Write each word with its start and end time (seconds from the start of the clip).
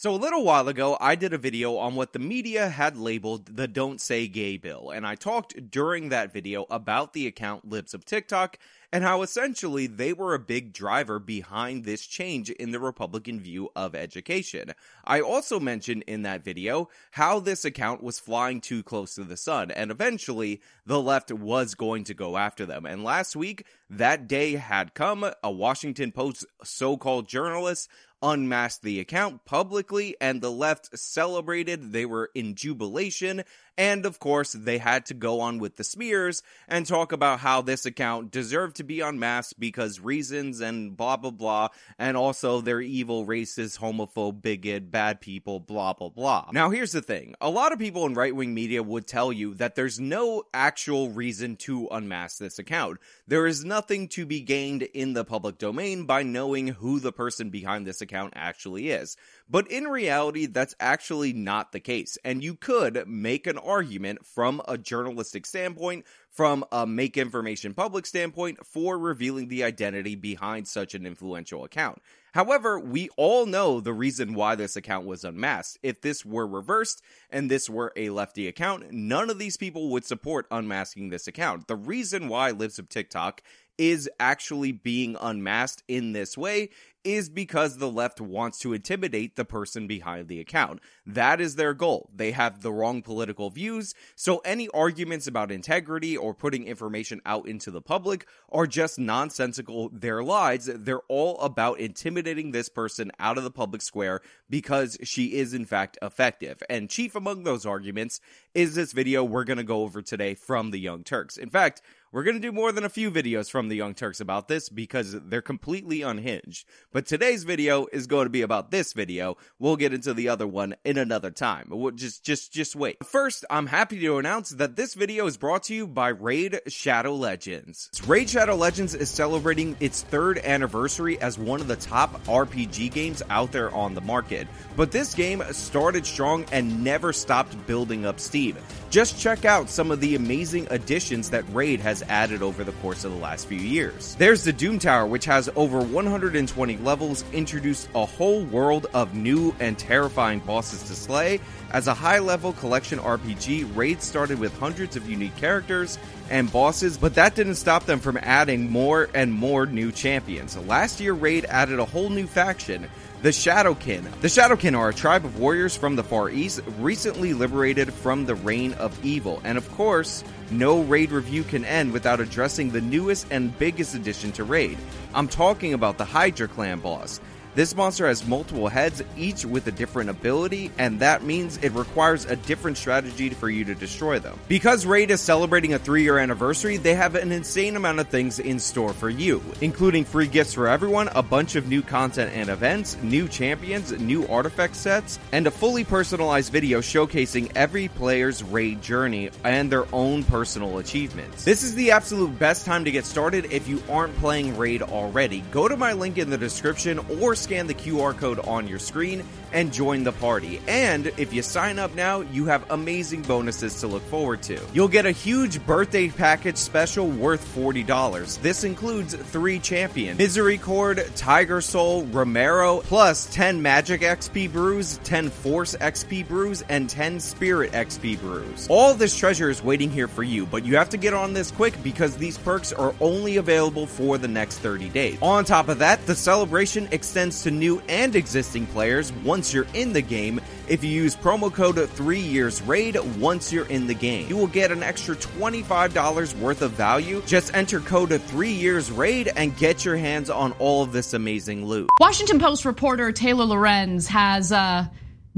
So, 0.00 0.14
a 0.14 0.16
little 0.16 0.44
while 0.44 0.68
ago, 0.68 0.96
I 1.00 1.16
did 1.16 1.32
a 1.32 1.38
video 1.38 1.76
on 1.76 1.96
what 1.96 2.12
the 2.12 2.20
media 2.20 2.68
had 2.68 2.96
labeled 2.96 3.56
the 3.56 3.66
Don't 3.66 4.00
Say 4.00 4.28
Gay 4.28 4.56
bill, 4.56 4.90
and 4.90 5.04
I 5.04 5.16
talked 5.16 5.72
during 5.72 6.10
that 6.10 6.32
video 6.32 6.66
about 6.70 7.14
the 7.14 7.26
account 7.26 7.68
Libs 7.68 7.94
of 7.94 8.04
TikTok 8.04 8.60
and 8.92 9.04
how 9.04 9.22
essentially 9.22 9.86
they 9.86 10.12
were 10.12 10.34
a 10.34 10.38
big 10.38 10.72
driver 10.72 11.18
behind 11.18 11.84
this 11.84 12.06
change 12.06 12.48
in 12.48 12.70
the 12.70 12.80
Republican 12.80 13.40
view 13.40 13.70
of 13.76 13.94
education. 13.94 14.72
I 15.04 15.20
also 15.20 15.60
mentioned 15.60 16.04
in 16.06 16.22
that 16.22 16.44
video 16.44 16.88
how 17.10 17.40
this 17.40 17.64
account 17.64 18.02
was 18.02 18.18
flying 18.18 18.60
too 18.60 18.82
close 18.82 19.16
to 19.16 19.24
the 19.24 19.36
sun, 19.36 19.70
and 19.70 19.90
eventually 19.90 20.62
the 20.86 21.02
left 21.02 21.32
was 21.32 21.74
going 21.74 22.04
to 22.04 22.14
go 22.14 22.36
after 22.36 22.64
them. 22.64 22.86
And 22.86 23.04
last 23.04 23.36
week, 23.36 23.66
that 23.90 24.28
day 24.28 24.52
had 24.54 24.94
come. 24.94 25.30
A 25.42 25.50
Washington 25.50 26.12
Post 26.12 26.46
so 26.62 26.96
called 26.96 27.28
journalist 27.28 27.88
unmasked 28.22 28.82
the 28.82 29.00
account 29.00 29.44
publicly, 29.44 30.16
and 30.20 30.40
the 30.40 30.50
left 30.50 30.98
celebrated. 30.98 31.92
They 31.92 32.06
were 32.06 32.30
in 32.34 32.54
jubilation. 32.54 33.44
And 33.78 34.04
of 34.04 34.18
course, 34.18 34.52
they 34.52 34.78
had 34.78 35.06
to 35.06 35.14
go 35.14 35.40
on 35.40 35.58
with 35.58 35.76
the 35.76 35.84
smears 35.84 36.42
and 36.66 36.84
talk 36.84 37.12
about 37.12 37.38
how 37.38 37.62
this 37.62 37.86
account 37.86 38.32
deserved 38.32 38.76
to 38.76 38.84
be 38.84 39.00
unmasked 39.00 39.60
because 39.60 40.00
reasons 40.00 40.60
and 40.60 40.96
blah, 40.96 41.16
blah, 41.16 41.30
blah. 41.30 41.68
And 41.96 42.16
also, 42.16 42.60
they're 42.60 42.80
evil, 42.80 43.24
racist, 43.24 43.78
homophobe, 43.78 44.42
bigot, 44.42 44.90
bad 44.90 45.20
people, 45.20 45.60
blah, 45.60 45.92
blah, 45.92 46.08
blah. 46.08 46.48
Now, 46.52 46.70
here's 46.70 46.90
the 46.90 47.00
thing 47.00 47.36
a 47.40 47.48
lot 47.48 47.72
of 47.72 47.78
people 47.78 48.04
in 48.04 48.14
right 48.14 48.34
wing 48.34 48.52
media 48.52 48.82
would 48.82 49.06
tell 49.06 49.32
you 49.32 49.54
that 49.54 49.76
there's 49.76 50.00
no 50.00 50.42
actual 50.52 51.10
reason 51.10 51.54
to 51.58 51.86
unmask 51.92 52.38
this 52.38 52.58
account. 52.58 52.98
There 53.28 53.46
is 53.46 53.64
nothing 53.64 54.08
to 54.08 54.26
be 54.26 54.40
gained 54.40 54.82
in 54.82 55.12
the 55.12 55.24
public 55.24 55.56
domain 55.56 56.04
by 56.04 56.24
knowing 56.24 56.66
who 56.66 56.98
the 56.98 57.12
person 57.12 57.50
behind 57.50 57.86
this 57.86 58.00
account 58.00 58.32
actually 58.34 58.90
is. 58.90 59.16
But 59.50 59.70
in 59.70 59.84
reality, 59.84 60.46
that's 60.46 60.74
actually 60.78 61.32
not 61.32 61.72
the 61.72 61.80
case. 61.80 62.18
And 62.22 62.42
you 62.42 62.54
could 62.54 63.04
make 63.06 63.46
an 63.46 63.56
argument 63.56 64.26
from 64.26 64.60
a 64.68 64.76
journalistic 64.76 65.46
standpoint, 65.46 66.04
from 66.30 66.64
a 66.70 66.86
make 66.86 67.16
information 67.16 67.72
public 67.72 68.04
standpoint, 68.04 68.66
for 68.66 68.98
revealing 68.98 69.48
the 69.48 69.64
identity 69.64 70.14
behind 70.16 70.68
such 70.68 70.94
an 70.94 71.06
influential 71.06 71.64
account. 71.64 72.02
However, 72.34 72.78
we 72.78 73.08
all 73.16 73.46
know 73.46 73.80
the 73.80 73.94
reason 73.94 74.34
why 74.34 74.54
this 74.54 74.76
account 74.76 75.06
was 75.06 75.24
unmasked. 75.24 75.78
If 75.82 76.02
this 76.02 76.26
were 76.26 76.46
reversed 76.46 77.02
and 77.30 77.50
this 77.50 77.70
were 77.70 77.92
a 77.96 78.10
lefty 78.10 78.46
account, 78.48 78.92
none 78.92 79.30
of 79.30 79.38
these 79.38 79.56
people 79.56 79.88
would 79.90 80.04
support 80.04 80.46
unmasking 80.50 81.08
this 81.08 81.26
account. 81.26 81.68
The 81.68 81.76
reason 81.76 82.28
why 82.28 82.50
Libs 82.50 82.78
of 82.78 82.90
TikTok 82.90 83.42
is 83.78 84.10
actually 84.18 84.72
being 84.72 85.16
unmasked 85.20 85.82
in 85.88 86.12
this 86.12 86.36
way 86.36 86.70
is 87.04 87.30
because 87.30 87.78
the 87.78 87.90
left 87.90 88.20
wants 88.20 88.58
to 88.58 88.72
intimidate 88.72 89.36
the 89.36 89.44
person 89.44 89.86
behind 89.86 90.28
the 90.28 90.40
account. 90.40 90.80
That 91.06 91.40
is 91.40 91.54
their 91.54 91.72
goal. 91.72 92.10
They 92.14 92.32
have 92.32 92.60
the 92.60 92.72
wrong 92.72 93.02
political 93.02 93.50
views, 93.50 93.94
so 94.16 94.38
any 94.44 94.68
arguments 94.70 95.26
about 95.26 95.50
integrity 95.50 96.16
or 96.16 96.34
putting 96.34 96.64
information 96.64 97.22
out 97.24 97.48
into 97.48 97.70
the 97.70 97.80
public 97.80 98.26
are 98.50 98.66
just 98.66 98.98
nonsensical. 98.98 99.88
Their 99.90 100.22
lies, 100.22 100.68
they're 100.72 101.00
all 101.08 101.38
about 101.38 101.78
intimidating 101.78 102.50
this 102.50 102.68
person 102.68 103.12
out 103.18 103.38
of 103.38 103.44
the 103.44 103.50
public 103.50 103.80
square 103.80 104.20
because 104.50 104.98
she 105.02 105.36
is 105.36 105.54
in 105.54 105.64
fact 105.64 105.96
effective. 106.02 106.62
And 106.68 106.90
chief 106.90 107.14
among 107.14 107.44
those 107.44 107.64
arguments 107.64 108.20
is 108.54 108.74
this 108.74 108.92
video 108.92 109.24
we're 109.24 109.44
going 109.44 109.58
to 109.58 109.64
go 109.64 109.82
over 109.82 110.02
today 110.02 110.34
from 110.34 110.72
the 110.72 110.80
Young 110.80 111.04
Turks. 111.04 111.36
In 111.36 111.48
fact, 111.48 111.80
we're 112.12 112.22
going 112.22 112.36
to 112.36 112.40
do 112.40 112.52
more 112.52 112.72
than 112.72 112.84
a 112.84 112.88
few 112.88 113.10
videos 113.10 113.50
from 113.50 113.68
the 113.68 113.76
Young 113.76 113.94
Turks 113.94 114.20
about 114.20 114.48
this 114.48 114.68
because 114.68 115.12
they're 115.12 115.42
completely 115.42 116.02
unhinged. 116.02 116.66
But 116.92 117.06
today's 117.06 117.44
video 117.44 117.86
is 117.92 118.06
going 118.06 118.26
to 118.26 118.30
be 118.30 118.42
about 118.42 118.70
this 118.70 118.92
video. 118.92 119.36
We'll 119.58 119.76
get 119.76 119.92
into 119.92 120.14
the 120.14 120.28
other 120.28 120.46
one 120.46 120.76
in 120.84 120.96
another 120.96 121.30
time. 121.30 121.68
We'll 121.70 121.92
just 121.92 122.24
just 122.24 122.52
just 122.52 122.74
wait. 122.74 122.96
First, 123.04 123.44
I'm 123.50 123.66
happy 123.66 124.00
to 124.00 124.18
announce 124.18 124.50
that 124.50 124.76
this 124.76 124.94
video 124.94 125.26
is 125.26 125.36
brought 125.36 125.64
to 125.64 125.74
you 125.74 125.86
by 125.86 126.08
Raid 126.08 126.60
Shadow 126.68 127.14
Legends. 127.14 127.90
Raid 128.06 128.30
Shadow 128.30 128.56
Legends 128.56 128.94
is 128.94 129.10
celebrating 129.10 129.76
its 129.80 130.02
third 130.02 130.38
anniversary 130.38 131.20
as 131.20 131.38
one 131.38 131.60
of 131.60 131.68
the 131.68 131.76
top 131.76 132.22
RPG 132.24 132.92
games 132.92 133.22
out 133.28 133.52
there 133.52 133.70
on 133.74 133.94
the 133.94 134.00
market. 134.00 134.48
But 134.76 134.92
this 134.92 135.14
game 135.14 135.42
started 135.50 136.06
strong 136.06 136.46
and 136.52 136.82
never 136.82 137.12
stopped 137.12 137.66
building 137.66 138.06
up 138.06 138.18
steam. 138.18 138.56
Just 138.90 139.20
check 139.20 139.44
out 139.44 139.68
some 139.68 139.90
of 139.90 140.00
the 140.00 140.14
amazing 140.14 140.66
additions 140.70 141.28
that 141.30 141.44
Raid 141.52 141.80
has 141.80 141.97
added 142.08 142.42
over 142.42 142.64
the 142.64 142.72
course 142.72 143.04
of 143.04 143.12
the 143.12 143.18
last 143.18 143.46
few 143.46 143.58
years. 143.58 144.14
There's 144.16 144.44
the 144.44 144.52
Doom 144.52 144.78
Tower, 144.78 145.06
which 145.06 145.24
has 145.24 145.48
over 145.56 145.80
120 145.80 146.76
levels, 146.78 147.24
introduced 147.32 147.88
a 147.94 148.04
whole 148.04 148.44
world 148.44 148.86
of 148.94 149.14
new 149.14 149.54
and 149.60 149.78
terrifying 149.78 150.40
bosses 150.40 150.82
to 150.84 150.94
slay. 150.94 151.40
As 151.70 151.86
a 151.86 151.94
high 151.94 152.18
level 152.18 152.52
collection 152.54 152.98
RPG, 152.98 153.76
Raid 153.76 154.02
started 154.02 154.38
with 154.38 154.56
hundreds 154.58 154.96
of 154.96 155.08
unique 155.08 155.36
characters 155.36 155.98
and 156.30 156.50
bosses, 156.50 156.96
but 156.96 157.14
that 157.14 157.34
didn't 157.34 157.56
stop 157.56 157.84
them 157.84 158.00
from 158.00 158.18
adding 158.22 158.70
more 158.70 159.08
and 159.14 159.32
more 159.32 159.66
new 159.66 159.92
champions. 159.92 160.56
Last 160.56 161.00
year, 161.00 161.12
Raid 161.12 161.44
added 161.46 161.78
a 161.78 161.84
whole 161.84 162.10
new 162.10 162.26
faction 162.26 162.88
the 163.20 163.30
Shadowkin. 163.30 164.04
The 164.20 164.28
Shadowkin 164.28 164.78
are 164.78 164.90
a 164.90 164.94
tribe 164.94 165.24
of 165.24 165.40
warriors 165.40 165.76
from 165.76 165.96
the 165.96 166.04
Far 166.04 166.30
East, 166.30 166.60
recently 166.78 167.34
liberated 167.34 167.92
from 167.92 168.26
the 168.26 168.36
reign 168.36 168.74
of 168.74 169.04
evil. 169.04 169.40
And 169.42 169.58
of 169.58 169.68
course, 169.72 170.22
no 170.50 170.82
Raid 170.82 171.10
review 171.10 171.42
can 171.42 171.64
end 171.64 171.92
without 171.92 172.20
addressing 172.20 172.70
the 172.70 172.80
newest 172.80 173.26
and 173.30 173.56
biggest 173.58 173.94
addition 173.96 174.30
to 174.32 174.44
Raid. 174.44 174.78
I'm 175.14 175.26
talking 175.26 175.74
about 175.74 175.98
the 175.98 176.04
Hydra 176.04 176.46
Clan 176.46 176.78
boss. 176.78 177.20
This 177.58 177.74
monster 177.74 178.06
has 178.06 178.24
multiple 178.24 178.68
heads, 178.68 179.02
each 179.16 179.44
with 179.44 179.66
a 179.66 179.72
different 179.72 180.10
ability, 180.10 180.70
and 180.78 181.00
that 181.00 181.24
means 181.24 181.56
it 181.56 181.72
requires 181.72 182.24
a 182.24 182.36
different 182.36 182.78
strategy 182.78 183.30
for 183.30 183.50
you 183.50 183.64
to 183.64 183.74
destroy 183.74 184.20
them. 184.20 184.38
Because 184.46 184.86
Raid 184.86 185.10
is 185.10 185.20
celebrating 185.20 185.74
a 185.74 185.78
three 185.80 186.04
year 186.04 186.18
anniversary, 186.18 186.76
they 186.76 186.94
have 186.94 187.16
an 187.16 187.32
insane 187.32 187.74
amount 187.74 187.98
of 187.98 188.06
things 188.06 188.38
in 188.38 188.60
store 188.60 188.92
for 188.92 189.10
you, 189.10 189.42
including 189.60 190.04
free 190.04 190.28
gifts 190.28 190.54
for 190.54 190.68
everyone, 190.68 191.08
a 191.16 191.22
bunch 191.24 191.56
of 191.56 191.66
new 191.66 191.82
content 191.82 192.30
and 192.32 192.48
events, 192.48 192.96
new 193.02 193.26
champions, 193.26 193.90
new 193.90 194.24
artifact 194.28 194.76
sets, 194.76 195.18
and 195.32 195.48
a 195.48 195.50
fully 195.50 195.82
personalized 195.82 196.52
video 196.52 196.78
showcasing 196.78 197.50
every 197.56 197.88
player's 197.88 198.40
Raid 198.44 198.80
journey 198.82 199.30
and 199.42 199.68
their 199.68 199.92
own 199.92 200.22
personal 200.22 200.78
achievements. 200.78 201.42
This 201.42 201.64
is 201.64 201.74
the 201.74 201.90
absolute 201.90 202.38
best 202.38 202.64
time 202.64 202.84
to 202.84 202.92
get 202.92 203.04
started 203.04 203.46
if 203.50 203.66
you 203.66 203.82
aren't 203.90 204.16
playing 204.18 204.56
Raid 204.56 204.80
already. 204.80 205.40
Go 205.50 205.66
to 205.66 205.76
my 205.76 205.92
link 205.92 206.18
in 206.18 206.30
the 206.30 206.38
description 206.38 207.00
or 207.20 207.34
scan 207.48 207.66
the 207.66 207.72
QR 207.72 208.14
code 208.14 208.38
on 208.40 208.68
your 208.68 208.78
screen 208.78 209.24
and 209.52 209.72
join 209.72 210.04
the 210.04 210.12
party. 210.12 210.60
And 210.68 211.06
if 211.16 211.32
you 211.32 211.42
sign 211.42 211.78
up 211.78 211.94
now, 211.94 212.20
you 212.20 212.46
have 212.46 212.70
amazing 212.70 213.22
bonuses 213.22 213.80
to 213.80 213.86
look 213.86 214.02
forward 214.04 214.42
to. 214.44 214.60
You'll 214.72 214.88
get 214.88 215.06
a 215.06 215.10
huge 215.10 215.64
birthday 215.64 216.08
package 216.08 216.56
special 216.56 217.08
worth 217.08 217.44
$40. 217.54 218.40
This 218.40 218.64
includes 218.64 219.14
three 219.14 219.58
champions 219.58 220.18
Miserycord, 220.18 221.08
Tiger 221.16 221.60
Soul, 221.60 222.04
Romero, 222.06 222.80
plus 222.80 223.26
10 223.34 223.62
Magic 223.62 224.00
XP 224.00 224.52
brews, 224.52 224.98
10 225.04 225.30
Force 225.30 225.76
XP 225.76 226.26
brews, 226.26 226.62
and 226.68 226.90
10 226.90 227.20
Spirit 227.20 227.72
XP 227.72 228.20
brews. 228.20 228.66
All 228.68 228.94
this 228.94 229.16
treasure 229.16 229.50
is 229.50 229.62
waiting 229.62 229.90
here 229.90 230.08
for 230.08 230.22
you, 230.22 230.46
but 230.46 230.64
you 230.64 230.76
have 230.76 230.90
to 230.90 230.96
get 230.96 231.14
on 231.14 231.32
this 231.32 231.50
quick 231.50 231.80
because 231.82 232.16
these 232.16 232.36
perks 232.36 232.72
are 232.72 232.94
only 233.00 233.36
available 233.36 233.86
for 233.86 234.18
the 234.18 234.28
next 234.28 234.58
30 234.58 234.88
days. 234.88 235.18
On 235.22 235.44
top 235.44 235.68
of 235.68 235.78
that, 235.78 236.04
the 236.06 236.14
celebration 236.14 236.88
extends 236.90 237.42
to 237.44 237.50
new 237.50 237.80
and 237.88 238.16
existing 238.16 238.66
players 238.66 239.12
once 239.24 239.37
you're 239.52 239.66
in 239.74 239.92
the 239.92 240.02
game 240.02 240.40
if 240.68 240.82
you 240.82 240.90
use 240.90 241.14
promo 241.14 241.52
code 241.52 241.88
3 241.88 242.18
years 242.18 242.60
raid 242.62 242.98
once 243.18 243.52
you're 243.52 243.66
in 243.66 243.86
the 243.86 243.94
game. 243.94 244.28
You 244.28 244.36
will 244.36 244.48
get 244.48 244.72
an 244.72 244.82
extra 244.82 245.14
$25 245.14 246.34
worth 246.40 246.62
of 246.62 246.72
value. 246.72 247.22
Just 247.26 247.54
enter 247.54 247.80
code 247.80 248.10
3 248.20 248.50
years 248.50 248.90
raid 248.90 249.30
and 249.36 249.56
get 249.56 249.84
your 249.84 249.96
hands 249.96 250.28
on 250.28 250.52
all 250.58 250.82
of 250.82 250.92
this 250.92 251.14
amazing 251.14 251.64
loot. 251.64 251.88
Washington 252.00 252.38
Post 252.38 252.64
reporter 252.64 253.12
Taylor 253.12 253.44
Lorenz 253.44 254.08
has 254.08 254.52
uh 254.52 254.86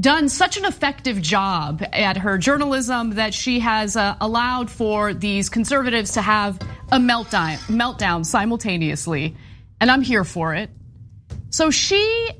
done 0.00 0.28
such 0.28 0.57
an 0.57 0.65
effective 0.65 1.21
job 1.21 1.84
at 1.92 2.16
her 2.16 2.39
journalism 2.39 3.10
that 3.10 3.34
she 3.34 3.60
has 3.60 3.97
uh, 3.97 4.16
allowed 4.21 4.71
for 4.71 5.13
these 5.13 5.51
conservatives 5.51 6.13
to 6.13 6.22
have 6.22 6.59
a 6.91 6.97
meltdown, 6.98 7.57
meltdown 7.69 8.25
simultaneously, 8.25 9.36
and 9.80 9.91
I'm 9.91 10.01
here 10.01 10.25
for 10.25 10.54
it. 10.54 10.71
So 11.51 11.71
she 11.71 12.30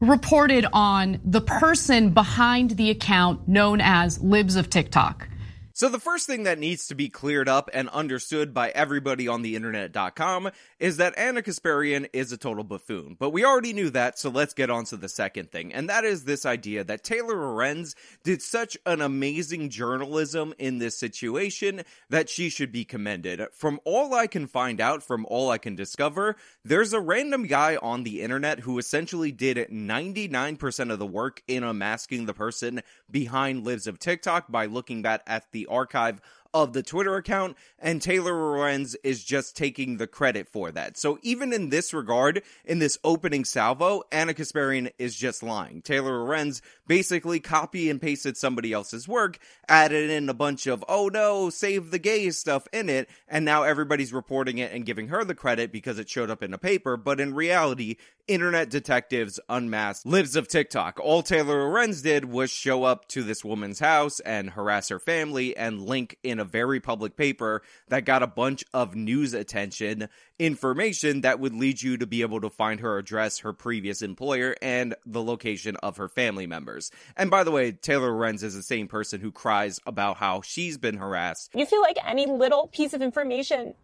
reported 0.00 0.66
on 0.72 1.20
the 1.24 1.40
person 1.40 2.10
behind 2.10 2.72
the 2.72 2.90
account 2.90 3.48
known 3.48 3.80
as 3.80 4.20
Libs 4.20 4.56
of 4.56 4.68
TikTok. 4.68 5.28
So 5.76 5.90
the 5.90 6.00
first 6.00 6.26
thing 6.26 6.44
that 6.44 6.58
needs 6.58 6.86
to 6.86 6.94
be 6.94 7.10
cleared 7.10 7.50
up 7.50 7.68
and 7.70 7.90
understood 7.90 8.54
by 8.54 8.70
everybody 8.70 9.28
on 9.28 9.42
the 9.42 9.56
internet.com 9.56 10.50
is 10.80 10.96
that 10.96 11.18
Ana 11.18 11.42
Kasparian 11.42 12.08
is 12.14 12.32
a 12.32 12.38
total 12.38 12.64
buffoon. 12.64 13.14
But 13.20 13.28
we 13.28 13.44
already 13.44 13.74
knew 13.74 13.90
that, 13.90 14.18
so 14.18 14.30
let's 14.30 14.54
get 14.54 14.70
on 14.70 14.86
to 14.86 14.96
the 14.96 15.10
second 15.10 15.52
thing. 15.52 15.74
And 15.74 15.90
that 15.90 16.04
is 16.04 16.24
this 16.24 16.46
idea 16.46 16.82
that 16.84 17.04
Taylor 17.04 17.36
Lorenz 17.36 17.94
did 18.24 18.40
such 18.40 18.78
an 18.86 19.02
amazing 19.02 19.68
journalism 19.68 20.54
in 20.58 20.78
this 20.78 20.96
situation 20.96 21.82
that 22.08 22.30
she 22.30 22.48
should 22.48 22.72
be 22.72 22.86
commended. 22.86 23.42
From 23.52 23.78
all 23.84 24.14
I 24.14 24.28
can 24.28 24.46
find 24.46 24.80
out, 24.80 25.02
from 25.02 25.26
all 25.26 25.50
I 25.50 25.58
can 25.58 25.76
discover, 25.76 26.36
there's 26.64 26.94
a 26.94 27.00
random 27.00 27.46
guy 27.46 27.76
on 27.76 28.02
the 28.02 28.22
internet 28.22 28.60
who 28.60 28.78
essentially 28.78 29.30
did 29.30 29.58
99% 29.58 30.90
of 30.90 30.98
the 30.98 31.06
work 31.06 31.42
in 31.46 31.64
unmasking 31.64 32.24
the 32.24 32.32
person 32.32 32.80
behind 33.10 33.64
Libs 33.64 33.86
of 33.86 33.98
TikTok 33.98 34.50
by 34.50 34.66
looking 34.66 35.02
back 35.02 35.22
at 35.26 35.50
the 35.52 35.66
archive 35.66 36.20
of 36.56 36.72
the 36.72 36.82
Twitter 36.82 37.16
account, 37.16 37.54
and 37.78 38.00
Taylor 38.00 38.32
Lorenz 38.32 38.96
is 39.04 39.22
just 39.22 39.54
taking 39.54 39.98
the 39.98 40.06
credit 40.06 40.48
for 40.48 40.70
that. 40.72 40.96
So 40.96 41.18
even 41.22 41.52
in 41.52 41.68
this 41.68 41.92
regard, 41.92 42.42
in 42.64 42.78
this 42.78 42.98
opening 43.04 43.44
salvo, 43.44 44.04
Ana 44.10 44.32
Kasparian 44.32 44.90
is 44.98 45.14
just 45.14 45.42
lying. 45.42 45.82
Taylor 45.82 46.24
Lorenz 46.24 46.62
basically 46.86 47.40
copy 47.40 47.90
and 47.90 48.00
pasted 48.00 48.38
somebody 48.38 48.72
else's 48.72 49.06
work, 49.06 49.38
added 49.68 50.08
in 50.08 50.30
a 50.30 50.34
bunch 50.34 50.66
of, 50.66 50.82
oh 50.88 51.08
no, 51.08 51.50
save 51.50 51.90
the 51.90 51.98
gays 51.98 52.38
stuff 52.38 52.66
in 52.72 52.88
it, 52.88 53.10
and 53.28 53.44
now 53.44 53.62
everybody's 53.62 54.14
reporting 54.14 54.56
it 54.56 54.72
and 54.72 54.86
giving 54.86 55.08
her 55.08 55.24
the 55.24 55.34
credit 55.34 55.70
because 55.70 55.98
it 55.98 56.08
showed 56.08 56.30
up 56.30 56.42
in 56.42 56.54
a 56.54 56.58
paper, 56.58 56.96
but 56.96 57.20
in 57.20 57.34
reality, 57.34 57.96
internet 58.26 58.70
detectives 58.70 59.38
unmasked 59.48 60.06
Libs 60.06 60.36
of 60.36 60.48
TikTok. 60.48 60.98
All 61.00 61.22
Taylor 61.22 61.68
Lorenz 61.68 62.00
did 62.00 62.24
was 62.24 62.50
show 62.50 62.84
up 62.84 63.06
to 63.08 63.22
this 63.22 63.44
woman's 63.44 63.78
house 63.78 64.20
and 64.20 64.50
harass 64.50 64.88
her 64.88 64.98
family 64.98 65.56
and 65.56 65.82
link 65.82 66.16
in 66.22 66.40
a 66.40 66.45
very 66.46 66.80
public 66.80 67.16
paper 67.16 67.62
that 67.88 68.04
got 68.04 68.22
a 68.22 68.26
bunch 68.26 68.64
of 68.72 68.94
news 68.94 69.34
attention 69.34 70.08
information 70.38 71.22
that 71.22 71.40
would 71.40 71.54
lead 71.54 71.80
you 71.80 71.96
to 71.96 72.06
be 72.06 72.22
able 72.22 72.40
to 72.40 72.50
find 72.50 72.80
her 72.80 72.98
address, 72.98 73.38
her 73.38 73.52
previous 73.52 74.02
employer, 74.02 74.54
and 74.60 74.94
the 75.06 75.22
location 75.22 75.76
of 75.76 75.96
her 75.96 76.08
family 76.08 76.46
members. 76.46 76.90
And 77.16 77.30
by 77.30 77.44
the 77.44 77.50
way, 77.50 77.72
Taylor 77.72 78.10
Lorenz 78.10 78.42
is 78.42 78.54
the 78.54 78.62
same 78.62 78.88
person 78.88 79.20
who 79.20 79.32
cries 79.32 79.80
about 79.86 80.18
how 80.18 80.42
she's 80.42 80.76
been 80.76 80.98
harassed. 80.98 81.50
You 81.54 81.66
feel 81.66 81.80
like 81.80 81.96
any 82.06 82.26
little 82.26 82.68
piece 82.68 82.92
of 82.92 83.02
information 83.02 83.74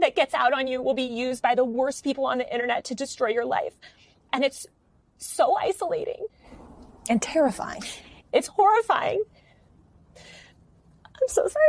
that 0.00 0.16
gets 0.16 0.34
out 0.34 0.52
on 0.52 0.66
you 0.66 0.82
will 0.82 0.94
be 0.94 1.02
used 1.02 1.42
by 1.42 1.54
the 1.54 1.64
worst 1.64 2.04
people 2.04 2.26
on 2.26 2.38
the 2.38 2.52
internet 2.52 2.84
to 2.86 2.94
destroy 2.94 3.28
your 3.28 3.44
life. 3.44 3.74
And 4.32 4.44
it's 4.44 4.66
so 5.18 5.56
isolating 5.56 6.26
and 7.08 7.22
terrifying. 7.22 7.82
It's 8.32 8.48
horrifying. 8.48 9.22
I'm 11.20 11.28
so 11.28 11.46
sorry. 11.46 11.64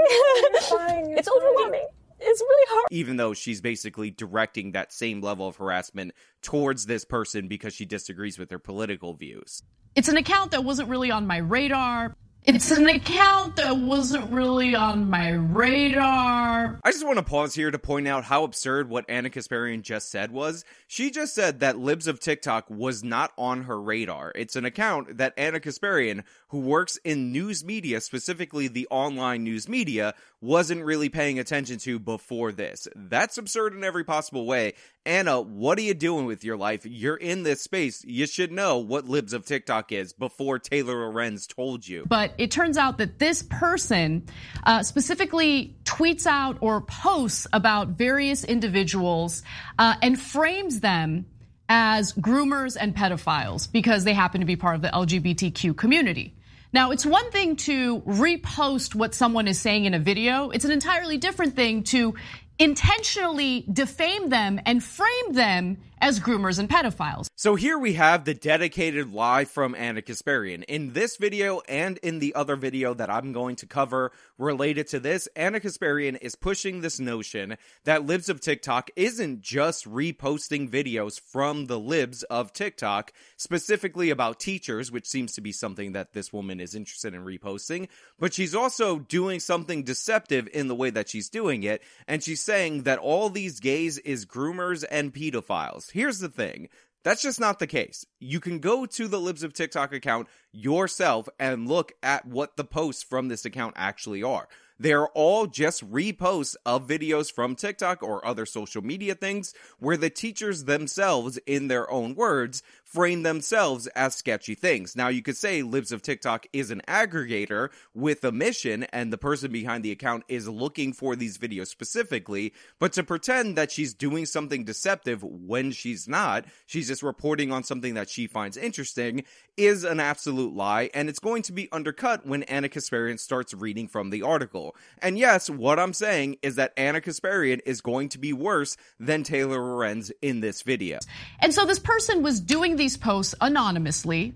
You're 0.52 0.62
fine, 0.62 1.10
you're 1.10 1.20
it's 1.20 1.28
fine. 1.28 1.38
overwhelming. 1.38 1.88
It's 2.22 2.42
really 2.42 2.66
hard. 2.70 2.88
Even 2.92 3.16
though 3.18 3.34
she's 3.34 3.62
basically 3.62 4.12
directing 4.12 4.74
that 4.74 4.92
same 4.92 5.22
level 5.22 5.48
of 5.48 5.56
harassment 5.56 6.12
towards 6.42 6.86
this 6.86 7.06
person 7.06 7.48
because 7.48 7.74
she 7.74 7.86
disagrees 7.86 8.38
with 8.38 8.50
their 8.50 8.60
political 8.60 9.14
views. 9.14 9.64
It's 9.96 10.10
an 10.10 10.18
account 10.18 10.52
that 10.52 10.64
wasn't 10.64 10.90
really 10.90 11.12
on 11.12 11.26
my 11.28 11.38
radar. 11.38 12.16
It's 12.46 12.72
an 12.72 12.88
account 12.88 13.58
that 13.58 13.78
wasn't 13.78 14.32
really 14.32 14.74
on 14.74 15.10
my 15.10 15.32
radar. 15.32 16.80
I 16.84 16.92
just 16.92 17.06
want 17.06 17.18
to 17.18 17.24
pause 17.24 17.54
here 17.54 17.70
to 17.70 17.78
point 17.78 18.08
out 18.08 18.24
how 18.24 18.44
absurd 18.44 18.90
what 18.90 19.08
Ana 19.10 19.30
Kasparian 19.30 19.82
just 19.82 20.10
said 20.10 20.32
was. 20.32 20.64
She 20.88 21.12
just 21.12 21.36
said 21.36 21.60
that 21.60 21.78
Libs 21.78 22.08
of 22.08 22.22
TikTok 22.22 22.70
was 22.70 23.04
not 23.04 23.34
on 23.38 23.64
her 23.64 23.80
radar. 23.80 24.32
It's 24.36 24.56
an 24.56 24.64
account 24.64 25.18
that 25.18 25.34
Ana 25.38 25.60
Kasparian, 25.60 26.24
who 26.48 26.60
works 26.60 26.98
in 27.04 27.34
news 27.34 27.66
media, 27.66 28.00
specifically 28.00 28.70
the 28.70 28.88
online 28.90 29.44
news 29.44 29.68
media, 29.68 30.16
wasn't 30.40 30.86
really 30.86 31.10
paying 31.10 31.40
attention 31.40 31.78
to 31.80 32.00
before 32.00 32.54
this. 32.54 32.88
That's 32.96 33.38
absurd 33.38 33.74
in 33.74 33.84
every 33.84 34.06
possible 34.06 34.46
way. 34.46 34.76
Ana, 35.06 35.42
what 35.42 35.78
are 35.80 35.82
you 35.82 35.94
doing 35.94 36.26
with 36.26 36.44
your 36.44 36.58
life? 36.58 36.86
You're 36.86 37.16
in 37.16 37.44
this 37.44 37.62
space. 37.62 38.04
You 38.04 38.28
should 38.28 38.52
know 38.52 38.80
what 38.80 39.06
Libs 39.06 39.34
of 39.34 39.46
TikTok 39.46 39.92
is 39.92 40.14
before 40.14 40.60
Taylor 40.60 41.06
Lorenz 41.06 41.48
told 41.48 41.88
you. 41.88 42.06
But 42.08 42.34
it 42.38 42.52
turns 42.52 42.78
out 42.78 42.98
that 42.98 43.18
this 43.18 43.42
person 43.42 44.28
uh, 44.66 44.84
specifically 44.84 45.78
tweets 45.84 46.28
out 46.28 46.58
or 46.62 46.82
posts 46.82 47.48
about 47.54 47.90
various 47.90 48.44
individuals 48.44 49.42
uh, 49.80 49.96
and 50.02 50.20
frames 50.20 50.82
them 50.82 51.26
as 51.70 52.14
groomers 52.14 52.76
and 52.80 52.96
pedophiles 52.96 53.72
because 53.72 54.04
they 54.04 54.14
happen 54.14 54.42
to 54.42 54.46
be 54.46 54.56
part 54.56 54.76
of 54.76 54.82
the 54.82 54.90
LGBTQ 54.90 55.78
community. 55.78 56.36
Now, 56.72 56.92
it's 56.92 57.06
one 57.06 57.32
thing 57.32 57.56
to 57.58 58.02
repost 58.02 58.94
what 58.94 59.16
someone 59.16 59.48
is 59.48 59.60
saying 59.60 59.86
in 59.86 59.96
a 59.96 60.00
video. 60.00 60.50
It's 60.50 60.66
an 60.66 60.72
entirely 60.72 61.18
different 61.18 61.56
thing 61.56 61.84
to 61.86 62.14
intentionally 62.60 63.66
defame 63.72 64.30
them 64.30 64.60
and 64.66 64.84
frame 64.84 65.32
them 65.34 65.78
as 66.02 66.20
groomers 66.20 66.60
and 66.60 66.70
pedophiles. 66.70 67.28
So 67.36 67.56
here 67.56 67.78
we 67.78 67.94
have 67.94 68.26
the 68.26 68.34
dedicated 68.34 69.14
lie 69.14 69.46
from 69.46 69.76
Ana 69.76 70.02
Kasparian. 70.02 70.64
In 70.66 70.94
this 70.94 71.18
video 71.18 71.62
and 71.68 71.98
in 72.00 72.20
the 72.20 72.36
other 72.36 72.56
video 72.56 72.94
that 72.94 73.10
I'm 73.10 73.34
going 73.34 73.56
to 73.58 73.66
cover 73.66 74.12
related 74.38 74.88
to 74.88 75.00
this, 75.00 75.28
Ana 75.36 75.60
Kasparian 75.60 76.18
is 76.22 76.36
pushing 76.36 76.82
this 76.82 77.00
notion 77.00 77.58
that 77.86 78.06
Libs 78.06 78.30
of 78.30 78.42
TikTok 78.42 78.90
isn't 78.96 79.42
just 79.42 79.90
reposting 79.90 80.70
videos 80.70 81.20
from 81.20 81.68
the 81.68 81.80
Libs 81.80 82.24
of 82.24 82.54
TikTok, 82.54 83.14
specifically 83.38 84.10
about 84.10 84.40
teachers, 84.40 84.92
which 84.92 85.08
seems 85.08 85.34
to 85.34 85.42
be 85.42 85.52
something 85.52 85.94
that 85.94 86.14
this 86.14 86.34
woman 86.34 86.60
is 86.60 86.76
interested 86.76 87.14
in 87.14 87.24
reposting, 87.24 87.88
but 88.20 88.34
she's 88.34 88.56
also 88.56 89.00
doing 89.00 89.40
something 89.40 89.84
deceptive 89.84 90.48
in 90.54 90.68
the 90.68 90.76
way 90.76 90.90
that 90.90 91.10
she's 91.10 91.30
doing 91.30 91.64
it, 91.64 91.82
and 92.08 92.24
she's 92.24 92.42
saying 92.42 92.84
that 92.84 93.00
all 93.00 93.30
these 93.30 93.60
gays 93.60 93.98
is 94.00 94.26
groomers 94.26 94.84
and 94.90 95.14
pedophiles. 95.14 95.89
Here's 95.92 96.20
the 96.20 96.30
thing. 96.30 96.70
That's 97.04 97.22
just 97.22 97.40
not 97.40 97.60
the 97.60 97.68
case. 97.68 98.06
You 98.20 98.40
can 98.40 98.60
go 98.60 98.86
to 98.86 99.08
the 99.08 99.20
Libs 99.20 99.44
of 99.44 99.54
TikTok 99.54 99.94
account 99.94 100.28
yourself 100.52 101.30
and 101.40 101.68
look 101.68 101.94
at 102.04 102.26
what 102.26 102.58
the 102.58 102.66
posts 102.66 103.04
from 103.04 103.30
this 103.30 103.46
account 103.46 103.76
actually 103.78 104.22
are. 104.22 104.48
They're 104.80 105.08
all 105.08 105.46
just 105.46 105.90
reposts 105.92 106.56
of 106.66 106.88
videos 106.88 107.32
from 107.32 107.56
TikTok 107.56 108.02
or 108.02 108.26
other 108.26 108.46
social 108.46 108.82
media 108.82 109.14
things 109.14 109.54
where 109.78 109.98
the 109.98 110.10
teachers 110.10 110.64
themselves, 110.64 111.38
in 111.46 111.68
their 111.68 111.90
own 111.92 112.16
words, 112.16 112.64
frame 112.86 113.24
themselves 113.24 113.88
as 113.88 114.16
sketchy 114.16 114.56
things. 114.56 114.96
Now, 114.96 115.10
you 115.10 115.22
could 115.22 115.38
say 115.38 115.62
Libs 115.62 115.92
of 115.92 116.02
TikTok 116.02 116.48
is 116.54 116.72
an 116.72 116.82
aggregator 116.88 117.70
with 117.94 118.24
a 118.24 118.32
mission, 118.32 118.84
and 118.86 119.14
the 119.14 119.18
person 119.18 119.52
behind 119.52 119.84
the 119.84 119.92
account 119.92 120.24
is 120.28 120.48
looking 120.48 120.94
for 120.94 121.16
these 121.16 121.38
videos 121.38 121.68
specifically, 121.68 122.54
but 122.80 122.94
to 122.94 123.04
pretend 123.04 123.58
that 123.58 123.72
she's 123.72 123.94
doing 123.94 124.26
something 124.26 124.64
deceptive 124.64 125.24
when 125.24 125.72
she's 125.72 126.08
not, 126.08 126.46
she's 126.66 126.88
just 126.88 127.04
reporting 127.04 127.52
on 127.52 127.64
something 127.64 127.94
that 127.94 128.10
she 128.10 128.28
finds 128.28 128.58
interesting, 128.58 129.24
is 129.58 129.84
an 129.84 130.00
absolute 130.00 130.56
lie, 130.56 130.90
and 130.94 131.10
it's 131.10 131.20
going 131.20 131.44
to 131.44 131.52
be 131.52 131.70
undercut 131.72 132.26
when 132.26 132.44
Ana 132.44 132.70
Kasparian 132.70 133.20
starts 133.20 133.54
reading 133.54 133.88
from 133.88 134.10
the 134.10 134.24
article. 134.24 134.69
And 135.02 135.18
yes, 135.18 135.50
what 135.50 135.80
I'm 135.80 135.94
saying 135.94 136.38
is 136.42 136.56
that 136.56 136.74
Ana 136.78 137.02
Kasparian 137.02 137.62
is 137.66 137.82
going 137.82 138.10
to 138.10 138.20
be 138.20 138.34
worse 138.34 138.78
than 139.00 139.24
Taylor 139.24 139.60
Lorenz 139.60 140.12
in 140.22 140.40
this 140.40 140.62
video. 140.62 141.00
And 141.40 141.54
so 141.54 141.66
this 141.66 141.80
person 141.80 142.24
was 142.24 142.40
doing 142.40 142.76
these 142.76 142.98
posts 142.98 143.36
anonymously. 143.40 144.34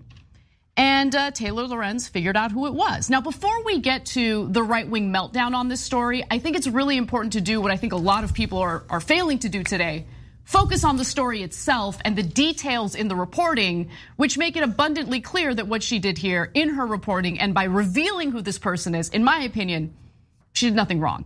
And 0.76 1.14
uh, 1.14 1.30
Taylor 1.30 1.68
Lorenz 1.68 2.08
figured 2.08 2.36
out 2.36 2.50
who 2.50 2.66
it 2.66 2.74
was. 2.74 3.08
Now, 3.08 3.20
before 3.20 3.64
we 3.64 3.78
get 3.80 4.06
to 4.06 4.48
the 4.48 4.62
right 4.62 4.88
wing 4.88 5.12
meltdown 5.12 5.54
on 5.54 5.68
this 5.68 5.80
story, 5.80 6.24
I 6.28 6.40
think 6.40 6.56
it's 6.56 6.66
really 6.66 6.96
important 6.96 7.34
to 7.34 7.40
do 7.40 7.60
what 7.60 7.70
I 7.70 7.76
think 7.76 7.92
a 7.92 7.96
lot 7.96 8.24
of 8.24 8.34
people 8.34 8.58
are, 8.58 8.82
are 8.90 9.00
failing 9.00 9.38
to 9.40 9.48
do 9.48 9.62
today 9.62 10.06
focus 10.44 10.84
on 10.84 10.96
the 10.96 11.04
story 11.04 11.42
itself 11.42 11.98
and 12.04 12.16
the 12.16 12.22
details 12.22 12.94
in 12.94 13.08
the 13.08 13.16
reporting, 13.16 13.90
which 14.16 14.38
make 14.38 14.56
it 14.56 14.62
abundantly 14.62 15.20
clear 15.20 15.54
that 15.54 15.66
what 15.66 15.82
she 15.82 15.98
did 15.98 16.18
here 16.18 16.50
in 16.54 16.70
her 16.70 16.86
reporting 16.86 17.40
and 17.40 17.54
by 17.54 17.64
revealing 17.64 18.30
who 18.30 18.40
this 18.42 18.58
person 18.58 18.94
is, 18.94 19.08
in 19.08 19.24
my 19.24 19.40
opinion, 19.40 19.94
she 20.54 20.66
did 20.66 20.74
nothing 20.76 21.00
wrong. 21.00 21.24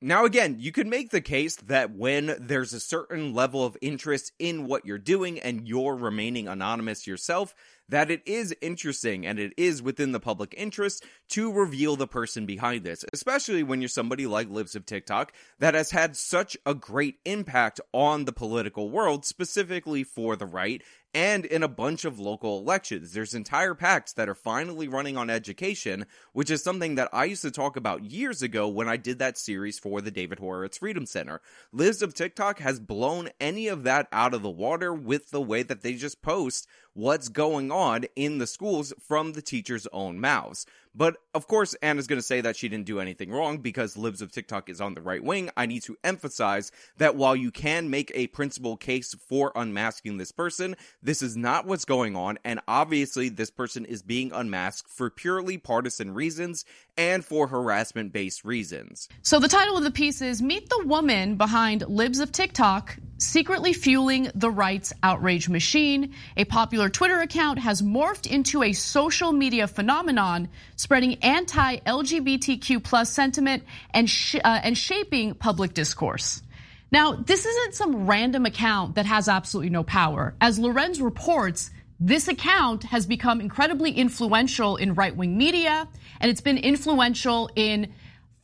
Now, 0.00 0.24
again, 0.24 0.56
you 0.60 0.70
can 0.70 0.88
make 0.88 1.10
the 1.10 1.20
case 1.20 1.56
that 1.56 1.90
when 1.90 2.36
there's 2.38 2.72
a 2.72 2.80
certain 2.80 3.34
level 3.34 3.64
of 3.64 3.76
interest 3.82 4.32
in 4.38 4.66
what 4.66 4.86
you're 4.86 4.96
doing 4.96 5.40
and 5.40 5.66
you're 5.66 5.96
remaining 5.96 6.46
anonymous 6.46 7.06
yourself, 7.06 7.54
that 7.88 8.10
it 8.10 8.22
is 8.24 8.54
interesting 8.60 9.26
and 9.26 9.40
it 9.40 9.52
is 9.56 9.82
within 9.82 10.12
the 10.12 10.20
public 10.20 10.54
interest 10.56 11.04
to 11.28 11.52
reveal 11.52 11.96
the 11.96 12.06
person 12.06 12.46
behind 12.46 12.84
this, 12.84 13.04
especially 13.12 13.62
when 13.62 13.80
you're 13.80 13.88
somebody 13.88 14.26
like 14.26 14.48
Libs 14.48 14.74
of 14.74 14.86
TikTok 14.86 15.32
that 15.58 15.74
has 15.74 15.90
had 15.90 16.16
such 16.16 16.56
a 16.64 16.74
great 16.74 17.16
impact 17.24 17.80
on 17.92 18.24
the 18.24 18.32
political 18.32 18.90
world, 18.90 19.24
specifically 19.24 20.04
for 20.04 20.36
the 20.36 20.46
right 20.46 20.82
and 21.14 21.46
in 21.46 21.62
a 21.62 21.68
bunch 21.68 22.04
of 22.04 22.18
local 22.18 22.58
elections. 22.58 23.12
There's 23.12 23.34
entire 23.34 23.74
PACs 23.74 24.14
that 24.14 24.28
are 24.28 24.34
finally 24.34 24.88
running 24.88 25.16
on 25.16 25.30
education, 25.30 26.06
which 26.32 26.50
is 26.50 26.62
something 26.62 26.96
that 26.96 27.08
I 27.12 27.24
used 27.24 27.42
to 27.42 27.50
talk 27.50 27.76
about 27.76 28.04
years 28.04 28.42
ago 28.42 28.68
when 28.68 28.88
I 28.88 28.96
did 28.96 29.18
that 29.18 29.38
series 29.38 29.78
for 29.78 30.00
the 30.00 30.10
David 30.10 30.38
Horowitz 30.38 30.78
Freedom 30.78 31.06
Center. 31.06 31.40
Libs 31.72 32.02
of 32.02 32.14
TikTok 32.14 32.58
has 32.58 32.78
blown 32.78 33.30
any 33.40 33.68
of 33.68 33.84
that 33.84 34.06
out 34.12 34.34
of 34.34 34.42
the 34.42 34.50
water 34.50 34.92
with 34.92 35.30
the 35.30 35.40
way 35.40 35.62
that 35.62 35.82
they 35.82 35.94
just 35.94 36.20
post 36.20 36.68
what's 36.92 37.28
going 37.28 37.70
on 37.70 38.04
in 38.16 38.38
the 38.38 38.46
schools 38.46 38.92
from 39.00 39.32
the 39.32 39.42
teachers' 39.42 39.86
own 39.92 40.20
mouths. 40.20 40.66
But 40.94 41.16
of 41.38 41.46
course, 41.46 41.74
Ana's 41.82 42.08
going 42.08 42.18
to 42.18 42.26
say 42.26 42.40
that 42.40 42.56
she 42.56 42.68
didn't 42.68 42.86
do 42.86 42.98
anything 42.98 43.30
wrong 43.30 43.58
because 43.58 43.96
Libs 43.96 44.22
of 44.22 44.32
TikTok 44.32 44.68
is 44.68 44.80
on 44.80 44.94
the 44.94 45.00
right 45.00 45.22
wing. 45.22 45.50
I 45.56 45.66
need 45.66 45.84
to 45.84 45.96
emphasize 46.02 46.72
that 46.96 47.14
while 47.14 47.36
you 47.36 47.52
can 47.52 47.90
make 47.90 48.10
a 48.12 48.26
principal 48.26 48.76
case 48.76 49.14
for 49.14 49.52
unmasking 49.54 50.18
this 50.18 50.32
person, 50.32 50.74
this 51.00 51.22
is 51.22 51.36
not 51.36 51.64
what's 51.64 51.84
going 51.84 52.16
on. 52.16 52.40
And 52.44 52.58
obviously, 52.66 53.28
this 53.28 53.52
person 53.52 53.84
is 53.84 54.02
being 54.02 54.32
unmasked 54.32 54.90
for 54.90 55.10
purely 55.10 55.58
partisan 55.58 56.12
reasons 56.12 56.64
and 56.96 57.24
for 57.24 57.46
harassment 57.46 58.12
based 58.12 58.44
reasons. 58.44 59.08
So 59.22 59.38
the 59.38 59.46
title 59.46 59.76
of 59.76 59.84
the 59.84 59.92
piece 59.92 60.20
is 60.20 60.42
Meet 60.42 60.68
the 60.68 60.82
Woman 60.86 61.36
Behind 61.36 61.88
Libs 61.88 62.18
of 62.18 62.32
TikTok 62.32 62.98
Secretly 63.18 63.72
Fueling 63.72 64.30
the 64.34 64.50
Rights 64.50 64.92
Outrage 65.02 65.48
Machine. 65.48 66.14
A 66.36 66.44
popular 66.44 66.88
Twitter 66.88 67.20
account 67.20 67.58
has 67.58 67.82
morphed 67.82 68.30
into 68.30 68.62
a 68.62 68.72
social 68.72 69.32
media 69.32 69.66
phenomenon, 69.66 70.48
spreading 70.76 71.18
anti 71.28 71.76
LGBTQ 71.76 72.82
plus 72.82 73.12
sentiment 73.12 73.62
and, 73.92 74.08
sh- 74.08 74.36
uh, 74.36 74.60
and 74.62 74.76
shaping 74.76 75.34
public 75.34 75.74
discourse. 75.74 76.42
Now, 76.90 77.12
this 77.12 77.44
isn't 77.44 77.74
some 77.74 78.06
random 78.06 78.46
account 78.46 78.94
that 78.94 79.04
has 79.04 79.28
absolutely 79.28 79.68
no 79.68 79.82
power. 79.82 80.34
As 80.40 80.58
Lorenz 80.58 81.02
reports, 81.02 81.70
this 82.00 82.28
account 82.28 82.84
has 82.84 83.04
become 83.04 83.42
incredibly 83.42 83.90
influential 83.90 84.76
in 84.76 84.94
right 84.94 85.14
wing 85.14 85.36
media, 85.36 85.86
and 86.20 86.30
it's 86.30 86.40
been 86.40 86.56
influential 86.56 87.50
in 87.54 87.92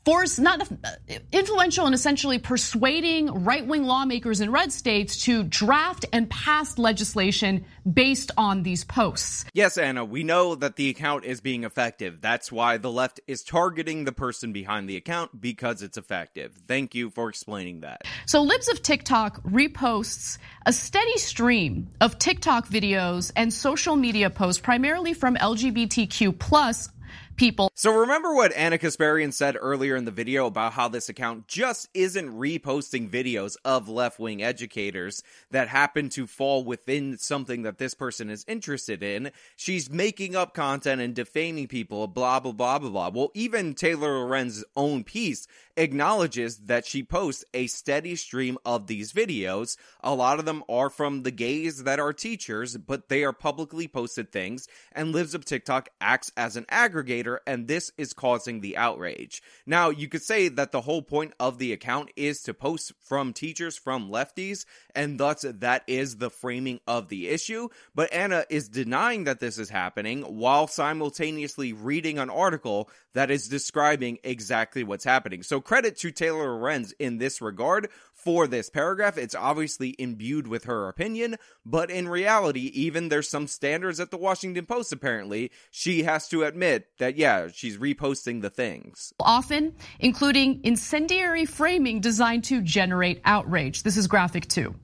force 0.04 0.38
not 0.38 0.60
uh, 0.62 0.90
influential 1.32 1.86
in 1.86 1.94
essentially 1.94 2.38
persuading 2.38 3.44
right-wing 3.44 3.84
lawmakers 3.84 4.40
in 4.40 4.50
red 4.50 4.72
states 4.72 5.22
to 5.24 5.42
draft 5.42 6.04
and 6.12 6.28
pass 6.28 6.78
legislation 6.78 7.64
based 7.90 8.30
on 8.36 8.62
these 8.62 8.84
posts. 8.84 9.44
Yes, 9.54 9.78
Ana, 9.78 10.04
we 10.04 10.22
know 10.22 10.54
that 10.54 10.76
the 10.76 10.90
account 10.90 11.24
is 11.24 11.40
being 11.40 11.64
effective. 11.64 12.20
That's 12.20 12.52
why 12.52 12.76
the 12.76 12.90
left 12.90 13.20
is 13.26 13.42
targeting 13.42 14.04
the 14.04 14.12
person 14.12 14.52
behind 14.52 14.88
the 14.88 14.96
account 14.96 15.40
because 15.40 15.82
it's 15.82 15.96
effective. 15.96 16.52
Thank 16.68 16.94
you 16.94 17.10
for 17.10 17.28
explaining 17.28 17.80
that. 17.80 18.02
So 18.26 18.42
Libs 18.42 18.68
of 18.68 18.82
TikTok 18.82 19.42
reposts 19.42 20.38
a 20.66 20.72
steady 20.72 21.18
stream 21.18 21.90
of 22.00 22.18
TikTok 22.18 22.68
videos 22.68 23.32
and 23.36 23.52
social 23.52 23.96
media 23.96 24.30
posts 24.30 24.60
primarily 24.60 25.14
from 25.14 25.36
LGBTQ 25.36 26.38
plus 26.38 26.88
people. 27.36 27.70
So 27.74 27.92
remember 27.92 28.34
what 28.34 28.54
Ana 28.54 28.78
Kasparian 28.78 29.32
said 29.32 29.56
earlier 29.58 29.96
in 29.96 30.04
the 30.04 30.10
video 30.10 30.46
about 30.46 30.72
how 30.72 30.88
this 30.88 31.08
account 31.08 31.48
just 31.48 31.88
isn't 31.94 32.30
reposting 32.30 33.08
videos 33.08 33.56
of 33.64 33.88
left-wing 33.88 34.42
educators 34.42 35.22
that 35.50 35.68
happen 35.68 36.08
to 36.10 36.26
fall 36.26 36.64
within 36.64 37.18
something 37.18 37.62
that 37.62 37.78
this 37.78 37.94
person 37.94 38.30
is 38.30 38.44
interested 38.46 39.02
in. 39.02 39.30
She's 39.56 39.90
making 39.90 40.36
up 40.36 40.54
content 40.54 41.00
and 41.00 41.14
defaming 41.14 41.68
people, 41.68 42.06
blah, 42.06 42.40
blah, 42.40 42.52
blah, 42.52 42.78
blah, 42.78 42.90
blah. 42.90 43.10
Well, 43.10 43.30
even 43.34 43.74
Taylor 43.74 44.18
Lorenz's 44.18 44.64
own 44.76 45.04
piece 45.04 45.46
acknowledges 45.76 46.56
that 46.58 46.86
she 46.86 47.02
posts 47.02 47.44
a 47.52 47.66
steady 47.66 48.16
stream 48.16 48.58
of 48.64 48.86
these 48.86 49.12
videos. 49.12 49.76
A 50.02 50.14
lot 50.14 50.38
of 50.38 50.44
them 50.44 50.62
are 50.68 50.90
from 50.90 51.22
the 51.22 51.30
gays 51.30 51.84
that 51.84 51.98
are 51.98 52.12
teachers, 52.12 52.76
but 52.76 53.08
they 53.08 53.24
are 53.24 53.32
publicly 53.32 53.88
posted 53.88 54.30
things, 54.30 54.68
and 54.92 55.12
Libs 55.12 55.34
of 55.34 55.44
TikTok 55.44 55.88
acts 56.00 56.30
as 56.36 56.56
an 56.56 56.64
aggregator, 56.70 57.38
and 57.46 57.66
this 57.66 57.90
is 57.98 58.12
causing 58.12 58.60
the 58.60 58.76
outrage. 58.76 59.42
Now, 59.66 59.90
you 59.90 60.08
could 60.08 60.22
say 60.22 60.48
that 60.48 60.72
the 60.72 60.80
whole 60.80 61.02
point 61.02 61.34
of 61.40 61.58
the 61.58 61.72
account 61.72 62.10
is 62.16 62.42
to 62.42 62.54
post 62.54 62.92
from 63.00 63.32
teachers 63.32 63.76
from 63.76 64.10
lefties, 64.10 64.64
and 64.94 65.18
thus 65.18 65.44
that 65.48 65.82
is 65.86 66.16
the 66.16 66.30
framing 66.30 66.80
of 66.86 67.08
the 67.08 67.28
issue, 67.28 67.68
but 67.94 68.12
Ana 68.12 68.44
is 68.48 68.68
denying 68.68 69.24
that 69.24 69.40
this 69.40 69.58
is 69.58 69.70
happening 69.70 70.22
while 70.22 70.66
simultaneously 70.66 71.72
reading 71.72 72.18
an 72.18 72.30
article 72.30 72.88
that 73.14 73.30
is 73.30 73.48
describing 73.48 74.18
exactly 74.24 74.84
what's 74.84 75.04
happening. 75.04 75.42
So 75.42 75.60
credit 75.64 75.96
to 75.98 76.10
Taylor 76.10 76.54
Lorenz 76.54 76.92
in 76.98 77.18
this 77.18 77.40
regard 77.40 77.88
for 78.12 78.46
this 78.46 78.70
paragraph. 78.70 79.18
It's 79.18 79.34
obviously 79.34 79.94
imbued 79.98 80.46
with 80.46 80.64
her 80.64 80.88
opinion, 80.88 81.36
but 81.66 81.90
in 81.90 82.08
reality, 82.08 82.70
even 82.74 83.08
there's 83.08 83.28
some 83.28 83.46
standards 83.46 84.00
at 84.00 84.10
the 84.10 84.16
Washington 84.16 84.66
Post 84.66 84.92
apparently. 84.92 85.50
She 85.70 86.04
has 86.04 86.28
to 86.28 86.44
admit 86.44 86.88
that, 86.98 87.16
yeah, 87.16 87.48
she's 87.52 87.78
reposting 87.78 88.42
the 88.42 88.50
things. 88.50 89.12
Often, 89.20 89.74
including 89.98 90.60
incendiary 90.62 91.44
framing 91.44 92.00
designed 92.00 92.44
to 92.44 92.62
generate 92.62 93.20
outrage. 93.24 93.82
This 93.82 93.96
is 93.96 94.06
graphic 94.06 94.48
two. 94.48 94.74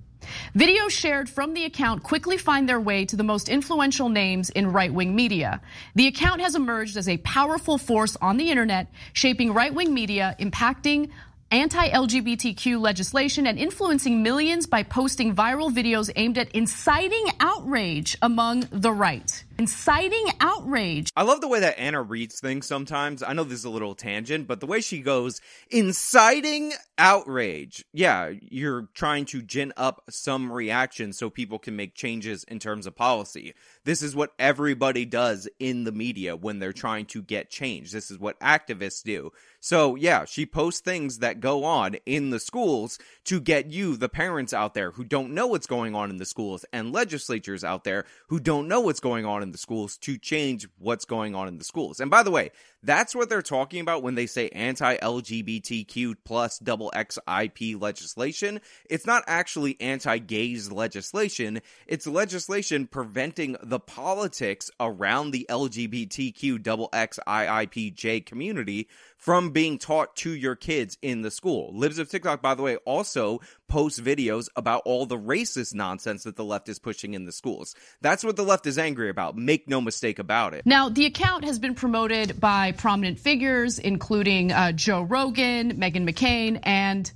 Videos 0.54 0.90
shared 0.90 1.28
from 1.28 1.54
the 1.54 1.64
account 1.64 2.02
quickly 2.02 2.36
find 2.36 2.68
their 2.68 2.80
way 2.80 3.04
to 3.04 3.16
the 3.16 3.24
most 3.24 3.48
influential 3.48 4.08
names 4.08 4.50
in 4.50 4.72
right 4.72 4.92
wing 4.92 5.14
media. 5.14 5.60
The 5.94 6.06
account 6.06 6.40
has 6.40 6.54
emerged 6.54 6.96
as 6.96 7.08
a 7.08 7.18
powerful 7.18 7.78
force 7.78 8.16
on 8.16 8.36
the 8.36 8.50
internet, 8.50 8.88
shaping 9.12 9.52
right 9.52 9.72
wing 9.72 9.94
media, 9.94 10.36
impacting 10.38 11.10
anti-LGBTQ 11.50 12.80
legislation 12.80 13.46
and 13.46 13.58
influencing 13.58 14.22
millions 14.22 14.66
by 14.66 14.82
posting 14.82 15.34
viral 15.34 15.72
videos 15.74 16.10
aimed 16.14 16.38
at 16.38 16.50
inciting 16.52 17.26
outrage 17.40 18.16
among 18.22 18.66
the 18.70 18.92
right. 18.92 19.44
Inciting 19.60 20.24
outrage. 20.40 21.12
I 21.14 21.22
love 21.22 21.42
the 21.42 21.48
way 21.48 21.60
that 21.60 21.78
Ana 21.78 22.00
reads 22.00 22.40
things 22.40 22.66
sometimes. 22.66 23.22
I 23.22 23.34
know 23.34 23.44
this 23.44 23.58
is 23.58 23.66
a 23.66 23.70
little 23.70 23.94
tangent, 23.94 24.46
but 24.46 24.60
the 24.60 24.66
way 24.66 24.80
she 24.80 25.02
goes, 25.02 25.42
inciting 25.68 26.72
outrage. 26.96 27.84
Yeah, 27.92 28.32
you're 28.40 28.88
trying 28.94 29.26
to 29.26 29.42
gin 29.42 29.74
up 29.76 30.02
some 30.08 30.50
reaction 30.50 31.12
so 31.12 31.28
people 31.28 31.58
can 31.58 31.76
make 31.76 31.94
changes 31.94 32.42
in 32.44 32.58
terms 32.58 32.86
of 32.86 32.96
policy. 32.96 33.52
This 33.84 34.00
is 34.00 34.16
what 34.16 34.32
everybody 34.38 35.04
does 35.04 35.46
in 35.58 35.84
the 35.84 35.92
media 35.92 36.36
when 36.36 36.58
they're 36.58 36.72
trying 36.72 37.04
to 37.06 37.20
get 37.20 37.50
change. 37.50 37.92
This 37.92 38.10
is 38.10 38.18
what 38.18 38.40
activists 38.40 39.02
do. 39.02 39.30
So, 39.62 39.94
yeah, 39.94 40.24
she 40.24 40.46
posts 40.46 40.80
things 40.80 41.18
that 41.18 41.40
go 41.40 41.64
on 41.64 41.96
in 42.06 42.30
the 42.30 42.40
schools 42.40 42.98
to 43.24 43.40
get 43.40 43.70
you, 43.70 43.96
the 43.96 44.08
parents 44.08 44.54
out 44.54 44.72
there 44.72 44.92
who 44.92 45.04
don't 45.04 45.34
know 45.34 45.48
what's 45.48 45.66
going 45.66 45.94
on 45.94 46.08
in 46.08 46.16
the 46.16 46.24
schools, 46.24 46.64
and 46.72 46.92
legislatures 46.92 47.62
out 47.62 47.84
there 47.84 48.06
who 48.28 48.40
don't 48.40 48.68
know 48.68 48.80
what's 48.80 49.00
going 49.00 49.26
on 49.26 49.42
in 49.42 49.50
the 49.52 49.59
schools 49.59 49.97
to 49.99 50.19
change 50.19 50.66
what's 50.78 51.04
going 51.04 51.35
on 51.35 51.49
in 51.49 51.59
the 51.59 51.64
schools. 51.64 52.00
And 52.00 52.11
by 52.11 52.23
the 52.23 52.30
way, 52.30 52.50
that's 52.82 53.14
what 53.14 53.28
they're 53.28 53.42
talking 53.42 53.80
about 53.80 54.02
when 54.02 54.14
they 54.14 54.26
say 54.26 54.49
anti 54.50 54.96
LGBTQ 54.96 56.16
plus 56.25 56.58
double 56.58 56.90
XIP 56.94 57.80
legislation. 57.80 58.60
It's 58.88 59.06
not 59.06 59.25
actually 59.26 59.80
anti 59.80 60.18
gays 60.18 60.72
legislation, 60.72 61.60
it's 61.87 62.06
legislation 62.06 62.87
preventing 62.87 63.56
the 63.62 63.80
politics 63.80 64.70
around 64.80 65.30
the 65.30 65.46
LGBTQ 65.49 66.62
double 66.62 66.88
XIIPJ 66.90 68.26
community 68.26 68.88
from 69.20 69.50
being 69.50 69.78
taught 69.78 70.16
to 70.16 70.30
your 70.30 70.56
kids 70.56 70.96
in 71.02 71.20
the 71.20 71.30
school. 71.30 71.70
Libs 71.75 71.99
of 71.99 72.08
TikTok, 72.08 72.40
by 72.40 72.54
the 72.54 72.62
way, 72.62 72.76
also 72.78 73.40
posts 73.68 74.00
videos 74.00 74.49
about 74.56 74.82
all 74.87 75.04
the 75.04 75.18
racist 75.18 75.75
nonsense 75.75 76.25
that 76.25 76.37
the 76.37 76.44
left 76.44 76.68
is 76.70 76.78
pushing 76.78 77.12
in 77.12 77.26
the 77.26 77.32
schools. 77.32 77.75
That's 78.00 78.25
what 78.25 78.37
the 78.37 78.42
left 78.42 78.66
is 78.66 78.78
angry 78.78 79.10
about. 79.10 79.37
Make 79.37 79.68
no 79.68 79.80
mistake 79.82 80.18
about 80.18 80.54
it. 80.54 80.64
Now, 80.64 80.88
the 80.88 81.04
account 81.04 81.44
has 81.44 81.58
been 81.58 81.75
promoted 81.75 82.40
by 82.40 82.69
prominent 82.72 83.18
figures, 83.18 83.78
including 83.78 84.52
uh, 84.52 84.72
Joe 84.72 85.02
Rogan, 85.02 85.78
Meghan 85.78 86.08
McCain, 86.08 86.60
and 86.62 87.10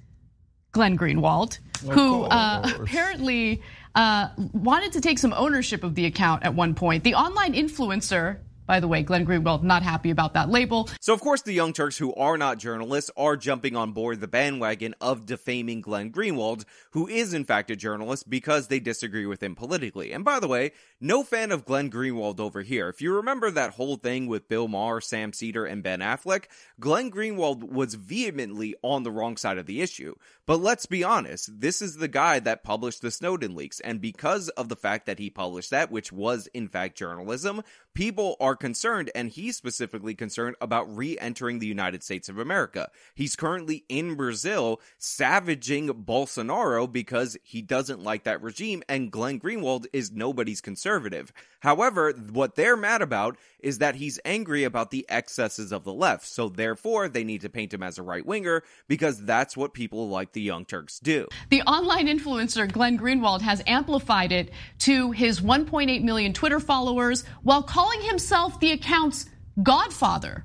Glenn 0.73 0.99
Greenwald, 0.99 1.58
who 1.90 2.25
uh, 2.25 2.68
apparently 2.80 3.62
uh, 3.94 4.28
wanted 4.52 4.92
to 4.92 5.00
take 5.00 5.18
some 5.18 5.32
ownership 5.32 5.84
of 5.84 5.94
the 5.94 6.06
account 6.06 6.42
at 6.42 6.54
one 6.54 6.75
point. 6.75 7.04
The 7.04 7.14
online 7.14 7.54
influencer 7.54 8.38
by 8.66 8.80
the 8.80 8.88
way, 8.88 9.02
Glenn 9.02 9.26
Greenwald 9.26 9.62
not 9.62 9.83
happy 9.83 10.11
about 10.11 10.35
that 10.35 10.49
label. 10.49 10.88
So, 11.00 11.12
of 11.12 11.21
course, 11.21 11.42
the 11.42 11.52
Young 11.52 11.73
Turks 11.73 11.99
who 11.99 12.14
are 12.14 12.38
not 12.38 12.59
journalists 12.59 13.11
are 13.16 13.37
jumping 13.37 13.76
on 13.76 13.92
board 13.92 14.21
the 14.21 14.28
bandwagon 14.28 14.94
of 15.00 15.26
defaming 15.26 15.80
Glenn 15.80 16.11
Greenwald, 16.11 16.64
who 16.92 17.06
is 17.06 17.35
in 17.35 17.44
fact 17.44 17.71
a 17.71 17.76
journalist 17.76 18.28
because 18.28 18.68
they 18.68 18.80
disagree 18.80 19.26
with 19.26 19.42
him 19.42 19.54
politically. 19.54 20.12
And 20.12 20.25
by 20.25 20.40
the 20.40 20.49
way, 20.49 20.73
no 21.00 21.23
fan 21.23 21.52
of 21.52 21.64
Glenn 21.64 21.90
Greenwald 21.90 22.40
over 22.40 22.62
here. 22.62 22.88
If 22.88 23.02
you 23.02 23.14
remember 23.14 23.50
that 23.50 23.75
whole 23.75 23.97
thing 23.97 24.26
with 24.26 24.49
Bill 24.49 24.68
Maher, 24.68 25.00
Sam 25.00 25.33
Seder, 25.33 25.64
and 25.66 25.83
Ben 25.83 26.00
Affleck, 26.00 26.44
Glenn 26.80 27.11
Greenwald 27.11 27.62
was 27.62 27.94
vehemently 27.94 28.75
on 28.83 29.02
the 29.02 29.11
wrong 29.11 29.37
side 29.37 29.59
of 29.59 29.66
the 29.66 29.83
issue. 29.83 30.14
But 30.47 30.61
let's 30.61 30.87
be 30.87 31.04
honest, 31.04 31.61
this 31.61 31.80
is 31.80 31.97
the 31.97 32.09
guy 32.09 32.38
that 32.40 32.64
published 32.64 33.02
the 33.02 33.11
Snowden 33.11 33.54
leaks. 33.54 33.80
And 33.80 34.00
because 34.00 34.49
of 34.50 34.68
the 34.68 34.76
fact 34.76 35.06
that 35.06 35.18
he 35.18 35.30
published 35.30 35.71
that, 35.71 35.90
which 35.90 36.12
was 36.12 36.49
in 36.49 36.68
fact 36.68 36.99
journalism, 36.99 37.62
people 37.94 38.37
are 38.40 38.53
concerned, 38.56 39.11
and 39.14 39.30
he's 39.30 39.56
specifically 39.56 40.14
concerned 40.14 40.56
about 40.61 40.94
re 40.94 41.18
entering 41.18 41.58
the 41.58 41.66
United 41.66 42.02
States 42.02 42.28
of 42.28 42.38
America. 42.38 42.90
He's 43.14 43.37
currently 43.37 43.84
in 43.88 44.14
Brazil 44.14 44.80
savaging 44.99 45.88
Bolsonaro 45.88 46.90
because 46.90 47.37
he 47.42 47.62
doesn't 47.62 48.02
like 48.02 48.25
that 48.25 48.42
regime, 48.42 48.82
and 48.88 49.11
Glenn 49.11 49.40
Greenwald 49.40 49.87
is 49.92 50.12
nobody's 50.12 50.61
conservative. 50.61 51.32
However, 51.61 52.12
what 52.12 52.56
they're 52.56 52.76
mad 52.76 53.00
about 53.00 53.38
is 53.58 53.78
that 53.78 53.94
he's 53.94 54.20
angry 54.26 54.64
about 54.64 54.90
the 54.90 55.06
excesses 55.08 55.73
of 55.73 55.84
the 55.84 55.94
left, 55.94 56.26
so 56.26 56.50
therefore 56.50 57.08
they 57.08 57.25
need 57.25 57.40
to 57.40 57.49
paint 57.49 57.73
him 57.73 57.82
as 57.82 57.96
a 57.96 58.02
right 58.02 58.26
winger 58.26 58.62
because 58.87 59.25
that's 59.25 59.56
what 59.56 59.73
people 59.73 60.11
like 60.11 60.32
the 60.32 60.42
Young 60.42 60.66
Turks 60.66 60.99
do. 60.99 61.26
The 61.49 61.62
online 61.62 62.06
influencer 62.06 62.70
Glenn 62.70 62.99
Greenwald 62.99 63.40
has 63.40 63.62
amplified 63.66 64.30
it 64.30 64.50
to 64.80 65.12
his 65.12 65.40
1.8 65.40 66.02
million 66.02 66.34
Twitter 66.34 66.61
followers 66.61 67.25
while 67.42 67.62
calling 67.62 68.02
himself 68.02 68.43
the 68.60 68.72
account's 68.72 69.26
godfather. 69.62 70.44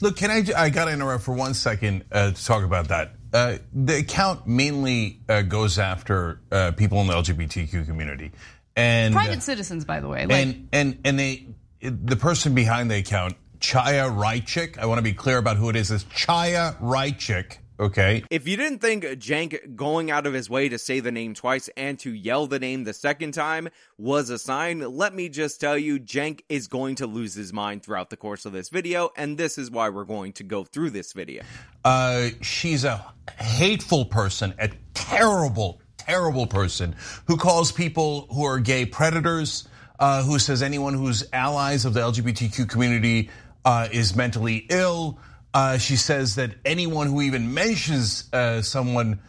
Look, 0.00 0.16
can 0.16 0.30
I? 0.30 0.44
I 0.56 0.70
got 0.70 0.86
to 0.86 0.92
interrupt 0.92 1.24
for 1.24 1.34
one 1.34 1.54
second 1.54 2.04
uh, 2.10 2.32
to 2.32 2.44
talk 2.44 2.64
about 2.64 2.88
that. 2.88 3.12
Uh, 3.32 3.58
the 3.72 3.98
account 3.98 4.46
mainly 4.46 5.20
uh, 5.28 5.42
goes 5.42 5.78
after 5.78 6.40
uh, 6.50 6.72
people 6.72 7.00
in 7.00 7.06
the 7.06 7.12
LGBTQ 7.12 7.86
community 7.86 8.32
and 8.76 9.14
private 9.14 9.42
citizens, 9.42 9.84
by 9.84 10.00
the 10.00 10.08
way. 10.08 10.26
Like, 10.26 10.32
and 10.32 10.68
and 10.72 10.98
and 11.04 11.18
they, 11.18 11.46
the 11.80 12.16
person 12.16 12.54
behind 12.54 12.90
the 12.90 12.96
account, 12.96 13.36
Chaya 13.60 14.10
Raichik. 14.10 14.78
I 14.78 14.86
want 14.86 14.98
to 14.98 15.02
be 15.02 15.12
clear 15.12 15.38
about 15.38 15.56
who 15.56 15.68
it 15.68 15.76
is. 15.76 15.90
Is 15.90 16.04
Chaya 16.04 16.76
Raichik 16.80 17.58
Okay. 17.80 18.22
If 18.28 18.46
you 18.46 18.58
didn't 18.58 18.80
think 18.80 19.04
Cenk 19.04 19.74
going 19.74 20.10
out 20.10 20.26
of 20.26 20.34
his 20.34 20.50
way 20.50 20.68
to 20.68 20.78
say 20.78 21.00
the 21.00 21.10
name 21.10 21.32
twice 21.32 21.70
and 21.78 21.98
to 22.00 22.12
yell 22.12 22.46
the 22.46 22.58
name 22.58 22.84
the 22.84 22.92
second 22.92 23.32
time 23.32 23.70
was 23.96 24.28
a 24.28 24.38
sign, 24.38 24.80
let 24.80 25.14
me 25.14 25.30
just 25.30 25.62
tell 25.62 25.78
you, 25.78 25.98
Cenk 25.98 26.42
is 26.50 26.68
going 26.68 26.96
to 26.96 27.06
lose 27.06 27.32
his 27.32 27.54
mind 27.54 27.82
throughout 27.82 28.10
the 28.10 28.18
course 28.18 28.44
of 28.44 28.52
this 28.52 28.68
video, 28.68 29.08
and 29.16 29.38
this 29.38 29.56
is 29.56 29.70
why 29.70 29.88
we're 29.88 30.04
going 30.04 30.34
to 30.34 30.44
go 30.44 30.62
through 30.62 30.90
this 30.90 31.14
video. 31.14 31.42
Uh, 31.82 32.28
she's 32.42 32.84
a 32.84 33.02
hateful 33.38 34.04
person, 34.04 34.52
a 34.58 34.68
terrible, 34.92 35.80
terrible 35.96 36.46
person 36.46 36.94
who 37.28 37.38
calls 37.38 37.72
people 37.72 38.26
who 38.30 38.44
are 38.44 38.60
gay 38.60 38.84
predators, 38.84 39.66
uh, 39.98 40.22
who 40.22 40.38
says 40.38 40.62
anyone 40.62 40.92
who's 40.92 41.24
allies 41.32 41.86
of 41.86 41.94
the 41.94 42.00
LGBTQ 42.00 42.68
community 42.68 43.30
uh, 43.64 43.88
is 43.90 44.14
mentally 44.14 44.66
ill. 44.68 45.18
Uh, 45.52 45.78
she 45.78 45.96
says 45.96 46.36
that 46.36 46.52
anyone 46.64 47.08
who 47.08 47.22
even 47.22 47.52
mentions 47.52 48.32
uh, 48.32 48.62
someone 48.62 49.20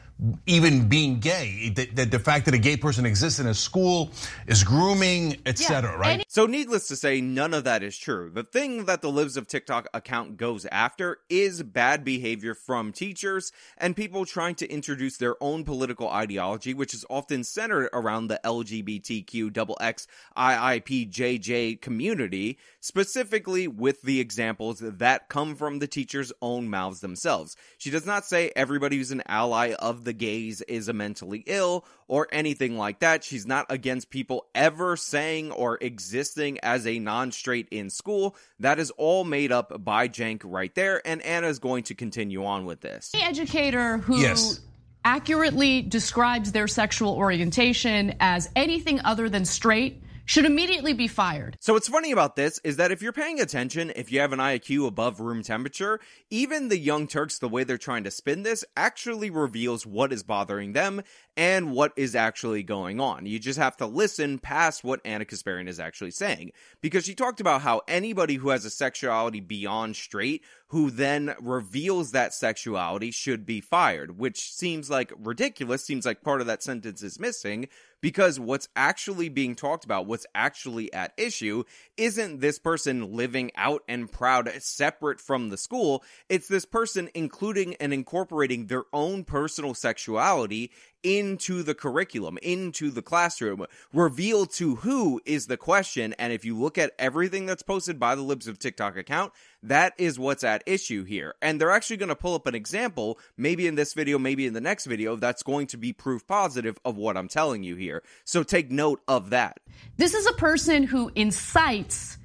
even 0.46 0.88
being 0.88 1.20
gay, 1.20 1.70
that, 1.76 2.12
the 2.12 2.20
fact 2.20 2.46
that 2.46 2.54
a 2.54 2.60
gay 2.60 2.78
person 2.78 3.08
exists 3.08 3.40
in 3.40 3.48
a 3.48 3.56
school 3.56 4.12
is 4.46 4.64
grooming, 4.64 5.38
etc. 5.48 5.90
Yeah. 5.92 5.98
right? 5.98 6.26
So, 6.28 6.46
needless 6.46 6.88
to 6.90 6.96
say, 6.96 7.22
none 7.22 7.56
of 7.56 7.64
that 7.64 7.82
is 7.82 7.98
true. 7.98 8.30
The 8.32 8.44
thing 8.44 8.86
that 8.86 9.02
the 9.02 9.10
Libs 9.10 9.36
of 9.36 9.48
TikTok 9.48 9.88
account 9.96 10.38
goes 10.38 10.68
after 10.68 11.18
is 11.30 11.64
bad 11.64 12.04
behavior 12.04 12.54
from 12.54 12.92
teachers 12.92 13.52
and 13.78 13.96
people 13.96 14.26
trying 14.26 14.56
to 14.56 14.72
introduce 14.72 15.18
their 15.18 15.42
own 15.42 15.64
political 15.64 16.08
ideology, 16.08 16.76
which 16.76 16.94
is 16.94 17.04
often 17.10 17.44
centered 17.44 17.90
around 17.92 18.28
the 18.28 18.40
LGBTQ 18.46 19.52
double 19.52 19.78
X 19.82 20.06
IIPJJ 20.38 21.82
community, 21.82 22.60
specifically 22.82 23.68
with 23.68 24.04
the 24.04 24.20
examples 24.20 24.80
that 24.82 25.30
come 25.30 25.56
from 25.56 25.80
the 25.80 25.88
teacher's 25.88 26.32
own 26.44 26.70
mouths 26.70 27.00
themselves. 27.00 27.56
She 27.80 27.90
does 27.90 28.06
not 28.06 28.26
say 28.26 28.52
everybody 28.56 28.98
who's 28.98 29.12
an 29.12 29.24
ally 29.26 29.74
of 29.80 30.04
the 30.04 30.12
the 30.12 30.18
gays 30.18 30.62
is 30.64 30.90
a 30.90 30.94
mentally 30.94 31.42
ill 31.48 31.86
or 32.10 32.28
anything 32.34 32.78
like 32.78 33.00
that. 33.00 33.24
She's 33.24 33.48
not 33.48 33.66
against 33.70 34.10
people 34.10 34.46
ever 34.54 34.98
saying 34.98 35.54
or 35.54 35.78
existing 35.80 36.60
as 36.60 36.86
a 36.86 37.00
non 37.00 37.32
straight 37.32 37.70
in 37.72 37.90
school. 37.90 38.36
That 38.60 38.78
is 38.78 38.92
all 38.98 39.24
made 39.24 39.54
up 39.54 39.86
by 39.86 40.10
Cenk 40.10 40.42
right 40.44 40.76
there. 40.76 41.02
And 41.08 41.22
Ana 41.22 41.48
is 41.48 41.60
going 41.60 41.84
to 41.84 41.96
continue 41.96 42.44
on 42.44 42.66
with 42.66 42.82
this. 42.82 43.12
The 43.12 43.24
educator 43.24 44.00
who. 44.00 44.20
Yes 44.20 44.60
accurately 45.04 45.82
describes 45.82 46.52
their 46.52 46.68
sexual 46.68 47.16
orientation 47.16 48.14
as 48.20 48.48
anything 48.56 49.02
other 49.04 49.30
than 49.30 49.44
straight 49.46 50.00
should 50.26 50.46
immediately 50.46 50.94
be 50.94 51.08
fired. 51.08 51.58
So 51.60 51.74
what's 51.74 51.88
funny 51.88 52.12
about 52.12 52.36
this 52.36 52.60
is 52.64 52.78
that 52.78 52.92
if 52.92 53.02
you're 53.02 53.12
paying 53.12 53.40
attention, 53.40 53.92
if 53.96 54.12
you 54.12 54.20
have 54.20 54.34
an 54.34 54.40
IQ 54.40 54.88
above 54.88 55.20
room 55.20 55.44
temperature, 55.44 56.00
even 56.30 56.70
the 56.70 56.78
Young 56.78 57.08
Turks, 57.08 57.40
the 57.40 57.50
way 57.50 57.64
they're 57.64 57.78
trying 57.78 58.04
to 58.04 58.12
spin 58.12 58.44
this, 58.44 58.64
actually 58.76 59.30
reveals 59.30 59.86
what 59.86 60.14
is 60.14 60.24
bothering 60.24 60.74
them 60.74 61.02
and 61.38 61.72
what 61.72 61.94
is 61.96 62.16
actually 62.16 62.64
going 62.64 63.00
on. 63.00 63.26
You 63.26 63.40
just 63.40 63.60
have 63.60 63.78
to 63.78 63.86
listen 63.86 64.38
past 64.38 64.84
what 64.84 65.02
Ana 65.06 65.26
Kasparian 65.26 65.68
is 65.68 65.80
actually 65.80 66.12
saying. 66.12 66.52
Because 66.82 67.06
she 67.06 67.16
talked 67.16 67.40
about 67.40 67.62
how 67.62 67.82
anybody 67.88 68.36
who 68.36 68.50
has 68.50 68.66
a 68.66 68.70
sexuality 68.70 69.40
beyond 69.40 69.96
straight, 69.96 70.44
who 70.68 70.92
then 70.92 71.36
reveals 71.42 72.12
that 72.12 72.34
sexuality, 72.34 73.12
should 73.12 73.46
be 73.46 73.62
fired, 73.62 74.18
which 74.18 74.52
seems 74.52 74.90
like 74.90 75.14
ridiculous, 75.18 75.84
seems 75.84 76.06
like 76.06 76.22
part 76.22 76.42
of 76.42 76.48
that 76.48 76.64
sentence 76.64 77.02
is 77.02 77.20
missing 77.20 77.68
because 78.02 78.40
what's 78.40 78.68
actually 78.76 79.30
being 79.30 79.56
talked 79.56 79.86
about, 79.86 80.08
what's 80.08 80.26
actually 80.34 80.92
at 80.92 81.14
issue, 81.18 81.64
isn't 81.98 82.42
this 82.42 82.60
person 82.60 83.16
living 83.16 83.52
out 83.56 83.84
and 83.88 84.12
proud 84.12 84.52
separate 84.60 85.20
from 85.20 85.50
the 85.50 85.58
school. 85.58 86.04
It's 86.28 86.48
this 86.48 86.66
person 86.66 87.10
including 87.14 87.76
and 87.76 87.94
incorporating 87.94 88.68
their 88.68 88.86
own 88.92 89.24
personal 89.24 89.74
sexuality 89.74 90.72
into 91.04 91.64
the 91.64 91.76
curriculum, 91.76 92.38
into 92.42 92.92
the 92.92 93.02
classroom. 93.02 93.66
Reveal 93.94 94.46
to 94.48 94.76
who 94.76 95.22
is 95.26 95.48
the 95.48 95.58
question. 95.58 96.14
And 96.20 96.34
if 96.34 96.46
you 96.46 96.58
look 96.58 96.78
at 96.78 96.94
everything 97.00 97.46
that's 97.46 97.64
posted 97.64 98.00
by 98.00 98.16
the 98.16 98.22
Libs 98.22 98.48
of 98.48 98.60
TikTok 98.60 98.98
account, 98.98 99.34
that 99.64 99.94
is 99.98 100.18
what's 100.18 100.44
at 100.44 100.64
issue 100.66 101.04
here. 101.04 101.36
And 101.42 101.60
they're 101.60 101.72
actually 101.72 101.98
going 101.98 102.10
to 102.10 102.16
pull 102.16 102.36
up 102.36 102.48
an 102.48 102.56
example, 102.56 103.20
maybe 103.38 103.68
in 103.68 103.76
this 103.76 103.94
video, 103.94 104.18
maybe 104.18 104.46
in 104.48 104.54
the 104.54 104.62
next 104.62 104.86
video, 104.86 105.16
that's 105.16 105.44
going 105.44 105.68
to 105.68 105.78
be 105.78 105.94
proof 105.94 106.26
positive 106.28 106.78
of 106.84 106.98
what 106.98 107.18
I'm 107.18 107.28
telling 107.28 107.64
you 107.64 107.76
here. 107.76 108.04
So 108.24 108.44
take 108.44 108.72
note 108.72 109.02
of 109.08 109.30
that. 109.32 109.60
This 109.98 110.14
is 110.14 110.26
a 110.26 110.34
person 110.34 110.84
who 110.84 111.12
incites 111.16 112.18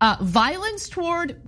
uh, 0.00 0.16
violence 0.20 0.88
toward 0.88 1.40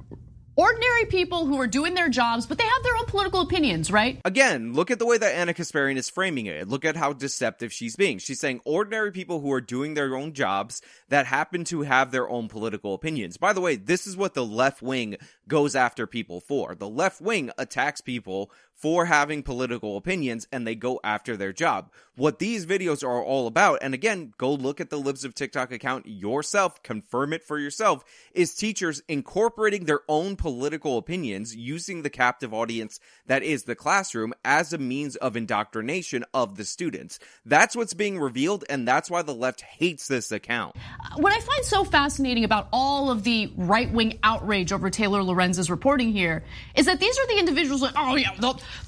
ordinary 0.56 1.06
people 1.06 1.46
who 1.46 1.60
are 1.60 1.66
doing 1.66 1.94
their 1.94 2.08
jobs, 2.08 2.46
but 2.46 2.58
they 2.58 2.64
have 2.64 2.82
their 2.82 2.96
own 2.96 3.06
political 3.06 3.40
opinions, 3.40 3.90
right? 3.90 4.20
Again, 4.24 4.72
look 4.72 4.90
at 4.90 4.98
the 4.98 5.06
way 5.06 5.18
that 5.18 5.34
Ana 5.34 5.54
Kasparian 5.54 5.96
is 5.96 6.10
framing 6.10 6.46
it. 6.46 6.68
Look 6.68 6.84
at 6.84 6.96
how 6.96 7.12
deceptive 7.12 7.72
she's 7.72 7.96
being. 7.96 8.18
She's 8.18 8.40
saying 8.40 8.60
ordinary 8.64 9.12
people 9.12 9.40
who 9.40 9.52
are 9.52 9.60
doing 9.60 9.94
their 9.94 10.16
own 10.16 10.32
jobs 10.32 10.82
that 11.08 11.26
happen 11.26 11.64
to 11.64 11.82
have 11.82 12.10
their 12.10 12.28
own 12.28 12.48
political 12.48 12.94
opinions. 12.94 13.36
By 13.36 13.52
the 13.52 13.60
way, 13.60 13.76
this 13.76 14.06
is 14.06 14.16
what 14.16 14.34
the 14.34 14.44
left 14.44 14.82
wing 14.82 15.16
goes 15.48 15.74
after 15.74 16.06
people 16.06 16.40
for. 16.40 16.74
The 16.74 16.88
left 16.88 17.20
wing 17.20 17.50
attacks 17.58 18.00
people 18.00 18.50
for 18.74 19.06
having 19.06 19.42
political 19.42 19.96
opinions 19.96 20.46
and 20.52 20.66
they 20.66 20.74
go 20.74 21.00
after 21.02 21.37
their 21.37 21.52
job. 21.52 21.90
What 22.16 22.38
these 22.38 22.64
videos 22.64 23.02
are 23.02 23.24
all 23.24 23.48
about, 23.48 23.80
and 23.82 23.92
again, 23.92 24.32
go 24.38 24.52
look 24.52 24.80
at 24.80 24.88
the 24.88 24.98
Libs 24.98 25.24
of 25.24 25.34
TikTok 25.34 25.72
account 25.72 26.06
yourself, 26.06 26.80
confirm 26.82 27.32
it 27.32 27.42
for 27.42 27.58
yourself, 27.58 28.04
is 28.32 28.54
teachers 28.54 29.02
incorporating 29.08 29.84
their 29.84 30.00
own 30.08 30.37
political 30.37 30.96
opinions 30.96 31.56
using 31.56 32.02
the 32.02 32.10
captive 32.10 32.54
audience 32.54 33.00
that 33.26 33.42
is 33.42 33.64
the 33.64 33.74
classroom 33.74 34.32
as 34.44 34.72
a 34.72 34.78
means 34.78 35.16
of 35.16 35.37
indoctrination 35.37 36.24
of 36.32 36.56
the 36.56 36.64
students. 36.64 37.18
That's 37.44 37.74
what's 37.74 37.94
being 37.94 38.20
revealed, 38.20 38.64
and 38.68 38.87
that's 38.87 39.10
why 39.10 39.22
the 39.22 39.34
left 39.34 39.62
hates 39.62 40.06
this 40.06 40.30
account. 40.30 40.76
What 41.16 41.32
I 41.32 41.40
find 41.40 41.64
so 41.64 41.82
fascinating 41.82 42.44
about 42.44 42.68
all 42.72 43.10
of 43.10 43.24
the 43.24 43.52
right 43.56 43.90
wing 43.90 44.20
outrage 44.22 44.72
over 44.72 44.88
Taylor 44.88 45.22
Lorenz's 45.24 45.68
reporting 45.68 46.12
here 46.12 46.44
is 46.76 46.87
that 46.87 47.00
these 47.00 47.18
are 47.18 47.26
the 47.26 47.38
individuals 47.38 47.82
like, 47.82 47.94
oh 47.96 48.14
yeah, 48.14 48.30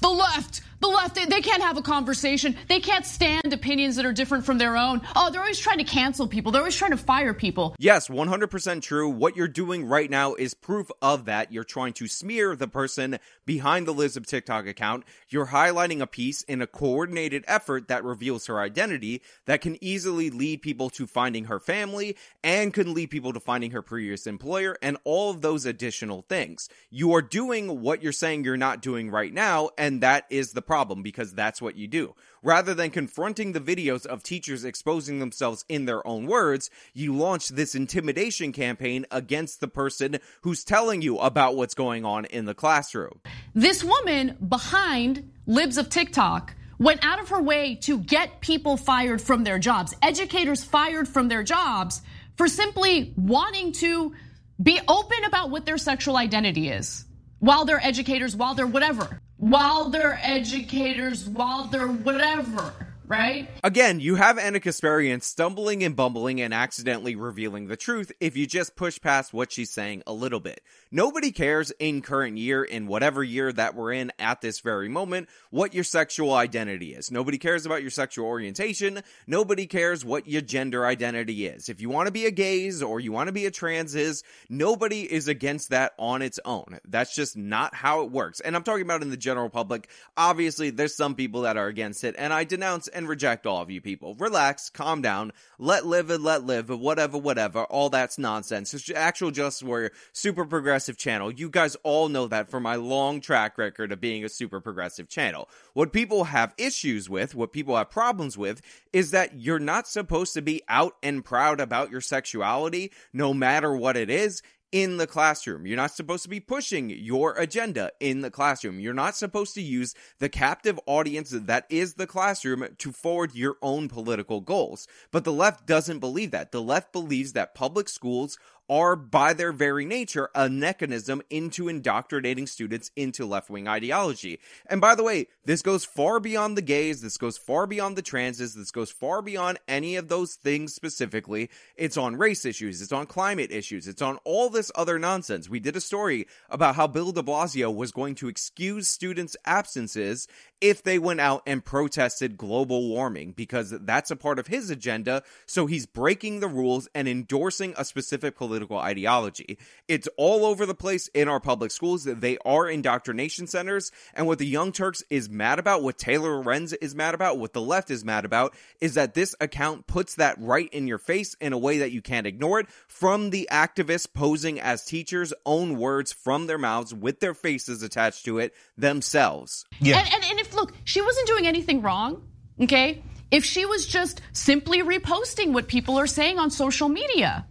the, 0.01 0.09
left 0.09 0.61
the 0.79 0.87
left, 0.87 1.15
they, 1.15 1.25
they, 1.25 1.41
can't 1.41 1.63
have 1.63 1.77
a 1.77 1.81
conversation. 1.81 2.55
They 2.67 2.79
can't 2.79 3.05
stand 3.05 3.51
opinions 3.51 3.95
that 3.95 4.05
are 4.05 4.13
different 4.13 4.45
from 4.45 4.57
their 4.57 4.77
own. 4.77 5.01
Oh, 5.15 5.31
they're 5.31 5.41
always 5.41 5.59
trying 5.59 5.79
to 5.79 5.83
cancel 5.83 6.27
people. 6.27 6.51
They're 6.51 6.61
always 6.61 6.75
trying 6.75 6.91
to 6.91 6.97
fire 6.97 7.33
people. 7.33 7.75
Yes, 7.79 8.09
100% 8.09 8.81
true. 8.81 9.09
What 9.09 9.35
you're 9.35 9.47
doing 9.47 9.85
right 9.85 10.09
now 10.09 10.35
is 10.35 10.53
proof 10.53 10.91
of 11.01 11.25
that. 11.25 11.51
You're 11.51 11.63
trying 11.63 11.93
to 11.93 12.07
smear 12.07 12.55
the 12.55 12.67
person 12.67 13.17
behind 13.45 13.87
the 13.87 13.93
Libs 13.93 14.17
of 14.17 14.27
TikTok 14.27 14.67
account. 14.67 15.03
You're 15.29 15.47
highlighting 15.47 16.01
a 16.01 16.07
piece 16.07 16.43
in 16.43 16.61
a 16.61 16.67
coordinated 16.67 17.43
effort 17.47 17.87
that 17.87 18.03
reveals 18.03 18.45
her 18.45 18.59
identity 18.59 19.21
that 19.45 19.61
can 19.61 19.83
easily 19.83 20.29
lead 20.29 20.61
people 20.61 20.89
to 20.91 21.07
finding 21.07 21.45
her 21.45 21.59
family 21.59 22.15
and 22.43 22.73
can 22.73 22.93
lead 22.93 23.09
people 23.09 23.33
to 23.33 23.39
finding 23.39 23.71
her 23.71 23.81
previous 23.81 24.27
employer 24.27 24.77
and 24.81 24.97
all 25.03 25.31
of 25.31 25.41
those 25.41 25.65
additional 25.65 26.23
things. 26.29 26.69
You 26.91 27.13
are 27.13 27.21
doing 27.21 27.81
what 27.81 28.03
you're 28.03 28.11
saying 28.11 28.43
you're 28.43 28.57
not 28.57 28.81
doing 28.81 29.09
right 29.09 29.33
now, 29.33 29.66
and 29.77 30.01
that 30.01 30.25
is 30.29 30.51
the 30.53 30.61
problem 30.61 31.01
because 31.03 31.33
that's 31.33 31.61
what 31.61 31.75
you 31.75 31.87
do. 31.87 32.15
Rather 32.43 32.73
than 32.73 32.89
confronting 32.89 33.51
the 33.51 33.59
videos 33.59 34.05
of 34.05 34.23
teachers 34.23 34.63
exposing 34.63 35.19
themselves 35.19 35.65
in 35.67 35.85
their 35.85 36.05
own 36.05 36.27
words, 36.27 36.69
you 36.93 37.15
launch 37.15 37.49
this 37.49 37.75
intimidation 37.75 38.51
campaign 38.51 39.05
against 39.11 39.59
the 39.59 39.67
person 39.67 40.17
who's 40.41 40.63
telling 40.63 41.01
you 41.01 41.17
about 41.17 41.55
what's 41.55 41.73
going 41.73 42.05
on 42.05 42.25
in 42.25 42.45
the 42.45 42.53
classroom. 42.53 43.19
This 43.53 43.83
woman 43.83 44.37
behind 44.47 45.31
Libs 45.45 45.77
of 45.77 45.89
TikTok 45.89 46.53
went 46.79 47.03
out 47.03 47.19
of 47.19 47.29
her 47.29 47.41
way 47.41 47.75
to 47.75 47.99
get 47.99 48.41
people 48.41 48.77
fired 48.77 49.21
from 49.21 49.43
their 49.43 49.59
jobs, 49.59 49.95
educators 50.01 50.63
fired 50.63 51.07
from 51.07 51.27
their 51.27 51.43
jobs 51.43 52.01
for 52.35 52.47
simply 52.47 53.13
wanting 53.17 53.71
to 53.71 54.13
be 54.61 54.79
open 54.87 55.23
about 55.25 55.49
what 55.49 55.65
their 55.65 55.77
sexual 55.77 56.17
identity 56.17 56.69
is 56.69 57.05
while 57.39 57.65
they're 57.65 57.83
educators, 57.83 58.35
while 58.35 58.55
they're 58.55 58.67
whatever, 58.67 59.21
while 59.37 59.89
they're 59.89 60.19
educators, 60.23 61.27
while 61.29 61.65
they're 61.65 61.87
whatever 61.87 62.86
right? 63.07 63.49
Again, 63.63 63.99
you 63.99 64.15
have 64.15 64.37
Ana 64.37 64.59
Kasparian 64.59 65.23
stumbling 65.23 65.83
and 65.83 65.95
bumbling 65.95 66.41
and 66.41 66.53
accidentally 66.53 67.15
revealing 67.15 67.67
the 67.67 67.77
truth 67.77 68.11
if 68.19 68.35
you 68.35 68.45
just 68.45 68.75
push 68.75 68.99
past 68.99 69.33
what 69.33 69.51
she's 69.51 69.71
saying 69.71 70.03
a 70.05 70.13
little 70.13 70.39
bit. 70.39 70.61
Nobody 70.91 71.31
cares 71.31 71.71
in 71.79 72.01
current 72.01 72.37
year, 72.37 72.63
in 72.63 72.87
whatever 72.87 73.23
year 73.23 73.51
that 73.51 73.75
we're 73.75 73.93
in 73.93 74.11
at 74.19 74.41
this 74.41 74.59
very 74.59 74.89
moment, 74.89 75.29
what 75.49 75.73
your 75.73 75.83
sexual 75.83 76.33
identity 76.33 76.93
is. 76.93 77.11
Nobody 77.11 77.37
cares 77.37 77.65
about 77.65 77.81
your 77.81 77.91
sexual 77.91 78.25
orientation. 78.25 79.01
Nobody 79.25 79.67
cares 79.67 80.03
what 80.03 80.27
your 80.27 80.41
gender 80.41 80.85
identity 80.85 81.45
is. 81.45 81.69
If 81.69 81.81
you 81.81 81.89
want 81.89 82.07
to 82.07 82.13
be 82.13 82.25
a 82.25 82.31
gays 82.31 82.83
or 82.83 82.99
you 82.99 83.11
want 83.11 83.27
to 83.27 83.33
be 83.33 83.45
a 83.45 83.51
trans 83.51 83.95
is, 83.95 84.23
nobody 84.49 85.01
is 85.01 85.27
against 85.27 85.69
that 85.69 85.93
on 85.97 86.21
its 86.21 86.39
own. 86.45 86.79
That's 86.87 87.15
just 87.15 87.37
not 87.37 87.73
how 87.73 88.03
it 88.03 88.11
works. 88.11 88.39
And 88.39 88.55
I'm 88.55 88.63
talking 88.63 88.83
about 88.83 89.01
in 89.01 89.09
the 89.09 89.17
general 89.17 89.49
public. 89.49 89.89
Obviously, 90.15 90.69
there's 90.69 90.95
some 90.95 91.15
people 91.15 91.41
that 91.41 91.57
are 91.57 91.67
against 91.67 92.03
it, 92.03 92.15
and 92.17 92.33
I 92.33 92.43
denounce 92.43 92.87
and 92.97 93.07
reject 93.07 93.45
all 93.45 93.61
of 93.61 93.69
you 93.69 93.79
people. 93.79 94.15
Relax, 94.15 94.71
calm 94.71 95.03
down, 95.03 95.31
let 95.59 95.85
live 95.85 96.09
and 96.09 96.23
let 96.23 96.43
live, 96.43 96.69
whatever, 96.69 97.17
whatever. 97.17 97.63
All 97.65 97.89
that's 97.89 98.17
nonsense. 98.17 98.73
It's 98.73 98.89
actual 98.89 99.29
Justice 99.29 99.61
Warrior, 99.61 99.91
super 100.13 100.45
progressive 100.45 100.97
channel. 100.97 101.31
You 101.31 101.49
guys 101.49 101.77
all 101.83 102.09
know 102.09 102.27
that 102.27 102.49
from 102.49 102.63
my 102.63 102.75
long 102.75 103.21
track 103.21 103.59
record 103.59 103.91
of 103.91 104.01
being 104.01 104.25
a 104.25 104.29
super 104.29 104.59
progressive 104.59 105.07
channel. 105.07 105.47
What 105.73 105.93
people 105.93 106.23
have 106.25 106.55
issues 106.57 107.07
with, 107.07 107.35
what 107.35 107.53
people 107.53 107.77
have 107.77 107.91
problems 107.91 108.35
with, 108.35 108.61
is 108.91 109.11
that 109.11 109.39
you're 109.39 109.59
not 109.59 109.87
supposed 109.87 110.33
to 110.33 110.41
be 110.41 110.63
out 110.67 110.95
and 111.03 111.23
proud 111.23 111.59
about 111.59 111.91
your 111.91 112.01
sexuality, 112.01 112.91
no 113.13 113.31
matter 113.31 113.75
what 113.75 113.95
it 113.95 114.09
is 114.09 114.41
in 114.71 114.97
the 114.97 115.07
classroom. 115.07 115.65
You're 115.65 115.77
not 115.77 115.95
supposed 115.95 116.23
to 116.23 116.29
be 116.29 116.39
pushing 116.39 116.89
your 116.89 117.33
agenda 117.37 117.91
in 117.99 118.21
the 118.21 118.31
classroom. 118.31 118.79
You're 118.79 118.93
not 118.93 119.15
supposed 119.15 119.53
to 119.55 119.61
use 119.61 119.93
the 120.19 120.29
captive 120.29 120.79
audience 120.85 121.29
that 121.31 121.65
is 121.69 121.93
the 121.93 122.07
classroom 122.07 122.67
to 122.77 122.91
forward 122.91 123.33
your 123.33 123.55
own 123.61 123.87
political 123.87 124.41
goals. 124.41 124.87
But 125.11 125.23
the 125.23 125.33
left 125.33 125.65
doesn't 125.65 125.99
believe 125.99 126.31
that. 126.31 126.51
The 126.51 126.61
left 126.61 126.91
believes 126.91 127.33
that 127.33 127.55
public 127.55 127.87
schools 127.89 128.37
are 128.69 128.95
by 128.95 129.33
their 129.33 129.51
very 129.51 129.85
nature 129.85 130.29
a 130.35 130.49
mechanism 130.49 131.21
into 131.29 131.67
indoctrinating 131.67 132.47
students 132.47 132.91
into 132.95 133.25
left-wing 133.25 133.67
ideology. 133.67 134.39
And 134.67 134.81
by 134.81 134.95
the 134.95 135.03
way, 135.03 135.27
this 135.45 135.61
goes 135.61 135.85
far 135.85 136.19
beyond 136.19 136.57
the 136.57 136.61
gays, 136.61 137.01
this 137.01 137.17
goes 137.17 137.37
far 137.37 137.67
beyond 137.67 137.95
the 137.95 138.01
transes, 138.01 138.55
this 138.55 138.71
goes 138.71 138.91
far 138.91 139.21
beyond 139.21 139.59
any 139.67 139.95
of 139.95 140.07
those 140.07 140.35
things 140.35 140.73
specifically. 140.73 141.49
It's 141.75 141.97
on 141.97 142.17
race 142.17 142.45
issues, 142.45 142.81
it's 142.81 142.91
on 142.91 143.05
climate 143.05 143.51
issues, 143.51 143.87
it's 143.87 144.01
on 144.01 144.17
all 144.23 144.49
this 144.49 144.71
other 144.75 144.99
nonsense. 144.99 145.49
We 145.49 145.59
did 145.59 145.75
a 145.75 145.81
story 145.81 146.27
about 146.49 146.75
how 146.75 146.87
Bill 146.87 147.11
de 147.11 147.23
Blasio 147.23 147.73
was 147.73 147.91
going 147.91 148.15
to 148.15 148.27
excuse 148.27 148.87
students' 148.87 149.37
absences 149.45 150.27
if 150.61 150.83
they 150.83 150.99
went 150.99 151.21
out 151.21 151.43
and 151.45 151.63
protested 151.63 152.37
global 152.37 152.89
warming 152.89 153.31
because 153.31 153.71
that's 153.81 154.11
a 154.11 154.15
part 154.15 154.39
of 154.39 154.47
his 154.47 154.69
agenda. 154.69 155.23
So 155.45 155.65
he's 155.65 155.85
breaking 155.85 156.39
the 156.39 156.47
rules 156.47 156.87
and 156.93 157.07
endorsing 157.07 157.73
a 157.77 157.85
specific 157.85 158.35
political 158.35 158.67
political 158.67 158.77
ideology. 158.77 159.57
It's 159.87 160.07
all 160.17 160.45
over 160.45 160.65
the 160.65 160.75
place 160.75 161.07
in 161.09 161.27
our 161.27 161.39
public 161.39 161.71
schools. 161.71 162.03
They 162.05 162.37
are 162.45 162.69
indoctrination 162.69 163.47
centers. 163.47 163.91
And 164.13 164.27
what 164.27 164.39
the 164.39 164.47
Young 164.47 164.71
Turks 164.71 165.03
is 165.09 165.29
mad 165.29 165.59
about, 165.59 165.83
what 165.83 165.97
Taylor 165.97 166.37
Lorenz 166.37 166.73
is 166.73 166.95
mad 166.95 167.13
about, 167.13 167.37
what 167.37 167.53
the 167.53 167.61
left 167.61 167.91
is 167.91 168.03
mad 168.03 168.25
about, 168.25 168.55
is 168.81 168.95
that 168.95 169.13
this 169.13 169.35
account 169.39 169.87
puts 169.87 170.15
that 170.15 170.37
right 170.39 170.69
in 170.73 170.87
your 170.87 170.97
face 170.97 171.35
in 171.39 171.53
a 171.53 171.57
way 171.57 171.79
that 171.79 171.91
you 171.91 172.01
can't 172.01 172.27
ignore 172.27 172.59
it 172.59 172.67
from 172.87 173.29
the 173.29 173.47
activists 173.51 174.07
posing 174.11 174.59
as 174.59 174.83
teachers' 174.83 175.33
own 175.45 175.77
words 175.77 176.11
from 176.11 176.47
their 176.47 176.57
mouths 176.57 176.93
with 176.93 177.19
their 177.19 177.33
faces 177.33 177.83
attached 177.83 178.25
to 178.25 178.39
it 178.39 178.53
themselves. 178.77 179.65
Yeah. 179.79 179.99
And, 179.99 180.13
and, 180.13 180.23
and 180.23 180.39
if, 180.39 180.55
look, 180.57 180.73
she 180.83 181.01
wasn't 181.01 181.27
doing 181.27 181.47
anything 181.47 181.81
wrong, 181.81 182.27
okay? 182.61 183.01
If 183.31 183.45
she 183.45 183.65
was 183.65 183.85
just 183.85 184.21
simply 184.33 184.81
reposting 184.81 185.53
what 185.53 185.69
people 185.69 185.97
are 185.97 186.07
saying 186.07 186.37
on 186.37 186.51
social 186.51 186.89
media, 186.89 187.47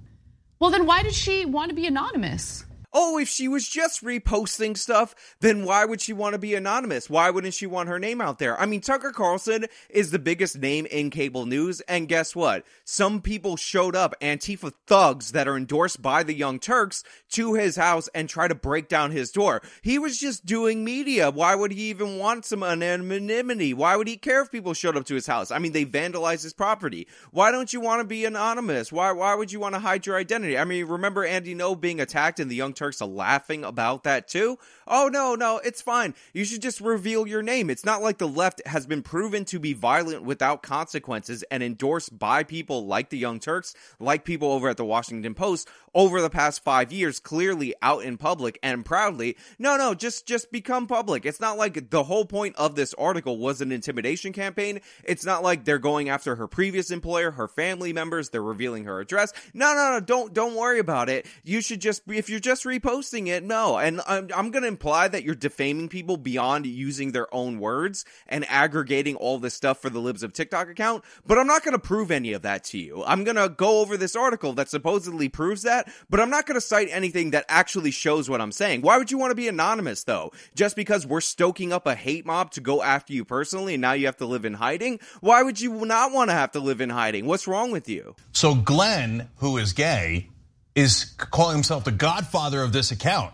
well, 0.61 0.71
then 0.71 0.85
why 0.85 1.03
did 1.03 1.14
she 1.14 1.47
want 1.47 1.71
to 1.71 1.75
be 1.75 1.87
anonymous? 1.87 2.65
Oh, 2.98 3.18
if 3.18 3.28
she 3.28 3.46
was 3.46 3.68
just 3.68 4.02
reposting 4.02 4.74
stuff, 4.74 5.14
then 5.40 5.66
why 5.66 5.85
would 5.85 6.00
she 6.00 6.14
want 6.14 6.32
to 6.32 6.38
be 6.38 6.54
anonymous? 6.54 7.11
Why 7.11 7.28
wouldn't 7.28 7.52
she 7.52 7.66
want 7.66 7.90
her 7.90 7.98
name 7.98 8.22
out 8.22 8.38
there? 8.38 8.59
I 8.59 8.64
mean, 8.64 8.80
Tucker 8.80 9.12
Carlson 9.12 9.66
is 9.90 10.12
the 10.12 10.18
biggest 10.18 10.56
name 10.56 10.87
in 10.87 11.11
cable 11.11 11.44
news, 11.44 11.82
and 11.82 12.09
guess 12.09 12.35
what? 12.35 12.64
Some 12.87 13.20
people 13.20 13.59
showed 13.59 13.94
up, 13.94 14.18
Antifa 14.22 14.72
thugs 14.87 15.32
that 15.32 15.46
are 15.46 15.59
endorsed 15.59 16.00
by 16.00 16.22
the 16.22 16.32
Young 16.32 16.59
Turks, 16.59 17.04
to 17.32 17.52
his 17.52 17.76
house 17.76 18.09
and 18.14 18.30
try 18.30 18.48
to 18.48 18.54
break 18.54 18.88
down 18.88 19.11
his 19.11 19.30
door. 19.30 19.61
He 19.82 19.98
was 19.98 20.18
just 20.18 20.46
doing 20.46 20.82
media. 20.82 21.30
Why 21.30 21.54
would 21.54 21.72
he 21.72 21.90
even 21.90 22.16
want 22.16 22.46
some 22.46 22.62
anonymity? 22.62 23.74
Why 23.74 23.96
would 23.96 24.09
he 24.09 24.16
care 24.16 24.40
if 24.40 24.50
people 24.50 24.72
showed 24.72 24.96
up 24.96 25.04
to 25.04 25.14
his 25.14 25.26
house? 25.26 25.50
I 25.50 25.59
mean, 25.59 25.72
they 25.72 25.85
vandalized 25.85 26.44
his 26.44 26.54
property. 26.54 27.06
Why 27.30 27.50
don't 27.50 27.74
you 27.74 27.80
want 27.80 28.00
to 28.00 28.06
be 28.06 28.24
anonymous? 28.24 28.90
Why 28.90 29.12
why 29.12 29.35
would 29.35 29.52
you 29.52 29.61
want 29.61 29.74
to 29.74 29.80
hide 29.80 30.06
your 30.06 30.16
identity? 30.16 30.56
I 30.56 30.64
mean, 30.64 30.87
remember 30.87 31.26
Andy 31.26 31.54
Ngo 31.54 31.78
being 31.78 32.00
attacked 32.00 32.40
in 32.40 32.48
the 32.48 32.56
Young 32.56 32.72
Turks 32.72 32.86
Turks 32.87 33.03
are 33.03 33.09
laughing 33.09 33.64
about 33.64 34.05
that 34.05 34.29
too. 34.29 34.59
Oh 34.87 35.09
no, 35.09 35.35
no, 35.35 35.59
it's 35.59 35.83
fine. 35.83 36.14
You 36.33 36.44
should 36.44 36.62
just 36.62 36.81
reveal 36.81 37.27
your 37.27 37.42
name. 37.42 37.70
It's 37.70 37.85
not 37.85 38.03
like 38.03 38.18
the 38.18 38.29
left 38.29 38.64
has 38.66 38.87
been 38.87 39.03
proven 39.03 39.44
to 39.46 39.59
be 39.59 39.72
violent 39.72 40.22
without 40.22 40.62
consequences 40.62 41.42
and 41.51 41.62
endorsed 41.62 42.16
by 42.16 42.44
people 42.44 42.87
like 42.87 43.11
the 43.11 43.18
Young 43.18 43.40
Turks, 43.40 43.75
like 43.99 44.25
people 44.25 44.53
over 44.53 44.68
at 44.68 44.77
the 44.77 44.85
Washington 44.85 45.35
Post 45.35 45.68
over 45.94 46.20
the 46.20 46.31
past 46.31 46.62
5 46.62 46.92
years 46.92 47.18
clearly 47.18 47.75
out 47.83 48.05
in 48.05 48.16
public 48.16 48.59
and 48.62 48.85
proudly. 48.85 49.37
No, 49.59 49.77
no, 49.77 49.94
just 49.94 50.27
just 50.27 50.53
become 50.53 50.87
public. 50.87 51.27
It's 51.27 51.40
not 51.40 51.59
like 51.59 51.90
the 51.90 52.05
whole 52.05 52.25
point 52.25 52.55
of 52.57 52.77
this 52.77 52.94
article 52.94 53.38
was 53.38 53.61
an 53.61 53.72
intimidation 53.72 54.33
campaign. 54.33 54.81
It's 55.05 55.25
not 55.25 55.42
like 55.42 55.64
they're 55.64 55.79
going 55.79 56.09
after 56.09 56.37
her 56.37 56.46
previous 56.46 56.90
employer, 56.90 57.33
her 57.33 57.49
family 57.49 57.92
members, 57.92 58.29
they're 58.29 58.42
revealing 58.42 58.85
her 58.85 59.01
address. 59.01 59.33
No, 59.53 59.75
no, 59.75 59.92
no, 59.92 60.01
don't 60.01 60.33
don't 60.33 60.55
worry 60.55 60.79
about 60.79 61.09
it. 61.09 61.27
You 61.42 61.61
should 61.61 61.81
just 61.81 62.03
if 62.09 62.31
you're 62.31 62.40
just 62.40 62.64
reposting 62.64 63.27
it, 63.29 63.42
no. 63.42 63.79
And 63.79 64.01
I'm, 64.07 64.29
I'm 64.35 64.51
going 64.51 64.62
to 64.62 64.76
imply 64.77 65.09
that 65.09 65.25
you're 65.25 65.35
defaming 65.35 65.89
people 65.89 66.19
beyond 66.19 66.67
using 66.67 67.12
their 67.12 67.35
own 67.35 67.59
words 67.59 68.05
and 68.29 68.45
aggregating 68.51 69.17
all 69.17 69.39
this 69.39 69.55
stuff 69.55 69.81
for 69.81 69.89
the 69.89 69.99
Libs 69.99 70.23
of 70.23 70.35
TikTok 70.35 70.69
account, 70.69 71.03
but 71.27 71.39
I'm 71.39 71.47
not 71.47 71.65
going 71.65 71.73
to 71.73 71.79
prove 71.79 72.11
any 72.11 72.35
of 72.35 72.43
that 72.43 72.62
to 72.65 72.79
you. 72.79 73.03
I'm 73.07 73.25
going 73.25 73.37
to 73.37 73.49
go 73.49 73.81
over 73.81 73.97
this 73.97 74.15
article 74.15 74.53
that 74.53 74.69
supposedly 74.69 75.31
proves 75.31 75.62
that, 75.62 75.89
but 76.11 76.21
I'm 76.21 76.29
not 76.29 76.45
going 76.45 76.57
to 76.57 76.61
cite 76.61 76.89
anything 76.91 77.31
that 77.31 77.47
actually 77.49 77.91
shows 77.91 78.29
what 78.29 78.43
I'm 78.43 78.53
saying. 78.53 78.83
Why 78.83 78.99
would 78.99 79.11
you 79.11 79.17
want 79.17 79.31
to 79.31 79.35
be 79.35 79.49
anonymous 79.49 80.05
though? 80.05 80.31
Just 80.55 80.77
because 80.77 81.07
we're 81.07 81.23
stoking 81.23 81.73
up 81.73 81.87
a 81.87 81.95
hate 81.95 82.27
mob 82.27 82.51
to 82.51 82.61
go 82.61 82.83
after 82.83 83.15
you 83.15 83.25
personally 83.25 83.73
and 83.73 83.81
now 83.81 83.93
you 83.95 84.05
have 84.05 84.19
to 84.19 84.27
live 84.27 84.45
in 84.45 84.53
hiding? 84.53 85.01
Why 85.23 85.43
would 85.43 85.59
you 85.59 85.87
not 85.87 86.12
want 86.12 86.29
to 86.29 86.35
have 86.35 86.53
to 86.53 86.61
live 86.61 86.83
in 86.83 86.91
hiding? 86.91 87.25
What's 87.25 87.49
wrong 87.49 87.71
with 87.71 87.89
you? 87.89 88.15
So 88.33 88.55
Glenn, 88.55 89.31
who 89.37 89.57
is 89.57 89.73
gay, 89.73 90.29
is 90.75 91.05
calling 91.17 91.57
himself 91.57 91.85
the 91.85 91.93
godfather 91.93 92.62
of 92.62 92.75
this 92.75 92.91
account. 92.91 93.33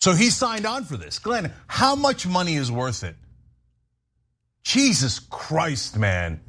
So 0.00 0.12
he 0.12 0.30
signed 0.30 0.66
on 0.66 0.84
for 0.84 0.96
this. 0.96 1.18
Glenn, 1.18 1.52
how 1.66 1.94
much 1.94 2.26
money 2.26 2.56
is 2.56 2.72
worth 2.72 3.04
it? 3.04 3.16
Jesus 4.62 5.18
Christ, 5.18 5.98
man. 5.98 6.40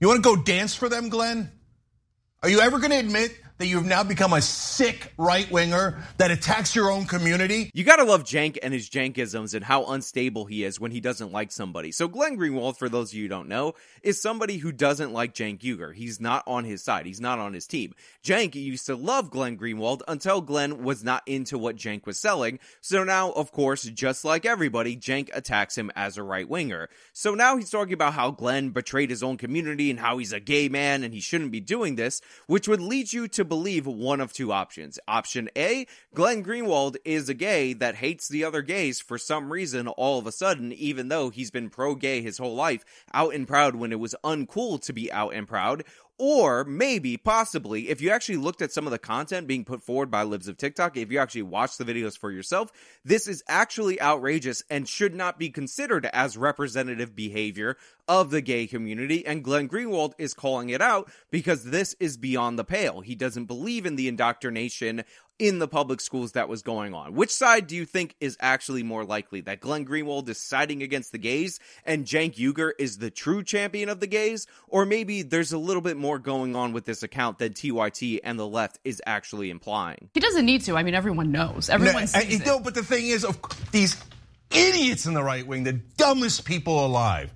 You 0.00 0.08
want 0.08 0.22
to 0.22 0.28
go 0.28 0.42
dance 0.42 0.74
for 0.74 0.88
them, 0.88 1.08
Glenn? 1.08 1.50
Are 2.42 2.48
you 2.48 2.60
ever 2.60 2.78
going 2.78 2.90
to 2.90 2.98
admit 2.98 3.32
that 3.58 3.66
you've 3.66 3.86
now 3.86 4.02
become 4.02 4.32
a 4.32 4.42
sick 4.42 5.12
right 5.16 5.50
winger 5.50 6.02
that 6.18 6.30
attacks 6.30 6.74
your 6.74 6.90
own 6.90 7.06
community. 7.06 7.70
You 7.72 7.84
gotta 7.84 8.04
love 8.04 8.24
Cenk 8.24 8.58
and 8.62 8.74
his 8.74 8.88
Cenkisms 8.90 9.54
and 9.54 9.64
how 9.64 9.86
unstable 9.86 10.44
he 10.44 10.64
is 10.64 10.78
when 10.78 10.90
he 10.90 11.00
doesn't 11.00 11.32
like 11.32 11.50
somebody. 11.50 11.90
So 11.92 12.06
Glenn 12.06 12.36
Greenwald, 12.36 12.76
for 12.76 12.88
those 12.88 13.10
of 13.10 13.14
you 13.14 13.22
who 13.22 13.28
don't 13.28 13.48
know, 13.48 13.74
is 14.02 14.20
somebody 14.20 14.58
who 14.58 14.72
doesn't 14.72 15.12
like 15.12 15.34
Cenk 15.34 15.60
Uygur. 15.60 15.94
He's 15.94 16.20
not 16.20 16.44
on 16.46 16.64
his 16.64 16.82
side. 16.82 17.06
He's 17.06 17.20
not 17.20 17.38
on 17.38 17.54
his 17.54 17.66
team. 17.66 17.94
Cenk 18.22 18.54
used 18.54 18.86
to 18.86 18.96
love 18.96 19.30
Glenn 19.30 19.56
Greenwald 19.56 20.02
until 20.06 20.40
Glenn 20.40 20.82
was 20.82 21.02
not 21.02 21.22
into 21.26 21.56
what 21.56 21.76
Cenk 21.76 22.04
was 22.04 22.20
selling. 22.20 22.58
So 22.82 23.04
now, 23.04 23.32
of 23.32 23.52
course, 23.52 23.84
just 23.84 24.24
like 24.24 24.44
everybody, 24.44 24.96
Cenk 24.96 25.30
attacks 25.32 25.78
him 25.78 25.90
as 25.96 26.18
a 26.18 26.22
right 26.22 26.48
winger. 26.48 26.88
So 27.14 27.34
now 27.34 27.56
he's 27.56 27.70
talking 27.70 27.94
about 27.94 28.12
how 28.12 28.32
Glenn 28.32 28.70
betrayed 28.70 29.10
his 29.10 29.22
own 29.22 29.38
community 29.38 29.90
and 29.90 29.98
how 29.98 30.18
he's 30.18 30.32
a 30.32 30.40
gay 30.40 30.68
man 30.68 31.02
and 31.02 31.14
he 31.14 31.20
shouldn't 31.20 31.52
be 31.52 31.60
doing 31.60 31.96
this, 31.96 32.20
which 32.46 32.68
would 32.68 32.80
lead 32.80 33.12
you 33.12 33.28
to 33.28 33.45
believe 33.46 33.86
one 33.86 34.20
of 34.20 34.32
two 34.32 34.52
options. 34.52 34.98
Option 35.08 35.48
A, 35.56 35.86
Glenn 36.14 36.44
Greenwald 36.44 36.96
is 37.04 37.28
a 37.28 37.34
gay 37.34 37.72
that 37.72 37.94
hates 37.94 38.28
the 38.28 38.44
other 38.44 38.62
gays 38.62 39.00
for 39.00 39.16
some 39.16 39.52
reason 39.52 39.88
all 39.88 40.18
of 40.18 40.26
a 40.26 40.32
sudden, 40.32 40.72
even 40.72 41.08
though 41.08 41.30
he's 41.30 41.50
been 41.50 41.70
pro 41.70 41.94
gay 41.94 42.20
his 42.20 42.38
whole 42.38 42.54
life, 42.54 42.84
out 43.14 43.34
and 43.34 43.48
proud 43.48 43.76
when 43.76 43.92
it 43.92 44.00
was 44.00 44.14
uncool 44.22 44.80
to 44.82 44.92
be 44.92 45.10
out 45.10 45.34
and 45.34 45.48
proud. 45.48 45.84
Or 46.18 46.64
maybe, 46.64 47.18
possibly, 47.18 47.90
if 47.90 48.00
you 48.00 48.08
actually 48.08 48.38
looked 48.38 48.62
at 48.62 48.72
some 48.72 48.86
of 48.86 48.90
the 48.90 48.98
content 48.98 49.46
being 49.46 49.66
put 49.66 49.82
forward 49.82 50.10
by 50.10 50.22
Libs 50.22 50.48
of 50.48 50.56
TikTok, 50.56 50.96
if 50.96 51.12
you 51.12 51.18
actually 51.18 51.42
watch 51.42 51.76
the 51.76 51.84
videos 51.84 52.16
for 52.16 52.30
yourself, 52.30 52.72
this 53.04 53.28
is 53.28 53.44
actually 53.48 54.00
outrageous 54.00 54.62
and 54.70 54.88
should 54.88 55.14
not 55.14 55.38
be 55.38 55.50
considered 55.50 56.06
as 56.06 56.38
representative 56.38 57.14
behavior 57.14 57.76
of 58.08 58.30
the 58.30 58.40
gay 58.40 58.66
community, 58.66 59.26
and 59.26 59.42
Glenn 59.42 59.68
Greenwald 59.68 60.12
is 60.16 60.32
calling 60.32 60.70
it 60.70 60.80
out 60.80 61.10
because 61.30 61.64
this 61.64 61.94
is 61.98 62.16
beyond 62.16 62.58
the 62.58 62.64
pale. 62.64 63.00
He 63.00 63.14
doesn't 63.14 63.46
believe 63.46 63.84
in 63.84 63.96
the 63.96 64.08
indoctrination 64.08 65.04
in 65.38 65.58
the 65.58 65.68
public 65.68 66.00
schools 66.00 66.32
that 66.32 66.48
was 66.48 66.62
going 66.62 66.94
on. 66.94 67.14
Which 67.14 67.30
side 67.30 67.66
do 67.66 67.76
you 67.76 67.84
think 67.84 68.14
is 68.20 68.36
actually 68.40 68.82
more 68.82 69.04
likely 69.04 69.42
that 69.42 69.60
Glenn 69.60 69.84
Greenwald 69.84 70.28
is 70.28 70.38
siding 70.38 70.82
against 70.82 71.12
the 71.12 71.18
gays 71.18 71.60
and 71.84 72.06
Cenk 72.06 72.36
Uygur 72.36 72.72
is 72.78 72.98
the 72.98 73.10
true 73.10 73.42
champion 73.42 73.88
of 73.88 74.00
the 74.00 74.06
gays? 74.06 74.46
Or 74.68 74.86
maybe 74.86 75.22
there's 75.22 75.52
a 75.52 75.58
little 75.58 75.82
bit 75.82 75.96
more 75.96 76.18
going 76.18 76.56
on 76.56 76.72
with 76.72 76.86
this 76.86 77.02
account 77.02 77.38
than 77.38 77.52
TYT 77.52 78.20
and 78.24 78.38
the 78.38 78.46
left 78.46 78.78
is 78.84 79.02
actually 79.06 79.50
implying. 79.50 80.08
He 80.14 80.20
doesn't 80.20 80.46
need 80.46 80.62
to. 80.62 80.76
I 80.76 80.82
mean, 80.82 80.94
everyone 80.94 81.32
knows. 81.32 81.68
Everyone 81.68 82.02
no, 82.02 82.06
sees 82.06 82.40
it. 82.40 82.46
No, 82.46 82.58
but 82.58 82.74
the 82.74 82.82
thing 82.82 83.06
is, 83.06 83.24
of 83.24 83.38
these 83.72 83.96
idiots 84.50 85.06
in 85.06 85.14
the 85.14 85.22
right 85.22 85.46
wing, 85.46 85.64
the 85.64 85.74
dumbest 85.74 86.44
people 86.44 86.84
alive. 86.84 87.32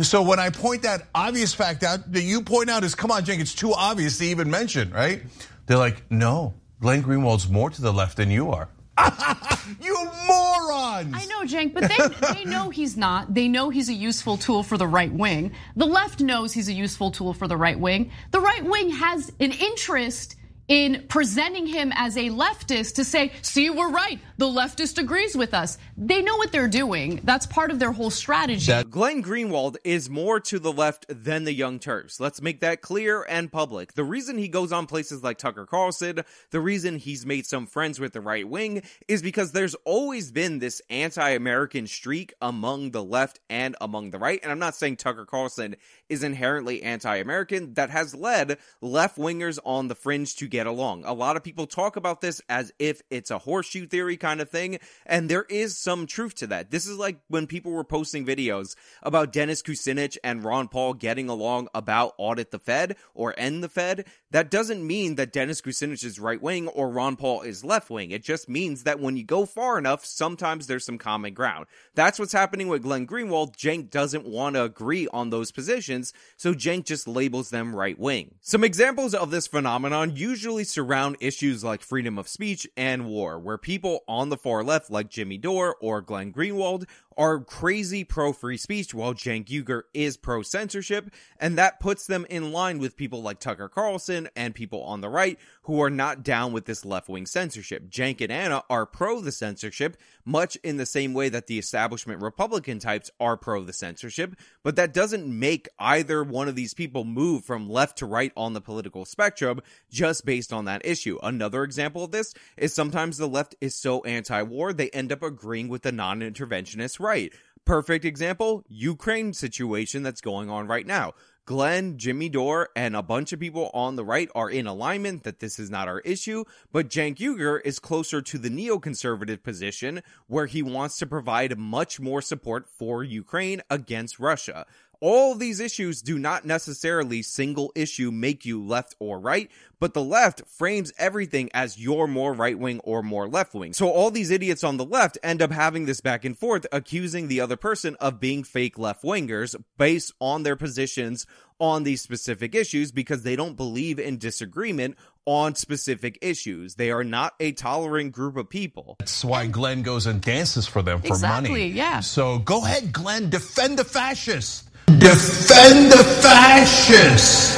So 0.00 0.22
when 0.22 0.38
I 0.38 0.50
point 0.50 0.82
that 0.82 1.08
obvious 1.14 1.54
fact 1.54 1.82
out 1.82 2.12
that 2.12 2.22
you 2.22 2.42
point 2.42 2.68
out 2.68 2.84
is, 2.84 2.94
come 2.94 3.10
on, 3.10 3.24
Cenk, 3.24 3.40
it's 3.40 3.54
too 3.54 3.72
obvious 3.72 4.18
to 4.18 4.24
even 4.26 4.50
mention, 4.50 4.90
right? 4.90 5.22
They're 5.66 5.78
like, 5.78 6.10
no, 6.10 6.54
Glenn 6.80 7.00
Greenwald's 7.00 7.48
more 7.48 7.70
to 7.70 7.80
the 7.80 7.92
left 7.92 8.18
than 8.18 8.30
you 8.30 8.50
are. 8.50 8.68
you 9.80 9.94
morons! 10.26 11.14
I 11.14 11.26
know, 11.28 11.42
Cenk, 11.42 11.74
but 11.74 11.90
they, 11.90 12.34
they 12.34 12.44
know 12.44 12.70
he's 12.70 12.96
not. 12.96 13.34
They 13.34 13.48
know 13.48 13.68
he's 13.68 13.88
a 13.88 13.94
useful 13.94 14.36
tool 14.36 14.62
for 14.62 14.78
the 14.78 14.86
right 14.86 15.12
wing. 15.12 15.52
The 15.74 15.86
left 15.86 16.20
knows 16.20 16.52
he's 16.52 16.68
a 16.68 16.72
useful 16.72 17.10
tool 17.10 17.34
for 17.34 17.46
the 17.46 17.56
right 17.56 17.78
wing. 17.78 18.10
The 18.30 18.40
right 18.40 18.64
wing 18.64 18.90
has 18.90 19.30
an 19.40 19.52
interest 19.52 20.36
in 20.68 21.04
presenting 21.08 21.66
him 21.66 21.92
as 21.94 22.16
a 22.16 22.30
leftist 22.30 22.96
to 22.96 23.04
say, 23.04 23.32
see, 23.42 23.70
we're 23.70 23.90
right. 23.90 24.18
The 24.38 24.46
leftist 24.46 24.98
agrees 24.98 25.34
with 25.34 25.54
us. 25.54 25.78
They 25.96 26.20
know 26.20 26.36
what 26.36 26.52
they're 26.52 26.68
doing. 26.68 27.20
That's 27.24 27.46
part 27.46 27.70
of 27.70 27.78
their 27.78 27.92
whole 27.92 28.10
strategy. 28.10 28.66
That 28.70 28.90
Glenn 28.90 29.22
Greenwald 29.22 29.76
is 29.82 30.10
more 30.10 30.40
to 30.40 30.58
the 30.58 30.72
left 30.72 31.06
than 31.08 31.44
the 31.44 31.54
Young 31.54 31.78
Turks. 31.78 32.20
Let's 32.20 32.42
make 32.42 32.60
that 32.60 32.82
clear 32.82 33.24
and 33.30 33.50
public. 33.50 33.94
The 33.94 34.04
reason 34.04 34.36
he 34.36 34.48
goes 34.48 34.72
on 34.72 34.86
places 34.86 35.22
like 35.22 35.38
Tucker 35.38 35.64
Carlson, 35.64 36.20
the 36.50 36.60
reason 36.60 36.98
he's 36.98 37.24
made 37.24 37.46
some 37.46 37.66
friends 37.66 37.98
with 37.98 38.12
the 38.12 38.20
right 38.20 38.46
wing 38.46 38.82
is 39.08 39.22
because 39.22 39.52
there's 39.52 39.74
always 39.86 40.30
been 40.30 40.58
this 40.58 40.82
anti-American 40.90 41.86
streak 41.86 42.34
among 42.42 42.90
the 42.90 43.02
left 43.02 43.40
and 43.48 43.74
among 43.80 44.10
the 44.10 44.18
right. 44.18 44.40
And 44.42 44.52
I'm 44.52 44.58
not 44.58 44.76
saying 44.76 44.96
Tucker 44.96 45.24
Carlson 45.24 45.76
is 46.10 46.22
inherently 46.22 46.82
anti-American. 46.82 47.72
That 47.72 47.88
has 47.88 48.14
led 48.14 48.58
left 48.82 49.16
wingers 49.16 49.58
on 49.64 49.88
the 49.88 49.94
fringe 49.94 50.36
to 50.36 50.46
get 50.46 50.66
along. 50.66 51.06
A 51.06 51.14
lot 51.14 51.36
of 51.36 51.42
people 51.42 51.66
talk 51.66 51.96
about 51.96 52.20
this 52.20 52.42
as 52.50 52.70
if 52.78 53.00
it's 53.08 53.30
a 53.30 53.38
horseshoe 53.38 53.86
theory 53.86 54.18
kind 54.26 54.40
of 54.40 54.50
thing, 54.50 54.80
and 55.06 55.28
there 55.28 55.46
is 55.48 55.78
some 55.78 56.04
truth 56.04 56.34
to 56.34 56.48
that. 56.48 56.72
This 56.72 56.84
is 56.84 56.98
like 56.98 57.18
when 57.28 57.46
people 57.46 57.70
were 57.70 57.84
posting 57.84 58.26
videos 58.26 58.74
about 59.04 59.32
Dennis 59.32 59.62
Kucinich 59.62 60.18
and 60.24 60.42
Ron 60.42 60.66
Paul 60.66 60.94
getting 60.94 61.28
along 61.28 61.68
about 61.72 62.14
audit 62.18 62.50
the 62.50 62.58
Fed 62.58 62.96
or 63.14 63.34
end 63.38 63.62
the 63.62 63.68
Fed. 63.68 64.04
That 64.32 64.50
doesn't 64.50 64.84
mean 64.84 65.14
that 65.14 65.32
Dennis 65.32 65.60
Kucinich 65.60 66.04
is 66.04 66.18
right 66.18 66.42
wing 66.42 66.66
or 66.68 66.90
Ron 66.90 67.14
Paul 67.14 67.42
is 67.42 67.64
left 67.64 67.90
wing. 67.90 68.10
It 68.10 68.24
just 68.24 68.48
means 68.48 68.82
that 68.82 68.98
when 68.98 69.16
you 69.16 69.22
go 69.22 69.46
far 69.46 69.78
enough, 69.78 70.04
sometimes 70.04 70.66
there's 70.66 70.84
some 70.84 70.98
common 70.98 71.32
ground. 71.32 71.66
That's 71.94 72.18
what's 72.18 72.32
happening 72.32 72.66
with 72.66 72.82
Glenn 72.82 73.06
Greenwald. 73.06 73.56
Cenk 73.56 73.90
doesn't 73.90 74.26
want 74.26 74.56
to 74.56 74.64
agree 74.64 75.06
on 75.12 75.30
those 75.30 75.52
positions, 75.52 76.12
so 76.36 76.54
Cenk 76.54 76.86
just 76.86 77.06
labels 77.06 77.50
them 77.50 77.74
right 77.74 77.98
wing. 77.98 78.34
Some 78.40 78.64
examples 78.64 79.14
of 79.14 79.30
this 79.30 79.46
phenomenon 79.46 80.16
usually 80.16 80.64
surround 80.64 81.16
issues 81.20 81.62
like 81.62 81.80
freedom 81.80 82.18
of 82.18 82.26
speech 82.26 82.66
and 82.76 83.06
war, 83.06 83.38
where 83.38 83.58
people 83.58 84.00
on 84.08 84.28
the 84.28 84.36
far 84.36 84.64
left, 84.64 84.90
like 84.90 85.08
Jimmy 85.08 85.38
Dore 85.38 85.76
or 85.80 86.00
Glenn 86.00 86.32
Greenwald, 86.32 86.86
are 87.16 87.40
crazy 87.40 88.04
pro 88.04 88.32
free 88.32 88.56
speech 88.56 88.92
while 88.92 89.14
Cenk 89.14 89.46
Uygur 89.46 89.82
is 89.94 90.16
pro 90.16 90.42
censorship, 90.42 91.12
and 91.38 91.56
that 91.58 91.80
puts 91.80 92.06
them 92.06 92.26
in 92.28 92.52
line 92.52 92.78
with 92.78 92.96
people 92.96 93.22
like 93.22 93.40
Tucker 93.40 93.68
Carlson 93.68 94.28
and 94.36 94.54
people 94.54 94.82
on 94.82 95.00
the 95.00 95.08
right 95.08 95.38
who 95.62 95.80
are 95.82 95.90
not 95.90 96.22
down 96.22 96.52
with 96.52 96.66
this 96.66 96.84
left 96.84 97.08
wing 97.08 97.26
censorship. 97.26 97.90
Cenk 97.90 98.20
and 98.20 98.32
Ana 98.32 98.62
are 98.68 98.86
pro 98.86 99.20
the 99.20 99.32
censorship, 99.32 99.96
much 100.24 100.56
in 100.56 100.76
the 100.76 100.86
same 100.86 101.14
way 101.14 101.28
that 101.28 101.46
the 101.46 101.58
establishment 101.58 102.20
Republican 102.20 102.78
types 102.78 103.10
are 103.18 103.36
pro 103.36 103.62
the 103.64 103.72
censorship, 103.72 104.36
but 104.62 104.76
that 104.76 104.92
doesn't 104.92 105.26
make 105.26 105.68
either 105.78 106.22
one 106.22 106.48
of 106.48 106.54
these 106.54 106.74
people 106.74 107.04
move 107.04 107.44
from 107.44 107.68
left 107.68 107.98
to 107.98 108.06
right 108.06 108.32
on 108.36 108.52
the 108.52 108.60
political 108.60 109.04
spectrum 109.04 109.60
just 109.90 110.24
based 110.24 110.52
on 110.52 110.66
that 110.66 110.84
issue. 110.84 111.18
Another 111.22 111.64
example 111.64 112.04
of 112.04 112.12
this 112.12 112.34
is 112.56 112.74
sometimes 112.74 113.16
the 113.16 113.28
left 113.28 113.54
is 113.60 113.74
so 113.74 114.02
anti 114.02 114.42
war, 114.42 114.72
they 114.72 114.90
end 114.90 115.12
up 115.12 115.22
agreeing 115.22 115.68
with 115.68 115.82
the 115.82 115.92
non 115.92 116.20
interventionist 116.20 117.00
right. 117.06 117.32
Perfect 117.64 118.04
example 118.04 118.64
Ukraine 118.68 119.32
situation 119.32 120.02
that's 120.02 120.20
going 120.20 120.50
on 120.50 120.66
right 120.66 120.86
now. 120.86 121.14
Glenn, 121.46 121.96
Jimmy 121.96 122.28
Dore, 122.28 122.70
and 122.74 122.96
a 122.96 123.04
bunch 123.04 123.32
of 123.32 123.38
people 123.38 123.70
on 123.72 123.94
the 123.94 124.04
right 124.04 124.28
are 124.34 124.50
in 124.50 124.66
alignment 124.66 125.22
that 125.22 125.38
this 125.38 125.60
is 125.60 125.70
not 125.70 125.86
our 125.86 126.00
issue, 126.00 126.42
but 126.72 126.88
Cenk 126.88 127.18
Uygur 127.18 127.60
is 127.64 127.78
closer 127.78 128.20
to 128.20 128.36
the 128.36 128.50
neoconservative 128.50 129.44
position 129.44 130.02
where 130.26 130.46
he 130.46 130.60
wants 130.60 130.98
to 130.98 131.06
provide 131.06 131.56
much 131.56 132.00
more 132.00 132.20
support 132.20 132.68
for 132.68 133.04
Ukraine 133.04 133.62
against 133.70 134.18
Russia. 134.18 134.66
All 135.00 135.32
of 135.32 135.38
these 135.38 135.60
issues 135.60 136.02
do 136.02 136.18
not 136.18 136.44
necessarily 136.44 137.22
single 137.22 137.72
issue 137.74 138.10
make 138.10 138.44
you 138.44 138.62
left 138.62 138.94
or 138.98 139.18
right, 139.18 139.50
but 139.78 139.94
the 139.94 140.02
left 140.02 140.42
frames 140.46 140.92
everything 140.98 141.50
as 141.52 141.78
you're 141.78 142.06
more 142.06 142.32
right 142.32 142.58
wing 142.58 142.80
or 142.84 143.02
more 143.02 143.28
left 143.28 143.54
wing. 143.54 143.72
So 143.72 143.90
all 143.90 144.10
these 144.10 144.30
idiots 144.30 144.64
on 144.64 144.76
the 144.76 144.84
left 144.84 145.18
end 145.22 145.42
up 145.42 145.52
having 145.52 145.86
this 145.86 146.00
back 146.00 146.24
and 146.24 146.36
forth, 146.36 146.66
accusing 146.72 147.28
the 147.28 147.40
other 147.40 147.56
person 147.56 147.96
of 147.96 148.20
being 148.20 148.44
fake 148.44 148.78
left 148.78 149.02
wingers 149.02 149.54
based 149.78 150.12
on 150.20 150.42
their 150.42 150.56
positions 150.56 151.26
on 151.58 151.84
these 151.84 152.02
specific 152.02 152.54
issues 152.54 152.92
because 152.92 153.22
they 153.22 153.36
don't 153.36 153.56
believe 153.56 153.98
in 153.98 154.18
disagreement 154.18 154.96
on 155.24 155.54
specific 155.54 156.18
issues. 156.22 156.76
They 156.76 156.90
are 156.90 157.04
not 157.04 157.34
a 157.40 157.52
tolerant 157.52 158.12
group 158.12 158.36
of 158.36 158.48
people. 158.48 158.96
That's 158.98 159.24
why 159.24 159.46
Glenn 159.46 159.82
goes 159.82 160.06
and 160.06 160.20
dances 160.20 160.66
for 160.66 160.82
them 160.82 161.00
for 161.00 161.08
exactly, 161.08 161.50
money. 161.50 161.66
Yeah. 161.68 162.00
So 162.00 162.38
go 162.38 162.64
ahead, 162.64 162.92
Glenn, 162.92 163.30
defend 163.30 163.78
the 163.78 163.84
fascists. 163.84 164.65
Defend 164.98 165.92
the 165.92 166.02
fascists. 166.22 167.54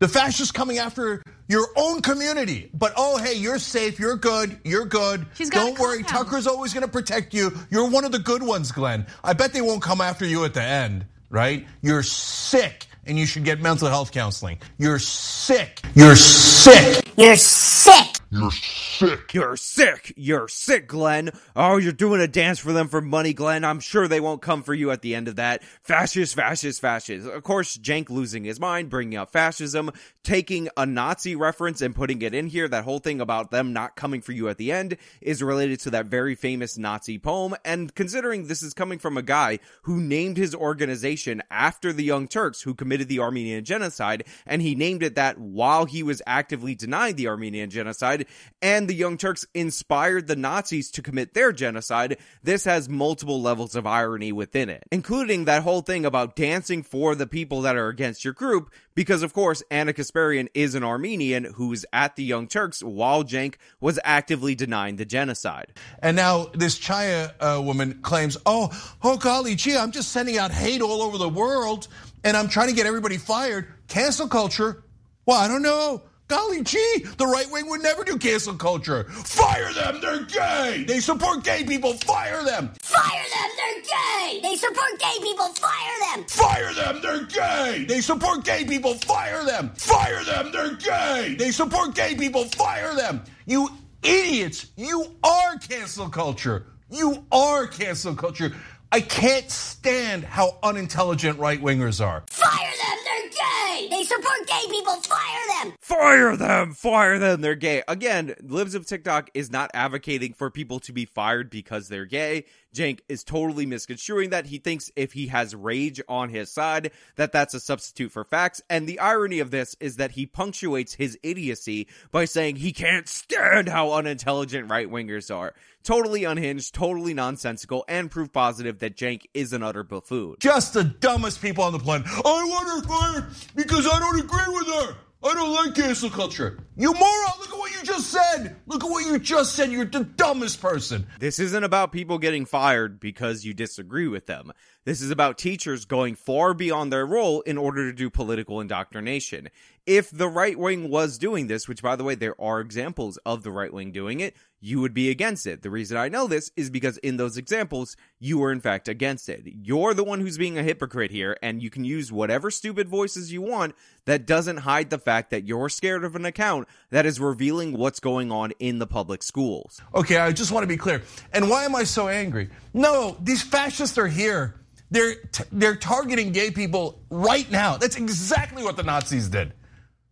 The 0.00 0.08
fascists 0.08 0.50
coming 0.50 0.78
after 0.78 1.22
your 1.48 1.68
own 1.76 2.02
community. 2.02 2.70
But 2.74 2.92
oh, 2.96 3.18
hey, 3.18 3.34
you're 3.34 3.60
safe. 3.60 4.00
You're 4.00 4.16
good. 4.16 4.58
You're 4.64 4.84
good. 4.84 5.26
She's 5.34 5.48
Don't 5.48 5.78
worry. 5.78 6.02
compound. 6.02 6.26
Tucker's 6.26 6.46
always 6.48 6.74
going 6.74 6.84
to 6.84 6.90
protect 6.90 7.32
you. 7.34 7.52
You're 7.70 7.88
one 7.88 8.04
of 8.04 8.10
the 8.10 8.18
good 8.18 8.42
ones, 8.42 8.72
Glenn. 8.72 9.06
I 9.22 9.32
bet 9.32 9.52
they 9.52 9.60
won't 9.60 9.80
come 9.80 10.00
after 10.00 10.26
you 10.26 10.44
at 10.44 10.54
the 10.54 10.62
end, 10.62 11.06
right? 11.30 11.64
You're 11.82 12.02
sick 12.02 12.86
and 13.06 13.16
you 13.16 13.26
should 13.26 13.44
get 13.44 13.60
mental 13.60 13.88
health 13.88 14.10
counseling. 14.10 14.58
You're 14.76 14.98
sick. 14.98 15.82
You're 15.94 16.16
sick. 16.16 17.08
You're 17.16 17.36
sick. 17.36 18.15
You're 18.36 18.50
sick. 18.50 19.34
You're 19.34 19.56
sick. 19.56 20.12
You're 20.16 20.48
sick, 20.48 20.88
Glenn. 20.88 21.30
Oh, 21.54 21.78
you're 21.78 21.92
doing 21.92 22.20
a 22.20 22.28
dance 22.28 22.58
for 22.58 22.72
them 22.72 22.88
for 22.88 23.00
money, 23.00 23.32
Glenn. 23.32 23.64
I'm 23.64 23.80
sure 23.80 24.08
they 24.08 24.20
won't 24.20 24.42
come 24.42 24.62
for 24.62 24.74
you 24.74 24.90
at 24.90 25.00
the 25.00 25.14
end 25.14 25.28
of 25.28 25.36
that. 25.36 25.62
Fascist, 25.82 26.34
fascist, 26.34 26.80
fascist. 26.80 27.26
Of 27.26 27.42
course, 27.42 27.78
Cenk 27.78 28.10
losing 28.10 28.44
his 28.44 28.60
mind, 28.60 28.90
bringing 28.90 29.18
up 29.18 29.32
fascism, 29.32 29.90
taking 30.22 30.68
a 30.76 30.84
Nazi 30.84 31.34
reference 31.34 31.80
and 31.80 31.94
putting 31.94 32.20
it 32.22 32.34
in 32.34 32.46
here. 32.46 32.68
That 32.68 32.84
whole 32.84 32.98
thing 32.98 33.20
about 33.20 33.50
them 33.50 33.72
not 33.72 33.96
coming 33.96 34.20
for 34.20 34.32
you 34.32 34.48
at 34.48 34.58
the 34.58 34.70
end 34.70 34.96
is 35.20 35.42
related 35.42 35.80
to 35.80 35.90
that 35.90 36.06
very 36.06 36.34
famous 36.34 36.76
Nazi 36.76 37.18
poem. 37.18 37.54
And 37.64 37.94
considering 37.94 38.46
this 38.46 38.62
is 38.62 38.74
coming 38.74 38.98
from 38.98 39.16
a 39.16 39.22
guy 39.22 39.60
who 39.82 40.00
named 40.00 40.36
his 40.36 40.54
organization 40.54 41.42
after 41.50 41.92
the 41.92 42.04
Young 42.04 42.28
Turks 42.28 42.62
who 42.62 42.74
committed 42.74 43.08
the 43.08 43.20
Armenian 43.20 43.64
genocide, 43.64 44.24
and 44.46 44.60
he 44.60 44.74
named 44.74 45.02
it 45.02 45.14
that 45.14 45.38
while 45.38 45.86
he 45.86 46.02
was 46.02 46.20
actively 46.26 46.74
denying 46.74 47.16
the 47.16 47.28
Armenian 47.28 47.70
genocide, 47.70 48.25
and 48.62 48.88
the 48.88 48.94
Young 48.94 49.16
Turks 49.16 49.46
inspired 49.54 50.26
the 50.26 50.36
Nazis 50.36 50.90
to 50.92 51.02
commit 51.02 51.34
their 51.34 51.52
genocide, 51.52 52.18
this 52.42 52.64
has 52.64 52.88
multiple 52.88 53.40
levels 53.40 53.76
of 53.76 53.86
irony 53.86 54.32
within 54.32 54.68
it, 54.68 54.84
including 54.90 55.44
that 55.44 55.62
whole 55.62 55.82
thing 55.82 56.04
about 56.04 56.36
dancing 56.36 56.82
for 56.82 57.14
the 57.14 57.26
people 57.26 57.62
that 57.62 57.76
are 57.76 57.88
against 57.88 58.24
your 58.24 58.34
group, 58.34 58.70
because 58.94 59.22
of 59.22 59.32
course 59.32 59.62
Ana 59.70 59.92
Kasparian 59.92 60.48
is 60.54 60.74
an 60.74 60.84
Armenian 60.84 61.44
who's 61.44 61.84
at 61.92 62.16
the 62.16 62.24
Young 62.24 62.46
Turks 62.46 62.82
while 62.82 63.24
Cenk 63.24 63.54
was 63.80 63.98
actively 64.04 64.54
denying 64.54 64.96
the 64.96 65.04
genocide. 65.04 65.72
And 66.00 66.16
now 66.16 66.46
this 66.54 66.78
Chaya 66.78 67.32
uh, 67.40 67.60
woman 67.62 68.00
claims, 68.02 68.36
oh, 68.46 68.70
oh 69.02 69.16
golly 69.16 69.54
gee, 69.54 69.76
I'm 69.76 69.92
just 69.92 70.12
sending 70.12 70.38
out 70.38 70.50
hate 70.50 70.82
all 70.82 71.02
over 71.02 71.18
the 71.18 71.28
world 71.28 71.88
and 72.24 72.36
I'm 72.36 72.48
trying 72.48 72.68
to 72.68 72.74
get 72.74 72.86
everybody 72.86 73.18
fired. 73.18 73.68
Cancel 73.88 74.28
culture? 74.28 74.82
Well, 75.26 75.38
I 75.38 75.48
don't 75.48 75.62
know. 75.62 76.02
Golly 76.28 76.62
gee, 76.64 77.04
the 77.18 77.26
right 77.26 77.48
wing 77.52 77.68
would 77.68 77.82
never 77.82 78.02
do 78.02 78.18
cancel 78.18 78.54
culture. 78.54 79.04
Fire 79.04 79.72
them, 79.72 80.00
they're 80.00 80.24
gay. 80.24 80.84
They 80.86 80.98
support 80.98 81.44
gay 81.44 81.62
people, 81.64 81.92
fire 81.94 82.42
them. 82.42 82.72
Fire 82.82 83.24
them, 83.30 83.50
they're 83.56 83.82
gay. 83.82 84.40
They 84.42 84.56
support 84.56 84.98
gay 84.98 85.16
people. 85.22 85.46
Fire 85.54 86.16
them. 86.16 86.24
Fire 86.24 86.74
them, 86.74 87.00
they're 87.00 87.26
gay. 87.26 87.84
They 87.86 88.00
support 88.00 88.44
gay 88.44 88.64
people, 88.64 88.94
fire 88.94 89.44
them. 89.44 89.70
Fire 89.76 90.24
them, 90.24 90.50
they're 90.50 90.74
gay. 90.74 91.36
They 91.38 91.52
support 91.52 91.94
gay 91.94 92.16
people, 92.16 92.44
fire 92.44 92.94
them. 92.94 93.22
You 93.46 93.68
idiots, 94.02 94.66
you 94.76 95.16
are 95.22 95.58
cancel 95.58 96.08
culture. 96.08 96.66
You 96.90 97.24
are 97.30 97.66
cancel 97.66 98.14
culture. 98.14 98.52
I 98.96 99.00
can't 99.02 99.50
stand 99.50 100.24
how 100.24 100.58
unintelligent 100.62 101.38
right 101.38 101.60
wingers 101.60 102.02
are. 102.02 102.24
Fire 102.30 102.72
them, 102.78 102.98
they're 103.04 103.28
gay! 103.28 103.88
They 103.90 104.04
support 104.04 104.46
gay 104.46 104.62
people, 104.70 104.94
fire 105.02 105.62
them! 105.62 105.74
Fire 105.82 106.34
them! 106.34 106.72
Fire 106.72 107.18
them! 107.18 107.42
They're 107.42 107.56
gay. 107.56 107.82
Again, 107.88 108.34
Libs 108.40 108.74
of 108.74 108.86
TikTok 108.86 109.28
is 109.34 109.50
not 109.50 109.70
advocating 109.74 110.32
for 110.32 110.50
people 110.50 110.80
to 110.80 110.94
be 110.94 111.04
fired 111.04 111.50
because 111.50 111.88
they're 111.88 112.06
gay. 112.06 112.46
Cenk 112.76 113.00
is 113.08 113.24
totally 113.24 113.66
misconstruing 113.66 114.30
that. 114.30 114.46
He 114.46 114.58
thinks 114.58 114.90
if 114.96 115.12
he 115.12 115.28
has 115.28 115.54
rage 115.54 116.00
on 116.08 116.28
his 116.28 116.50
side, 116.50 116.90
that 117.16 117.32
that's 117.32 117.54
a 117.54 117.60
substitute 117.60 118.12
for 118.12 118.24
facts. 118.24 118.62
And 118.68 118.86
the 118.86 119.00
irony 119.00 119.40
of 119.40 119.50
this 119.50 119.76
is 119.80 119.96
that 119.96 120.12
he 120.12 120.26
punctuates 120.26 120.94
his 120.94 121.18
idiocy 121.22 121.88
by 122.10 122.26
saying 122.26 122.56
he 122.56 122.72
can't 122.72 123.08
stand 123.08 123.68
how 123.68 123.92
unintelligent 123.92 124.70
right 124.70 124.90
wingers 124.90 125.34
are. 125.34 125.54
Totally 125.82 126.24
unhinged, 126.24 126.74
totally 126.74 127.14
nonsensical, 127.14 127.84
and 127.88 128.10
proof 128.10 128.32
positive 128.32 128.80
that 128.80 128.96
Cenk 128.96 129.22
is 129.34 129.52
an 129.52 129.62
utter 129.62 129.84
buffoon. 129.84 130.36
Just 130.40 130.74
the 130.74 130.84
dumbest 130.84 131.40
people 131.40 131.64
on 131.64 131.72
the 131.72 131.78
planet. 131.78 132.06
I 132.08 132.20
want 132.22 132.68
her 132.68 132.88
fired 132.88 133.26
because 133.54 133.86
I 133.86 133.98
don't 133.98 134.20
agree 134.20 134.54
with 134.54 134.66
her. 134.66 134.96
I 135.24 135.34
don't 135.34 135.52
like 135.54 135.74
cancel 135.74 136.10
culture. 136.10 136.58
You 136.76 136.92
moron, 136.92 137.30
look 137.38 137.52
at 137.52 137.58
what 137.58 137.72
you 137.72 137.82
just 137.82 138.10
said. 138.10 138.56
Look 138.66 138.84
at 138.84 138.90
what 138.90 139.04
you 139.06 139.18
just 139.18 139.54
said. 139.54 139.72
You're 139.72 139.86
the 139.86 140.04
dumbest 140.04 140.60
person. 140.60 141.06
This 141.18 141.38
isn't 141.38 141.64
about 141.64 141.90
people 141.90 142.18
getting 142.18 142.44
fired 142.44 143.00
because 143.00 143.44
you 143.44 143.54
disagree 143.54 144.08
with 144.08 144.26
them. 144.26 144.52
This 144.86 145.00
is 145.00 145.10
about 145.10 145.36
teachers 145.36 145.84
going 145.84 146.14
far 146.14 146.54
beyond 146.54 146.92
their 146.92 147.04
role 147.04 147.40
in 147.40 147.58
order 147.58 147.90
to 147.90 147.92
do 147.92 148.08
political 148.08 148.60
indoctrination. 148.60 149.48
If 149.84 150.12
the 150.12 150.28
right 150.28 150.56
wing 150.56 150.90
was 150.90 151.18
doing 151.18 151.48
this, 151.48 151.66
which 151.66 151.82
by 151.82 151.96
the 151.96 152.04
way, 152.04 152.14
there 152.14 152.40
are 152.40 152.60
examples 152.60 153.16
of 153.26 153.42
the 153.42 153.50
right 153.50 153.72
wing 153.72 153.90
doing 153.90 154.20
it, 154.20 154.36
you 154.60 154.80
would 154.80 154.94
be 154.94 155.10
against 155.10 155.44
it. 155.44 155.62
The 155.62 155.70
reason 155.70 155.96
I 155.96 156.08
know 156.08 156.28
this 156.28 156.52
is 156.54 156.70
because 156.70 156.98
in 156.98 157.16
those 157.16 157.36
examples, 157.36 157.96
you 158.20 158.38
were 158.38 158.52
in 158.52 158.60
fact 158.60 158.86
against 158.86 159.28
it. 159.28 159.42
You're 159.44 159.92
the 159.92 160.04
one 160.04 160.20
who's 160.20 160.38
being 160.38 160.56
a 160.56 160.62
hypocrite 160.62 161.10
here, 161.10 161.36
and 161.42 161.60
you 161.60 161.68
can 161.68 161.84
use 161.84 162.12
whatever 162.12 162.48
stupid 162.52 162.88
voices 162.88 163.32
you 163.32 163.42
want 163.42 163.74
that 164.04 164.24
doesn't 164.24 164.58
hide 164.58 164.90
the 164.90 165.00
fact 165.00 165.30
that 165.30 165.48
you're 165.48 165.68
scared 165.68 166.04
of 166.04 166.14
an 166.14 166.24
account 166.24 166.68
that 166.90 167.06
is 167.06 167.18
revealing 167.18 167.76
what's 167.76 167.98
going 167.98 168.30
on 168.30 168.52
in 168.60 168.78
the 168.78 168.86
public 168.86 169.24
schools. 169.24 169.80
Okay, 169.96 170.18
I 170.18 170.30
just 170.30 170.52
want 170.52 170.62
to 170.62 170.68
be 170.68 170.76
clear. 170.76 171.02
And 171.32 171.50
why 171.50 171.64
am 171.64 171.74
I 171.74 171.82
so 171.82 172.06
angry? 172.06 172.50
No, 172.72 173.16
these 173.20 173.42
fascists 173.42 173.98
are 173.98 174.06
here. 174.06 174.54
They're 174.90 175.16
they're 175.50 175.76
targeting 175.76 176.32
gay 176.32 176.50
people 176.50 177.00
right 177.10 177.50
now. 177.50 177.76
That's 177.76 177.96
exactly 177.96 178.62
what 178.62 178.76
the 178.76 178.82
Nazis 178.82 179.28
did. 179.28 179.52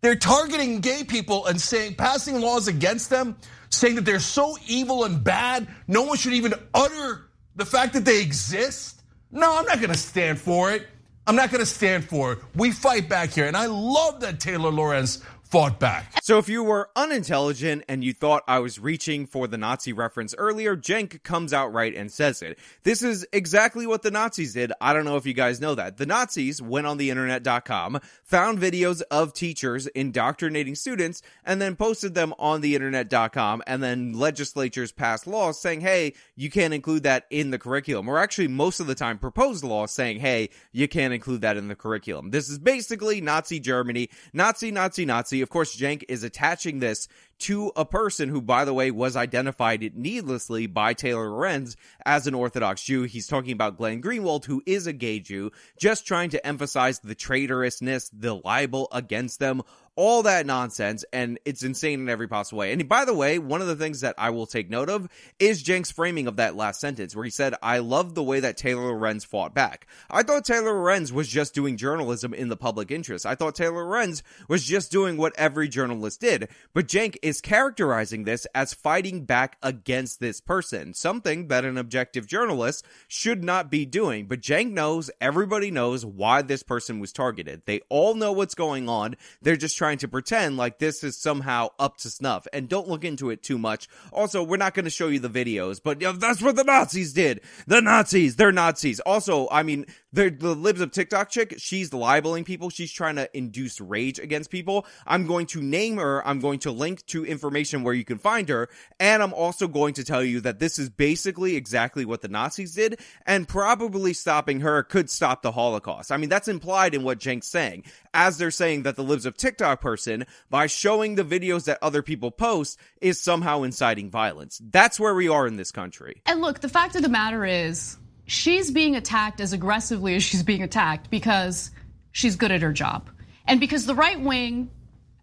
They're 0.00 0.16
targeting 0.16 0.80
gay 0.80 1.04
people 1.04 1.46
and 1.46 1.60
saying 1.60 1.94
passing 1.94 2.40
laws 2.40 2.68
against 2.68 3.08
them, 3.08 3.36
saying 3.70 3.94
that 3.94 4.04
they're 4.04 4.20
so 4.20 4.56
evil 4.66 5.04
and 5.04 5.24
bad, 5.24 5.66
no 5.88 6.02
one 6.02 6.18
should 6.18 6.34
even 6.34 6.52
utter 6.74 7.30
the 7.56 7.64
fact 7.64 7.94
that 7.94 8.04
they 8.04 8.20
exist. 8.20 9.02
No, 9.30 9.56
I'm 9.56 9.64
not 9.64 9.78
going 9.78 9.92
to 9.92 9.98
stand 9.98 10.38
for 10.38 10.72
it. 10.72 10.86
I'm 11.26 11.36
not 11.36 11.50
going 11.50 11.60
to 11.60 11.66
stand 11.66 12.04
for 12.04 12.32
it. 12.34 12.38
We 12.54 12.70
fight 12.70 13.08
back 13.08 13.30
here, 13.30 13.46
and 13.46 13.56
I 13.56 13.66
love 13.66 14.20
that 14.20 14.40
Taylor 14.40 14.70
Lorenz 14.70 15.22
fought 15.54 15.78
back. 15.78 16.20
So 16.20 16.38
if 16.38 16.48
you 16.48 16.64
were 16.64 16.90
unintelligent 16.96 17.84
and 17.88 18.02
you 18.02 18.12
thought 18.12 18.42
I 18.48 18.58
was 18.58 18.80
reaching 18.80 19.24
for 19.24 19.46
the 19.46 19.56
Nazi 19.56 19.92
reference 19.92 20.34
earlier, 20.36 20.76
Cenk 20.76 21.22
comes 21.22 21.52
out 21.52 21.72
right 21.72 21.94
and 21.94 22.10
says 22.10 22.42
it. 22.42 22.58
This 22.82 23.02
is 23.02 23.24
exactly 23.32 23.86
what 23.86 24.02
the 24.02 24.10
Nazis 24.10 24.54
did. 24.54 24.72
I 24.80 24.92
don't 24.92 25.04
know 25.04 25.16
if 25.16 25.26
you 25.26 25.32
guys 25.32 25.60
know 25.60 25.76
that. 25.76 25.96
The 25.96 26.06
Nazis 26.06 26.60
went 26.60 26.88
on 26.88 26.96
the 26.96 27.08
internet.com, 27.08 28.00
found 28.24 28.58
videos 28.58 29.00
of 29.12 29.32
teachers 29.32 29.86
indoctrinating 29.86 30.74
students, 30.74 31.22
and 31.44 31.62
then 31.62 31.76
posted 31.76 32.14
them 32.14 32.34
on 32.36 32.60
the 32.60 32.74
internet.com, 32.74 33.62
and 33.68 33.80
then 33.80 34.12
legislatures 34.12 34.90
passed 34.90 35.28
laws 35.28 35.60
saying, 35.60 35.82
hey, 35.82 36.14
you 36.34 36.50
can't 36.50 36.74
include 36.74 37.04
that 37.04 37.26
in 37.30 37.52
the 37.52 37.60
curriculum. 37.60 38.08
Or 38.08 38.18
actually, 38.18 38.48
most 38.48 38.80
of 38.80 38.88
the 38.88 38.96
time, 38.96 39.18
proposed 39.18 39.62
laws 39.62 39.92
saying, 39.92 40.18
hey, 40.18 40.50
you 40.72 40.88
can't 40.88 41.14
include 41.14 41.42
that 41.42 41.56
in 41.56 41.68
the 41.68 41.76
curriculum. 41.76 42.30
This 42.30 42.48
is 42.48 42.58
basically 42.58 43.20
Nazi 43.20 43.60
Germany, 43.60 44.08
Nazi, 44.32 44.72
Nazi, 44.72 45.04
Nazi. 45.04 45.43
Of 45.44 45.50
course, 45.50 45.76
Cenk 45.76 46.04
is 46.08 46.24
attaching 46.24 46.78
this 46.78 47.06
to 47.40 47.70
a 47.76 47.84
person 47.84 48.30
who, 48.30 48.40
by 48.40 48.64
the 48.64 48.72
way, 48.72 48.90
was 48.90 49.14
identified 49.14 49.92
needlessly 49.94 50.66
by 50.66 50.94
Taylor 50.94 51.28
Lorenz 51.28 51.76
as 52.06 52.26
an 52.26 52.32
Orthodox 52.32 52.82
Jew. 52.82 53.02
He's 53.02 53.26
talking 53.26 53.52
about 53.52 53.76
Glenn 53.76 54.00
Greenwald, 54.00 54.46
who 54.46 54.62
is 54.64 54.86
a 54.86 54.94
gay 54.94 55.20
Jew, 55.20 55.52
just 55.78 56.06
trying 56.06 56.30
to 56.30 56.46
emphasize 56.46 57.00
the 57.00 57.14
traitorousness, 57.14 58.08
the 58.10 58.36
libel 58.36 58.88
against 58.90 59.38
them, 59.38 59.60
all 59.96 60.24
that 60.24 60.46
nonsense, 60.46 61.04
and 61.12 61.38
it's 61.44 61.62
insane 61.62 62.00
in 62.00 62.08
every 62.08 62.26
possible 62.26 62.58
way. 62.58 62.72
And 62.72 62.88
by 62.88 63.04
the 63.04 63.14
way, 63.14 63.38
one 63.38 63.60
of 63.60 63.68
the 63.68 63.76
things 63.76 64.00
that 64.00 64.14
I 64.18 64.30
will 64.30 64.46
take 64.46 64.68
note 64.68 64.90
of 64.90 65.08
is 65.38 65.62
Cenk's 65.62 65.92
framing 65.92 66.26
of 66.26 66.36
that 66.36 66.56
last 66.56 66.80
sentence, 66.80 67.14
where 67.14 67.24
he 67.24 67.30
said, 67.30 67.54
I 67.62 67.78
love 67.78 68.14
the 68.14 68.22
way 68.22 68.40
that 68.40 68.56
Taylor 68.56 68.86
Lorenz 68.86 69.24
fought 69.24 69.54
back. 69.54 69.86
I 70.10 70.22
thought 70.22 70.44
Taylor 70.44 70.72
Lorenz 70.72 71.12
was 71.12 71.28
just 71.28 71.54
doing 71.54 71.76
journalism 71.76 72.34
in 72.34 72.48
the 72.48 72.56
public 72.56 72.90
interest. 72.90 73.24
I 73.24 73.34
thought 73.34 73.54
Taylor 73.54 73.84
Lorenz 73.84 74.22
was 74.48 74.64
just 74.64 74.90
doing 74.90 75.16
what 75.16 75.34
every 75.36 75.68
journalist 75.68 76.20
did. 76.20 76.48
But 76.72 76.88
Cenk 76.88 77.16
is 77.22 77.40
characterizing 77.40 78.24
this 78.24 78.46
as 78.54 78.74
fighting 78.74 79.24
back 79.24 79.58
against 79.62 80.18
this 80.18 80.40
person, 80.40 80.94
something 80.94 81.48
that 81.48 81.64
an 81.64 81.78
objective 81.78 82.26
journalist 82.26 82.84
should 83.06 83.44
not 83.44 83.70
be 83.70 83.86
doing. 83.86 84.26
But 84.26 84.40
Cenk 84.40 84.72
knows, 84.72 85.10
everybody 85.20 85.70
knows 85.70 86.04
why 86.04 86.42
this 86.42 86.62
person 86.62 86.98
was 86.98 87.12
targeted. 87.12 87.62
They 87.64 87.80
all 87.88 88.14
know 88.14 88.32
what's 88.32 88.54
going 88.54 88.88
on. 88.88 89.16
They're 89.40 89.56
just 89.56 89.76
trying 89.76 89.83
to 89.92 90.08
pretend 90.08 90.56
like 90.56 90.78
this 90.78 91.04
is 91.04 91.16
somehow 91.16 91.68
up 91.78 91.98
to 91.98 92.10
snuff 92.10 92.46
and 92.52 92.68
don't 92.68 92.88
look 92.88 93.04
into 93.04 93.30
it 93.30 93.42
too 93.42 93.58
much. 93.58 93.88
Also, 94.12 94.42
we're 94.42 94.56
not 94.56 94.72
going 94.72 94.84
to 94.84 94.90
show 94.90 95.08
you 95.08 95.18
the 95.18 95.28
videos, 95.28 95.80
but 95.82 96.00
that's 96.18 96.40
what 96.40 96.56
the 96.56 96.64
Nazis 96.64 97.12
did. 97.12 97.42
The 97.66 97.80
Nazis, 97.80 98.36
they're 98.36 98.52
Nazis. 98.52 99.00
Also, 99.00 99.46
I 99.50 99.62
mean, 99.62 99.84
the, 100.12 100.30
the 100.30 100.54
libs 100.54 100.80
of 100.80 100.90
TikTok 100.90 101.28
chick, 101.28 101.54
she's 101.58 101.92
libeling 101.92 102.44
people. 102.44 102.70
She's 102.70 102.92
trying 102.92 103.16
to 103.16 103.28
induce 103.36 103.80
rage 103.80 104.18
against 104.18 104.50
people. 104.50 104.86
I'm 105.06 105.26
going 105.26 105.46
to 105.48 105.60
name 105.60 105.98
her. 105.98 106.26
I'm 106.26 106.40
going 106.40 106.60
to 106.60 106.70
link 106.70 107.04
to 107.06 107.26
information 107.26 107.82
where 107.82 107.94
you 107.94 108.04
can 108.04 108.18
find 108.18 108.48
her. 108.48 108.68
And 108.98 109.22
I'm 109.22 109.34
also 109.34 109.68
going 109.68 109.94
to 109.94 110.04
tell 110.04 110.24
you 110.24 110.40
that 110.40 110.60
this 110.60 110.78
is 110.78 110.88
basically 110.88 111.56
exactly 111.56 112.04
what 112.04 112.22
the 112.22 112.28
Nazis 112.28 112.74
did. 112.74 113.00
And 113.26 113.46
probably 113.46 114.14
stopping 114.14 114.60
her 114.60 114.82
could 114.82 115.10
stop 115.10 115.42
the 115.42 115.52
Holocaust. 115.52 116.12
I 116.12 116.16
mean, 116.16 116.28
that's 116.30 116.48
implied 116.48 116.94
in 116.94 117.02
what 117.02 117.22
Cenk's 117.22 117.48
saying. 117.48 117.84
As 118.14 118.38
they're 118.38 118.50
saying 118.50 118.84
that 118.84 118.96
the 118.96 119.02
libs 119.02 119.26
of 119.26 119.36
TikTok 119.36 119.73
person, 119.76 120.26
by 120.50 120.66
showing 120.66 121.14
the 121.14 121.24
videos 121.24 121.64
that 121.64 121.78
other 121.82 122.02
people 122.02 122.30
post, 122.30 122.78
is 123.00 123.20
somehow 123.20 123.62
inciting 123.62 124.10
violence. 124.10 124.60
That's 124.62 124.98
where 124.98 125.14
we 125.14 125.28
are 125.28 125.46
in 125.46 125.56
this 125.56 125.72
country. 125.72 126.22
And 126.26 126.40
look, 126.40 126.60
the 126.60 126.68
fact 126.68 126.96
of 126.96 127.02
the 127.02 127.08
matter 127.08 127.44
is, 127.44 127.96
she's 128.26 128.70
being 128.70 128.96
attacked 128.96 129.40
as 129.40 129.52
aggressively 129.52 130.14
as 130.14 130.22
she's 130.22 130.42
being 130.42 130.62
attacked 130.62 131.10
because 131.10 131.70
she's 132.12 132.36
good 132.36 132.52
at 132.52 132.62
her 132.62 132.72
job. 132.72 133.10
And 133.46 133.60
because 133.60 133.86
the 133.86 133.94
right 133.94 134.20
wing, 134.20 134.70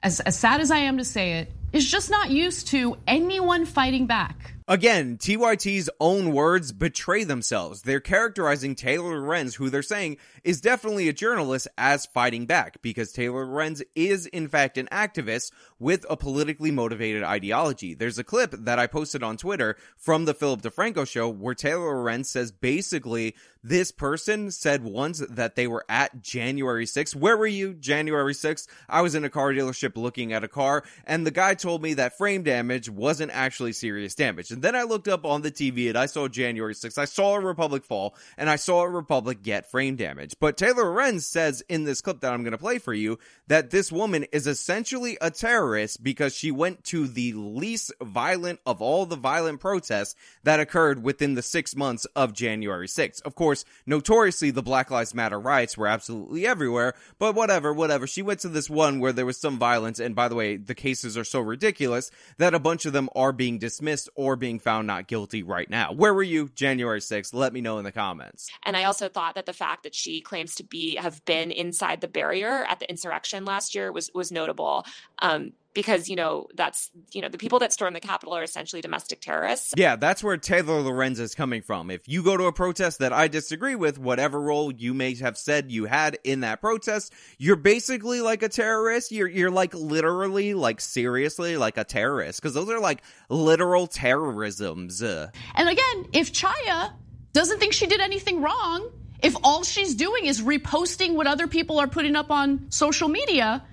as, 0.04 0.20
as 0.20 0.38
sad 0.38 0.62
as 0.62 0.72
I 0.72 0.78
am 0.78 0.98
to 0.98 1.06
say 1.06 1.40
it, 1.40 1.52
is 1.74 1.90
just 1.90 2.12
not 2.12 2.30
used 2.30 2.68
to 2.68 2.98
anyone 3.08 3.66
fighting 3.66 4.06
back. 4.06 4.54
Again, 4.67 5.17
TYT's 5.17 5.89
own 6.00 6.32
words 6.32 6.71
betray 6.71 7.24
themselves. 7.24 7.82
They're 7.82 8.00
characterizing 8.00 8.76
Taylor 8.76 9.19
Lorenz, 9.19 9.56
who 9.56 9.69
they're 9.69 9.82
saying 9.82 10.17
is 10.43 10.62
definitely 10.62 11.10
a 11.10 11.13
journalist, 11.13 11.67
as 11.78 12.06
fighting 12.06 12.45
back 12.45 12.82
because 12.82 13.12
Taylor 13.12 13.45
Lorenz 13.45 13.82
is, 13.95 14.28
in 14.28 14.47
fact, 14.47 14.78
an 14.78 14.88
activist 14.91 15.52
with 15.82 16.06
a 16.12 16.15
politically 16.15 16.70
motivated 16.70 17.24
ideology. 17.24 17.96
There's 17.96 18.20
a 18.20 18.24
clip 18.24 18.52
that 18.52 18.78
I 18.78 18.86
posted 18.86 19.24
on 19.24 19.36
Twitter 19.36 19.76
from 19.98 20.26
the 20.26 20.36
Philip 20.36 20.62
DeFranco 20.62 21.08
show 21.08 21.28
where 21.28 21.56
Taylor 21.56 21.96
Lorenz 21.96 22.30
says 22.30 22.52
basically 22.52 23.36
this 23.63 23.91
person 23.91 24.50
said 24.50 24.84
once 24.84 25.24
that 25.30 25.56
they 25.56 25.67
were 25.67 25.86
at 25.88 26.22
January 26.22 26.86
6th. 26.86 27.15
Where 27.15 27.38
were 27.38 27.48
you 27.48 27.74
January 27.74 28.34
6th? 28.34 28.67
I 28.89 29.02
was 29.02 29.13
in 29.13 29.24
a 29.24 29.30
car 29.30 29.54
dealership 29.54 29.98
looking 29.98 30.34
at 30.34 30.44
a 30.44 30.48
car, 30.48 30.84
and 31.06 31.26
the 31.26 31.32
guy 31.32 31.54
told 31.54 31.82
me 31.84 31.94
that 31.96 32.17
frame 32.17 32.44
damage 32.44 32.89
wasn't 32.89 33.32
actually 33.32 33.74
serious 33.74 34.15
damage. 34.15 34.52
And 34.52 34.62
then 34.62 34.76
I 34.76 34.84
looked 34.84 35.08
up 35.08 35.26
on 35.26 35.41
the 35.41 35.52
TV 35.52 35.89
and 35.89 35.98
I 35.98 36.08
saw 36.08 36.28
January 36.28 36.74
6th. 36.74 36.98
I 36.98 37.06
saw 37.06 37.36
a 37.36 37.39
Republic 37.39 37.86
fall, 37.86 38.15
and 38.38 38.50
I 38.50 38.56
saw 38.56 38.82
a 38.82 38.89
Republic 38.89 39.44
get 39.44 39.70
frame 39.70 39.96
damage. 39.96 40.36
But 40.39 40.58
Taylor 40.58 40.86
Lorenz 40.86 41.28
says 41.28 41.63
in 41.70 41.84
this 41.84 42.02
clip 42.02 42.22
that 42.22 42.34
I'm 42.34 42.44
going 42.44 42.52
to 42.52 42.58
play 42.58 42.80
for 42.80 42.94
you 42.94 43.20
that 43.48 43.70
this 43.70 43.91
woman 43.91 44.26
is 44.32 44.48
essentially 44.48 45.17
a 45.22 45.30
terrorist 45.72 46.04
because 46.04 46.36
she 46.36 46.52
went 46.52 46.84
to 46.84 47.08
the 47.08 47.34
least 47.34 47.92
violent 48.02 48.60
of 48.66 48.82
all 48.82 49.06
the 49.06 49.16
violent 49.16 49.60
protests 49.60 50.16
that 50.44 50.60
occurred 50.60 51.04
within 51.04 51.36
the 51.36 51.42
six 51.42 51.76
months 51.76 52.06
of 52.16 52.34
January 52.34 52.88
6th. 52.88 53.22
Of 53.24 53.36
course, 53.36 53.66
notoriously, 53.86 54.52
the 54.52 54.62
Black 54.62 54.92
Lives 54.92 55.14
Matter 55.14 55.40
riots 55.40 55.78
were 55.78 55.88
absolutely 55.88 56.46
everywhere, 56.46 56.94
but 57.20 57.36
whatever, 57.36 57.74
whatever. 57.74 58.08
She 58.08 58.22
went 58.22 58.40
to 58.42 58.50
this 58.50 58.70
one 58.70 59.00
where 59.00 59.14
there 59.14 59.26
was 59.26 59.38
some 59.38 59.58
violence, 59.58 60.00
and 60.00 60.16
by 60.16 60.28
the 60.28 60.36
way, 60.36 60.58
the 60.58 60.76
cases 60.76 61.18
are 61.18 61.24
so 61.24 61.40
ridiculous 61.40 62.12
that 62.38 62.54
a 62.54 62.60
bunch 62.60 62.86
of 62.86 62.94
them 62.94 63.10
are 63.16 63.32
being 63.32 63.58
dismissed 63.58 64.10
or 64.16 64.36
being 64.36 64.60
found 64.60 64.88
not 64.88 65.08
guilty 65.08 65.44
right 65.44 65.70
now. 65.70 65.94
Where 65.94 66.14
were 66.14 66.24
you 66.24 66.50
January 66.56 67.00
6th? 67.00 67.34
Let 67.34 67.54
me 67.54 67.62
know 67.62 67.78
in 67.78 67.84
the 67.84 67.92
comments. 67.92 68.50
And 68.64 68.76
I 68.76 68.84
also 68.86 69.08
thought 69.10 69.36
that 69.36 69.46
the 69.46 69.54
fact 69.54 69.84
that 69.84 69.96
she 69.96 70.22
claims 70.22 70.56
to 70.56 70.64
be 70.64 70.96
have 70.96 71.24
been 71.26 71.52
inside 71.52 72.02
the 72.02 72.08
barrier 72.08 72.66
at 72.68 72.80
the 72.80 72.90
insurrection 72.90 73.46
last 73.46 73.76
year 73.76 73.92
was 73.92 74.12
was 74.14 74.32
notable. 74.32 74.86
Um, 75.20 75.54
because 75.74 76.10
you 76.10 76.16
know 76.16 76.48
that's 76.56 76.92
you 77.12 77.22
know 77.22 77.30
the 77.30 77.38
people 77.38 77.60
that 77.60 77.74
storm 77.74 77.94
the 77.94 78.00
capitol 78.00 78.36
are 78.36 78.44
essentially 78.44 78.82
domestic 78.82 79.22
terrorists 79.22 79.74
Yeah, 79.78 79.96
that's 79.96 80.24
where 80.24 80.38
Taylor 80.38 80.82
Lorenz 80.82 81.20
is 81.20 81.36
coming 81.36 81.62
from. 81.62 81.90
If 81.90 82.08
you 82.08 82.24
go 82.24 82.38
to 82.38 82.46
a 82.46 82.54
protest 82.54 83.00
that 83.00 83.14
I 83.14 83.28
disagree 83.28 83.76
with, 83.76 83.98
whatever 83.98 84.40
role 84.40 84.72
you 84.72 84.94
may 84.94 85.16
have 85.16 85.38
said 85.38 85.72
you 85.72 85.86
had 85.86 86.18
in 86.24 86.42
that 86.42 86.62
protest, 86.62 87.14
you're 87.38 87.56
basically 87.56 88.22
like 88.22 88.44
a 88.44 88.50
terrorist. 88.50 89.12
You're 89.12 89.28
you're 89.28 89.52
like 89.52 89.74
literally, 89.74 90.54
like 90.54 90.82
seriously, 90.82 91.58
like 91.58 91.78
a 91.78 91.84
terrorist 91.84 92.42
because 92.42 92.54
those 92.54 92.70
are 92.70 92.80
like 92.80 93.02
literal 93.30 93.88
terrorisms. 93.88 95.02
Uh, 95.02 95.30
And 95.56 95.70
again, 95.70 96.08
if 96.14 96.32
Chaya 96.34 96.94
doesn't 97.34 97.60
think 97.60 97.74
she 97.74 97.88
did 97.88 98.02
anything 98.02 98.42
wrong, 98.42 98.90
if 99.22 99.36
all 99.44 99.64
she's 99.64 99.96
doing 99.96 100.26
is 100.26 100.42
reposting 100.42 101.14
what 101.14 101.28
other 101.28 101.48
people 101.48 101.80
are 101.80 101.88
putting 101.88 102.15
up 102.15 102.32
on 102.32 102.67
social 102.69 103.08
media, 103.08 103.63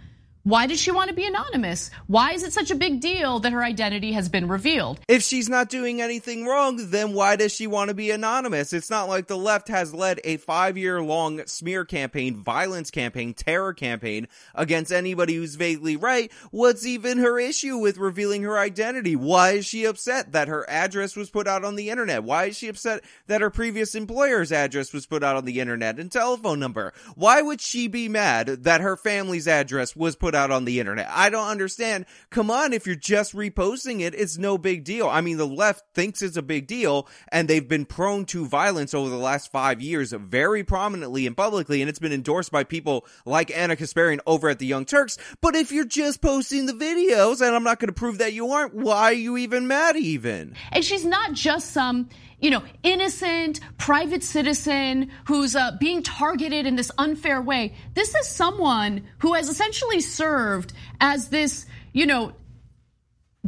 why 0.49 0.67
does 0.67 0.81
she 0.81 0.91
want 0.91 1.11
to 1.11 1.15
be 1.15 1.27
anonymous? 1.27 1.91
Why 2.07 2.33
is 2.33 2.43
it 2.43 2.55
such 2.55 2.71
a 2.71 2.75
big 2.75 3.01
deal 3.03 3.39
that 3.41 3.53
her 3.53 3.63
identity 3.63 4.13
has 4.13 4.31
been 4.31 4.49
revealed? 4.49 4.99
If 5.07 5.23
she's 5.23 5.51
not 5.51 5.69
doing 5.69 6.01
anything 6.01 6.47
wrong, 6.47 6.89
then 6.89 7.13
why 7.13 7.37
does 7.37 7.53
she 7.53 7.67
want 7.67 7.89
to 7.91 7.95
be 7.95 8.11
anonymous? 8.11 8.73
It's 8.73 8.89
not 8.89 9.11
like 9.11 9.27
the 9.27 9.37
left 9.37 9.69
has 9.69 9.93
led 9.93 10.23
a 10.25 10.39
five 10.39 10.79
year 10.79 11.03
long 11.03 11.45
smear 11.45 11.85
campaign, 11.85 12.35
violence 12.35 12.91
campaign, 12.91 13.35
terror 13.35 13.75
campaign 13.75 14.27
against 14.55 14.91
anybody 14.91 15.35
who's 15.35 15.55
vaguely 15.55 15.97
right. 15.97 16.33
What's 16.51 16.87
even 16.87 17.19
her 17.19 17.39
issue 17.39 17.77
with 17.77 17.99
revealing 17.99 18.43
her 18.45 18.59
identity? 18.59 19.17
Why 19.17 19.51
is 19.51 19.67
she 19.67 19.85
upset 19.85 20.33
that 20.33 20.49
her 20.49 20.65
address 20.71 21.15
was 21.15 21.29
put 21.29 21.47
out 21.47 21.63
on 21.63 21.77
the 21.77 21.91
internet? 21.91 22.25
Why 22.25 22.47
is 22.47 22.57
she 22.57 22.69
upset 22.69 23.05
that 23.27 23.43
her 23.43 23.51
previous 23.51 23.95
employer's 23.95 24.51
address 24.51 24.95
was 24.95 25.05
put 25.05 25.23
out 25.23 25.37
on 25.37 25.45
the 25.45 25.61
internet 25.61 25.99
and 25.99 26.11
telephone 26.11 26.59
number? 26.59 26.95
Why 27.17 27.43
would 27.43 27.61
she 27.61 27.87
be 27.87 28.09
mad 28.09 28.47
that 28.65 28.81
her 28.81 28.97
family's 28.97 29.47
address 29.47 29.95
was 29.95 30.17
put 30.17 30.35
out 30.35 30.38
on 30.39 30.65
the 30.65 30.81
internet? 30.81 31.09
I 31.11 31.31
don't 31.31 31.49
understand. 31.49 32.07
Come 32.31 32.51
on, 32.51 32.73
if 32.73 32.87
you're 32.87 32.97
just 32.97 33.35
reposting 33.35 34.01
it, 34.01 34.15
it's 34.15 34.39
no 34.39 34.59
big 34.59 34.85
deal. 34.85 35.09
I 35.09 35.21
mean, 35.21 35.37
the 35.37 35.47
left 35.47 35.85
thinks 35.95 36.23
it's 36.23 36.37
a 36.37 36.43
big 36.43 36.67
deal, 36.67 37.09
and 37.31 37.49
they've 37.49 37.67
been 37.67 37.85
prone 37.85 38.25
to 38.27 38.47
violence 38.47 38.95
over 38.95 39.11
the 39.11 39.17
last 39.17 39.51
five 39.53 39.81
years 39.81 40.13
very 40.13 40.65
prominently 40.65 41.27
and 41.27 41.37
publicly, 41.37 41.83
and 41.83 41.89
it's 41.89 41.99
been 41.99 42.13
endorsed 42.13 42.53
by 42.53 42.65
people 42.65 43.07
like 43.25 43.57
Ana 43.57 43.77
Kasparian 43.77 44.21
over 44.27 44.49
at 44.49 44.59
the 44.59 44.67
Young 44.67 44.85
Turks. 44.85 45.19
But 45.41 45.57
if 45.57 45.73
you're 45.73 45.85
just 45.85 46.21
posting 46.21 46.67
the 46.67 46.73
videos, 46.73 47.41
and 47.41 47.55
I'm 47.55 47.65
not 47.65 47.79
going 47.81 47.89
to 47.89 47.93
prove 47.93 48.19
that 48.19 48.33
you 48.33 48.51
aren't, 48.51 48.75
why 48.75 49.05
are 49.05 49.13
you 49.13 49.37
even 49.37 49.67
mad 49.67 49.97
even? 49.97 50.55
And 50.73 50.85
she's 50.85 51.05
not 51.05 51.33
just 51.33 51.73
some, 51.73 52.09
you 52.41 52.51
know, 52.51 52.63
innocent 52.83 53.61
private 53.79 54.23
citizen 54.23 55.11
who's 55.27 55.57
uh, 55.57 55.73
being 55.81 56.03
targeted 56.03 56.67
in 56.67 56.77
this 56.77 56.91
unfair 56.99 57.43
way. 57.43 57.75
This 57.95 58.15
is 58.15 58.29
someone 58.29 59.05
who 59.19 59.35
has 59.35 59.49
essentially 59.49 60.01
served 60.01 60.73
as 61.01 61.29
this, 61.29 61.67
you 61.93 62.07
know, 62.07 62.33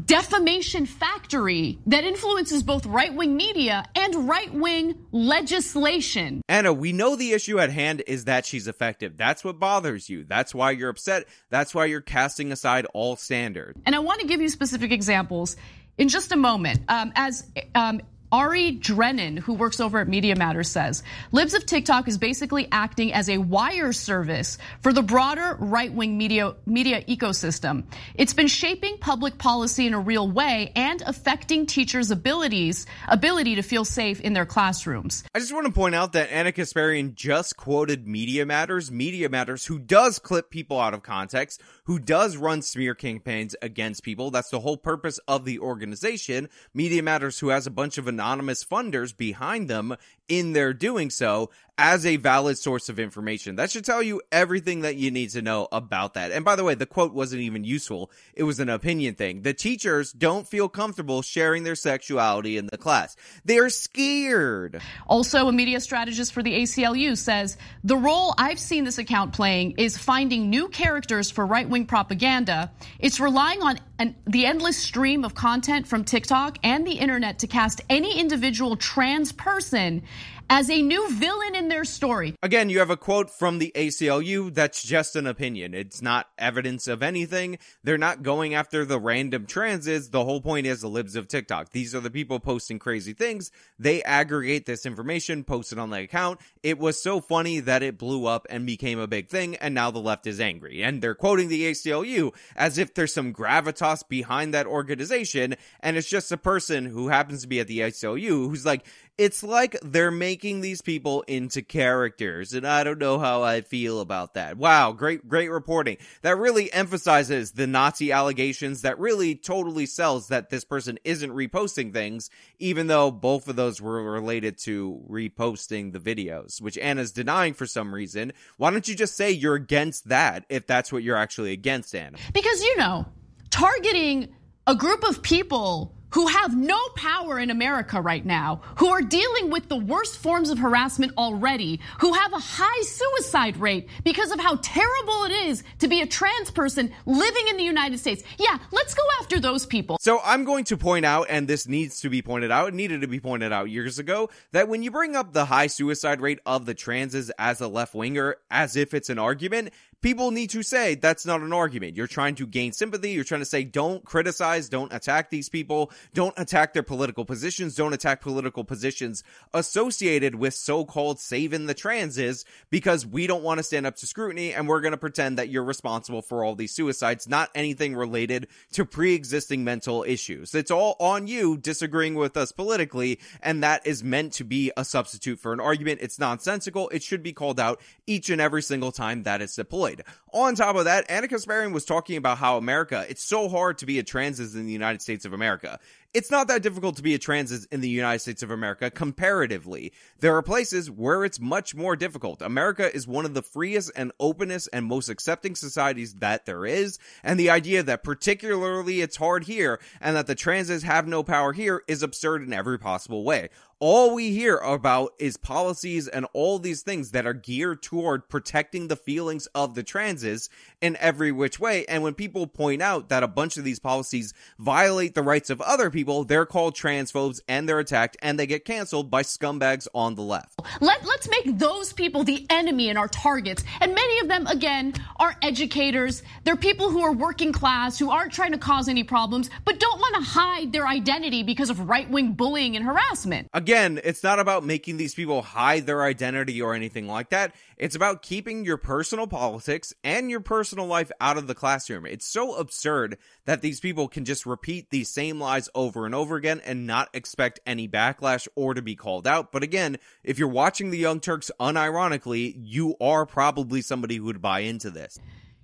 defamation 0.07 0.87
factory 0.87 1.79
that 1.87 2.05
influences 2.05 2.63
both 2.63 2.87
right 2.87 3.13
wing 3.15 3.37
media 3.37 3.85
and 3.95 4.29
right 4.29 4.53
wing 4.53 4.95
legislation. 5.13 6.43
Ana, 6.49 6.73
we 6.73 6.93
know 6.93 7.17
the 7.17 7.33
issue 7.33 7.59
at 7.59 7.71
hand 7.71 8.03
is 8.07 8.25
that 8.25 8.47
she's 8.47 8.69
effective. 8.69 9.17
That's 9.17 9.45
what 9.45 9.59
bothers 9.59 10.09
you. 10.09 10.25
That's 10.25 10.55
why 10.55 10.71
you're 10.73 10.91
upset. 10.91 11.27
That's 11.51 11.75
why 11.75 11.87
you're 11.87 12.01
casting 12.01 12.53
aside 12.53 12.87
all 12.95 13.17
standard. 13.17 13.77
And 13.85 13.95
I 13.95 13.99
want 13.99 14.21
to 14.21 14.27
give 14.27 14.41
you 14.41 14.49
specific 14.49 14.93
examples 14.93 15.57
in 15.99 16.09
just 16.09 16.33
a 16.33 16.37
moment. 16.37 16.81
Um, 16.89 17.13
as 17.17 17.47
um, 17.75 18.01
Ari 18.33 18.79
Drennen, 18.79 19.39
who 19.41 19.55
works 19.55 19.81
over 19.81 19.99
at 19.99 20.09
Media 20.09 20.37
Matters, 20.37 20.71
says 20.71 21.03
Libs 21.33 21.53
of 21.53 21.67
TikTok 21.67 22.07
is 22.07 22.17
basically 22.17 22.69
acting 22.71 23.13
as 23.13 23.29
a 23.29 23.39
wire 23.39 23.93
service 23.93 24.57
for 24.83 24.93
the 24.93 25.03
broader 25.03 25.57
right 25.59 25.93
wing 25.93 26.17
media, 26.17 26.55
media 26.65 27.03
ecosystem. 27.03 27.85
It's 28.15 28.33
been 28.33 28.47
shaping 28.47 28.99
public 28.99 29.37
policy 29.37 29.87
in 29.87 29.95
a 29.95 29.99
real 29.99 30.31
way 30.31 30.71
and 30.77 31.03
affecting 31.07 31.67
teachers' 31.67 32.13
abilities, 32.13 32.87
ability 33.09 33.57
to 33.57 33.63
feel 33.63 33.85
safe 33.85 34.21
in 34.21 34.33
their 34.33 34.47
classrooms. 34.47 35.25
I 35.35 35.41
just 35.41 35.53
want 35.53 35.67
to 35.67 35.73
point 35.73 35.97
out 35.97 36.13
that 36.13 36.31
Ana 36.31 36.53
Kasparian 36.53 37.15
just 37.15 37.57
quoted 37.57 38.07
Media 38.07 38.47
Matters. 38.47 38.93
Media 38.93 39.29
Matters, 39.29 39.67
who 39.67 39.81
does 39.81 40.21
clip 40.21 40.51
people 40.51 40.79
out 40.79 40.95
of 40.95 41.03
context, 41.03 41.61
who 41.91 41.99
does 41.99 42.37
run 42.37 42.63
smear 42.63 42.95
campaigns 42.95 43.57
against 43.61 44.05
people. 44.05 44.31
That's 44.31 44.51
the 44.51 44.61
whole 44.61 44.77
purpose 44.77 45.19
of 45.27 45.45
the 45.45 45.59
organization. 45.59 46.49
Media 46.73 47.03
Matters, 47.03 47.41
who 47.41 47.49
has 47.49 47.67
a 47.67 47.71
bunch 47.73 47.99
of 47.99 48.07
anonymous 48.07 48.65
funders 48.65 49.17
behind 49.17 49.67
them 49.67 49.97
in 50.29 50.53
their 50.53 50.73
doing 50.73 51.11
so 51.11 51.51
as 51.81 52.05
a 52.05 52.17
valid 52.17 52.59
source 52.59 52.91
of 52.91 52.99
information. 52.99 53.57
That 53.57 53.71
should 53.71 53.87
tell 53.87 54.03
you 54.03 54.21
everything 54.31 54.83
that 54.83 54.97
you 54.97 55.11
need 55.11 55.31
to 55.31 55.41
know 55.41 55.67
about 55.73 56.13
that. 56.13 56.31
And 56.31 56.45
by 56.45 56.55
the 56.55 56.63
way, 56.63 56.75
the 56.75 56.85
quote 56.85 57.15
wasn't 57.15 57.41
even 57.41 57.65
useful. 57.65 58.11
It 58.35 58.43
was 58.43 58.61
an 58.61 58.69
opinion 58.69 59.15
thing. 59.15 59.41
The 59.41 59.55
teachers 59.55 60.13
don't 60.13 60.47
feel 60.47 60.69
comfortable 60.69 61.23
sharing 61.23 61.65
their 61.65 61.75
sexuality 61.75 62.59
in 62.59 62.67
the 62.67 62.77
class. 62.77 63.17
They're 63.47 63.71
scared. 63.71 64.83
Also, 65.07 65.49
a 65.49 65.53
media 65.53 65.81
strategist 65.81 66.35
for 66.35 66.43
the 66.43 66.53
ACLU 66.53 67.17
says 67.17 67.57
the 67.83 67.97
role 67.97 68.35
I've 68.37 68.61
seen 68.61 68.85
this 68.85 68.99
account 68.99 69.33
playing 69.33 69.77
is 69.79 69.97
finding 69.97 70.51
new 70.51 70.69
characters 70.69 71.31
for 71.31 71.47
right 71.47 71.67
wing 71.67 71.87
propaganda. 71.87 72.73
It's 72.99 73.19
relying 73.21 73.63
on 73.63 73.79
an, 73.99 74.17
the 74.27 74.45
endless 74.45 74.77
stream 74.77 75.25
of 75.25 75.35
content 75.35 75.87
from 75.87 76.05
TikTok 76.05 76.59
and 76.63 76.87
the 76.87 76.99
internet 76.99 77.39
to 77.39 77.47
cast 77.47 77.81
any 77.89 78.21
individual 78.21 78.77
trans 78.77 79.33
person 79.33 80.03
as 80.51 80.69
a 80.69 80.83
new 80.83 81.09
villain 81.13 81.55
in 81.55 81.69
their 81.69 81.85
story. 81.85 82.35
Again, 82.43 82.71
you 82.71 82.81
have 82.81 82.91
a 82.91 82.97
quote 82.97 83.31
from 83.31 83.59
the 83.59 83.71
ACLU 83.77 84.53
that's 84.53 84.83
just 84.83 85.15
an 85.15 85.29
opinion. 85.29 85.75
It's 85.75 86.03
not 86.03 86.29
evidence 86.37 86.89
of 86.89 87.05
anything. 87.05 87.57
They're 87.85 87.97
not 87.97 88.25
going 88.25 88.53
after 88.53 88.85
the 88.85 88.99
random 88.99 89.47
transes. 89.47 90.11
The 90.11 90.25
whole 90.25 90.41
point 90.41 90.67
is 90.67 90.81
the 90.81 90.89
libs 90.89 91.15
of 91.15 91.29
TikTok. 91.29 91.71
These 91.71 91.95
are 91.95 92.01
the 92.01 92.11
people 92.11 92.41
posting 92.41 92.81
crazy 92.81 93.13
things. 93.13 93.53
They 93.79 94.03
aggregate 94.03 94.67
this 94.67 94.85
information, 94.85 95.45
post 95.45 95.73
it 95.73 95.79
on 95.79 95.91
the 95.91 96.01
account. 96.01 96.41
It 96.65 96.81
was 96.81 97.01
so 97.01 97.21
funny 97.21 97.61
that 97.61 97.85
it 97.85 97.97
blew 97.97 98.27
up 98.27 98.49
and 98.51 98.67
became 98.67 98.99
a 98.99 99.07
big 99.07 99.29
thing, 99.29 99.55
and 99.55 99.73
now 99.73 99.93
the 99.93 100.01
left 100.01 100.27
is 100.27 100.41
angry. 100.41 100.83
And 100.83 101.01
they're 101.01 101.15
quoting 101.15 101.47
the 101.47 101.71
ACLU 101.71 102.35
as 102.57 102.77
if 102.77 102.93
there's 102.93 103.15
some 103.15 103.33
gravitas 103.33 104.03
behind 104.09 104.53
that 104.55 104.67
organization, 104.67 105.55
and 105.79 105.97
it's 105.97 106.11
just 106.11 106.33
a 106.33 106.37
person 106.37 106.87
who 106.87 107.07
happens 107.07 107.43
to 107.43 107.49
be 107.49 107.61
at 107.61 107.69
the 107.69 107.79
ACLU 107.79 108.49
who's 108.49 108.67
like, 108.67 108.85
it's 109.21 109.43
like 109.43 109.77
they're 109.83 110.11
making 110.11 110.63
these 110.63 110.81
people 110.81 111.21
into 111.29 111.61
characters, 111.61 112.55
and 112.55 112.67
I 112.67 112.85
don't 112.85 112.99
know 112.99 113.19
how 113.19 113.43
I 113.43 113.61
feel 113.61 114.01
about 114.01 114.33
that. 114.33 114.57
Wow, 114.57 114.93
great, 114.93 115.29
great 115.29 115.51
reporting. 115.51 115.99
That 116.23 116.39
really 116.39 116.73
emphasizes 116.73 117.53
the 117.53 117.67
Nazi 117.67 118.13
allegations. 118.13 118.81
That 118.81 118.99
really 118.99 119.35
totally 119.35 119.85
sells 119.85 120.29
that 120.29 120.49
this 120.49 120.65
person 120.65 120.99
isn't 121.05 121.33
reposting 121.33 121.93
things, 121.93 122.31
even 122.59 122.87
though 122.87 123.11
both 123.11 123.47
of 123.47 123.57
those 123.57 123.79
were 123.79 124.03
related 124.11 124.57
to 124.61 125.05
reposting 125.07 125.93
the 125.93 126.01
videos, 126.01 126.63
which 126.63 126.79
Ana's 126.79 127.13
denying 127.13 127.53
for 127.53 127.67
some 127.67 127.93
reason. 127.93 128.33
Why 128.57 128.71
don't 128.71 128.89
you 128.89 128.95
just 128.95 129.19
say 129.19 129.31
you're 129.33 129.55
against 129.55 130.09
that 130.09 130.47
if 130.49 130.67
that's 130.67 130.91
what 130.91 131.03
you're 131.03 131.19
actually 131.19 131.53
against, 131.53 131.95
Ana? 131.95 132.17
Because, 132.33 132.63
you 132.63 132.75
know, 132.79 133.05
targeting 133.51 134.35
a 134.67 134.75
group 134.75 135.05
of 135.07 135.21
people 135.21 135.95
who 136.13 136.27
have 136.27 136.57
no 136.57 136.79
power 136.97 137.39
in 137.39 137.51
America 137.51 138.01
right 138.01 138.25
now, 138.25 138.61
who 138.77 138.89
are 138.89 139.03
dealing 139.03 139.51
with 139.51 139.69
the 139.69 139.77
worst 139.77 140.19
forms 140.19 140.51
of 140.51 140.59
harassment 140.59 141.13
already, 141.17 141.81
who 142.01 142.13
have 142.13 142.33
a 142.33 142.39
high 142.39 142.83
suicide 142.83 143.57
rate 143.57 143.89
because 144.05 144.31
of 144.31 144.41
how 144.41 144.57
terrible 144.63 145.25
it 145.25 145.33
is 145.33 145.63
to 145.79 145.89
be 145.89 146.01
a 146.01 146.07
trans 146.07 146.51
person 146.51 146.93
living 147.07 147.49
in 147.49 147.57
the 147.57 147.65
United 147.65 147.99
States. 147.99 148.23
Yeah, 148.39 148.59
let's 148.73 148.95
go 148.95 149.03
after 149.21 149.41
those 149.41 149.67
people. 149.67 149.99
So 150.01 150.21
I'm 150.25 150.45
going 150.45 150.65
to 150.65 150.77
point 150.77 151.05
out, 151.05 151.27
and 151.31 151.47
this 151.47 151.69
needs 151.69 152.01
to 152.01 152.11
be 152.11 152.23
pointed 152.23 152.51
out, 152.51 152.75
needed 152.75 153.03
to 153.03 153.09
be 153.09 153.21
pointed 153.21 153.53
out 153.53 153.71
years 153.71 153.99
ago, 153.99 154.31
that 154.53 154.69
when 154.69 154.83
you 154.83 154.91
bring 154.91 155.17
up 155.17 155.33
the 155.33 155.45
high 155.45 155.69
suicide 155.69 156.21
rate 156.21 156.41
of 156.47 156.67
the 156.67 156.75
transes 156.75 157.31
as 157.39 157.61
a 157.61 157.69
left 157.69 157.95
winger, 157.95 158.37
as 158.51 158.77
if 158.77 158.95
it's 158.95 159.11
an 159.11 159.19
argument, 159.19 159.71
people 160.03 160.31
need 160.31 160.51
to 160.51 160.63
say 160.63 160.95
that's 160.95 161.27
not 161.27 161.41
an 161.41 161.53
argument. 161.53 161.97
You're 161.97 162.07
trying 162.07 162.35
to 162.37 162.47
gain 162.47 162.73
sympathy. 162.73 163.11
You're 163.11 163.25
trying 163.25 163.43
to 163.43 163.47
say 163.47 163.65
don't 163.65 164.05
criticize, 164.05 164.69
don't 164.69 164.93
attack 164.93 165.31
these 165.31 165.49
people, 165.49 165.91
don't 166.15 166.35
attack 166.37 166.73
their 166.73 166.83
political 166.83 167.25
positions, 167.25 167.75
don't 167.75 167.93
attack 167.93 168.21
political 168.21 168.65
positions 168.65 169.23
associated 169.55 170.35
with 170.35 170.55
so-called 170.55 171.19
saving 171.19 171.67
the 171.67 171.75
transes 171.75 172.45
because 172.71 173.07
we 173.07 173.27
don't 173.27 173.43
want 173.43 173.59
to 173.59 173.65
stand 173.65 173.87
up 173.87 173.97
to 173.97 174.07
scrutiny 174.07 174.53
and 174.53 174.69
we're 174.69 174.81
going 174.81 174.93
to 174.93 174.99
pretend 174.99 175.39
that 175.39 175.49
you're 175.49 175.65
responsible 175.65 176.23
for 176.23 176.45
all 176.45 176.55
these 176.55 176.73
suicides, 176.73 177.29
not 177.29 177.51
anything 177.55 177.95
related 177.95 178.47
to 178.73 178.85
pre-existing 178.85 179.65
mental 179.65 180.05
issues. 180.07 180.55
It's 180.55 180.71
all 180.71 180.97
on 180.99 181.27
you 181.27 181.57
disagreeing 181.57 182.15
with 182.15 182.37
us 182.37 182.53
politically 182.53 183.19
and 183.43 183.63
that 183.63 183.87
is 183.87 184.05
meant 184.05 184.33
to 184.35 184.45
be 184.45 184.73
a 184.77 184.85
substitute 184.85 185.39
for 185.39 185.53
an 185.53 185.61
argument. 185.61 186.01
It's 186.03 186.19
nonsensical. 186.19 186.89
It 186.91 187.03
should 187.03 187.23
be 187.23 187.33
called 187.33 187.61
out 187.61 187.81
each 188.07 188.31
and 188.31 188.41
every 188.41 188.63
single 188.63 188.93
time 188.93 189.23
that 189.25 189.43
it's 189.43 189.57
deployed. 189.57 190.03
On 190.33 190.55
top 190.55 190.77
of 190.77 190.85
that, 190.85 191.11
Ana 191.11 191.29
Kasparian 191.29 191.73
was 191.73 191.85
talking 191.85 192.17
about 192.17 192.39
how 192.39 192.57
America, 192.57 193.05
it's 193.09 193.25
so 193.25 193.49
hard 193.49 193.79
to 193.79 193.87
be 193.87 193.99
a 193.99 194.05
transis 194.05 194.55
in 194.55 194.67
the 194.67 194.73
United 194.73 195.03
States 195.03 195.25
of 195.25 195.33
America. 195.33 195.79
It's 196.13 196.31
not 196.31 196.49
that 196.49 196.63
difficult 196.63 196.97
to 196.97 197.03
be 197.03 197.15
a 197.15 197.19
trans 197.19 197.67
in 197.67 197.81
the 197.81 197.89
United 197.89 198.19
States 198.19 198.43
of 198.43 198.51
America 198.51 198.91
comparatively. 198.91 199.93
There 200.19 200.37
are 200.37 200.43
places 200.43 200.91
where 200.91 201.25
it's 201.25 201.39
much 201.39 201.75
more 201.75 201.95
difficult. 201.95 202.43
America 202.43 202.93
is 202.95 203.07
one 203.07 203.25
of 203.25 203.35
the 203.35 203.43
freest 203.43 203.93
and 203.95 204.11
openest 204.19 204.69
and 204.73 204.87
most 204.87 205.09
accepting 205.09 205.55
societies 205.55 206.15
that 206.15 206.47
there 206.47 206.67
is, 206.67 206.99
and 207.23 207.39
the 207.39 207.51
idea 207.51 207.83
that 207.85 208.03
particularly 208.03 209.01
it's 209.01 209.17
hard 209.17 209.45
here 209.45 209.79
and 210.01 210.17
that 210.17 210.27
the 210.27 210.35
transes 210.35 210.83
have 210.83 211.07
no 211.07 211.23
power 211.23 211.53
here 211.53 211.85
is 211.87 212.03
absurd 212.03 212.43
in 212.43 212.53
every 212.53 212.79
possible 212.79 213.23
way 213.23 213.49
all 213.81 214.15
we 214.15 214.31
hear 214.31 214.59
about 214.59 215.15
is 215.19 215.39
policies 215.39 216.07
and 216.07 216.27
all 216.35 216.59
these 216.59 216.83
things 216.83 217.13
that 217.13 217.27
are 217.27 217.33
geared 217.33 217.83
toward 217.83 218.29
protecting 218.29 218.89
the 218.89 218.97
feelings 218.97 219.47
of 219.55 219.75
the 219.75 219.83
transes 219.83 220.51
in 220.83 220.99
every 221.01 221.33
which 221.33 221.59
way. 221.59 221.87
And 221.87 222.03
when 222.03 222.13
people 222.13 222.47
point 222.47 222.83
out 222.83 223.09
that 223.09 223.23
a 223.23 223.29
bunch 223.29 223.57
of 223.57 223.65
these 223.65 223.79
policies 223.79 224.35
violate 224.59 225.15
the 225.15 225.23
rights 225.23 225.49
of 225.49 225.63
other 225.63 225.89
people, 225.89 226.25
they're 226.25 226.45
called 226.45 226.77
transphobes 226.77 227.41
and 227.49 227.67
they're 227.67 227.79
attacked 227.79 228.19
and 228.21 228.39
they 228.39 228.47
get 228.47 228.67
canceled 228.67 229.11
by 229.11 229.23
scumbags 229.23 229.89
on 229.95 230.15
the 230.15 230.23
left. 230.23 230.61
Let, 230.83 231.07
let's 231.07 231.31
make 231.31 231.59
those 231.59 231.95
people 231.95 232.23
the 232.23 232.47
enemy 232.51 232.91
and 232.91 232.99
our 232.99 233.09
targets. 233.09 233.65
And 233.81 233.95
many 233.95 234.21
of 234.21 234.29
them, 234.29 234.47
again, 234.47 234.93
are 235.19 235.35
educators. 235.41 236.23
They're 236.45 236.55
people 236.55 236.91
who 236.91 237.01
are 237.01 237.13
working 237.13 237.51
class, 237.51 237.99
who 237.99 238.11
aren't 238.11 238.35
trying 238.35 238.53
to 238.53 238.59
cause 238.59 238.89
any 238.89 239.05
problems, 239.05 239.49
but 239.65 239.81
don't 239.81 239.99
want 239.99 240.17
to 240.17 240.21
hide 240.21 240.71
their 240.71 240.87
identity 240.87 241.43
because 241.43 241.71
of 241.71 241.89
right 241.89 242.11
wing 242.11 242.33
bullying 242.33 242.77
and 242.77 242.85
harassment. 242.85 243.49
Again, 243.55 243.70
again, 243.71 244.01
it's 244.03 244.25
not 244.25 244.41
about 244.41 244.65
making 244.65 244.97
these 244.97 245.15
people 245.15 245.43
hide 245.43 245.87
their 245.87 246.03
identity 246.03 246.61
or 246.61 246.75
anything 246.75 247.07
like 247.07 247.31
that. 247.31 247.55
It's 247.77 247.95
about 247.95 248.21
keeping 248.21 248.65
your 248.65 248.77
personal 248.77 249.29
politics 249.29 249.95
and 250.03 250.29
your 250.29 250.41
personal 250.41 250.87
life 250.87 251.13
out 251.21 251.37
of 251.37 251.47
the 251.47 251.55
classroom. 251.55 252.05
It's 252.05 252.27
so 252.27 252.57
absurd 252.57 253.17
that 253.45 253.63
these 253.63 253.79
people 253.79 254.09
can 254.09 254.25
just 254.25 254.45
repeat 254.45 254.91
these 254.91 255.09
same 255.09 255.39
lies 255.39 255.69
over 255.73 256.05
and 256.05 256.17
over 256.17 256.35
again 256.35 256.61
and 256.65 256.85
not 256.85 257.11
expect 257.15 257.61
any 257.65 257.87
backlash 257.87 258.49
or 258.57 258.75
to 258.75 258.83
be 258.83 258.97
called 258.97 259.29
out. 259.29 259.53
But 259.53 259.63
again, 259.63 259.99
if 260.25 260.37
you're 260.37 260.49
watching 260.49 260.91
the 260.91 260.99
Young 260.99 261.21
Turks 261.21 261.53
unironically, 261.61 262.53
you 262.59 262.97
are 263.01 263.25
probably 263.25 263.83
somebody 263.83 264.17
who 264.17 264.25
would 264.25 264.43
buy 264.43 264.61
into 264.61 264.91
this. 264.91 265.17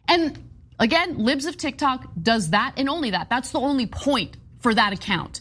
And 0.07 0.48
again, 0.78 1.18
Libs 1.18 1.44
of 1.44 1.57
TikTok 1.57 2.07
does 2.22 2.50
that 2.50 2.74
and 2.76 2.88
only 2.88 3.11
that. 3.11 3.30
That's 3.30 3.50
the 3.50 3.59
only 3.59 3.88
point 3.88 4.36
for 4.61 4.72
that 4.72 4.92
account. 4.92 5.40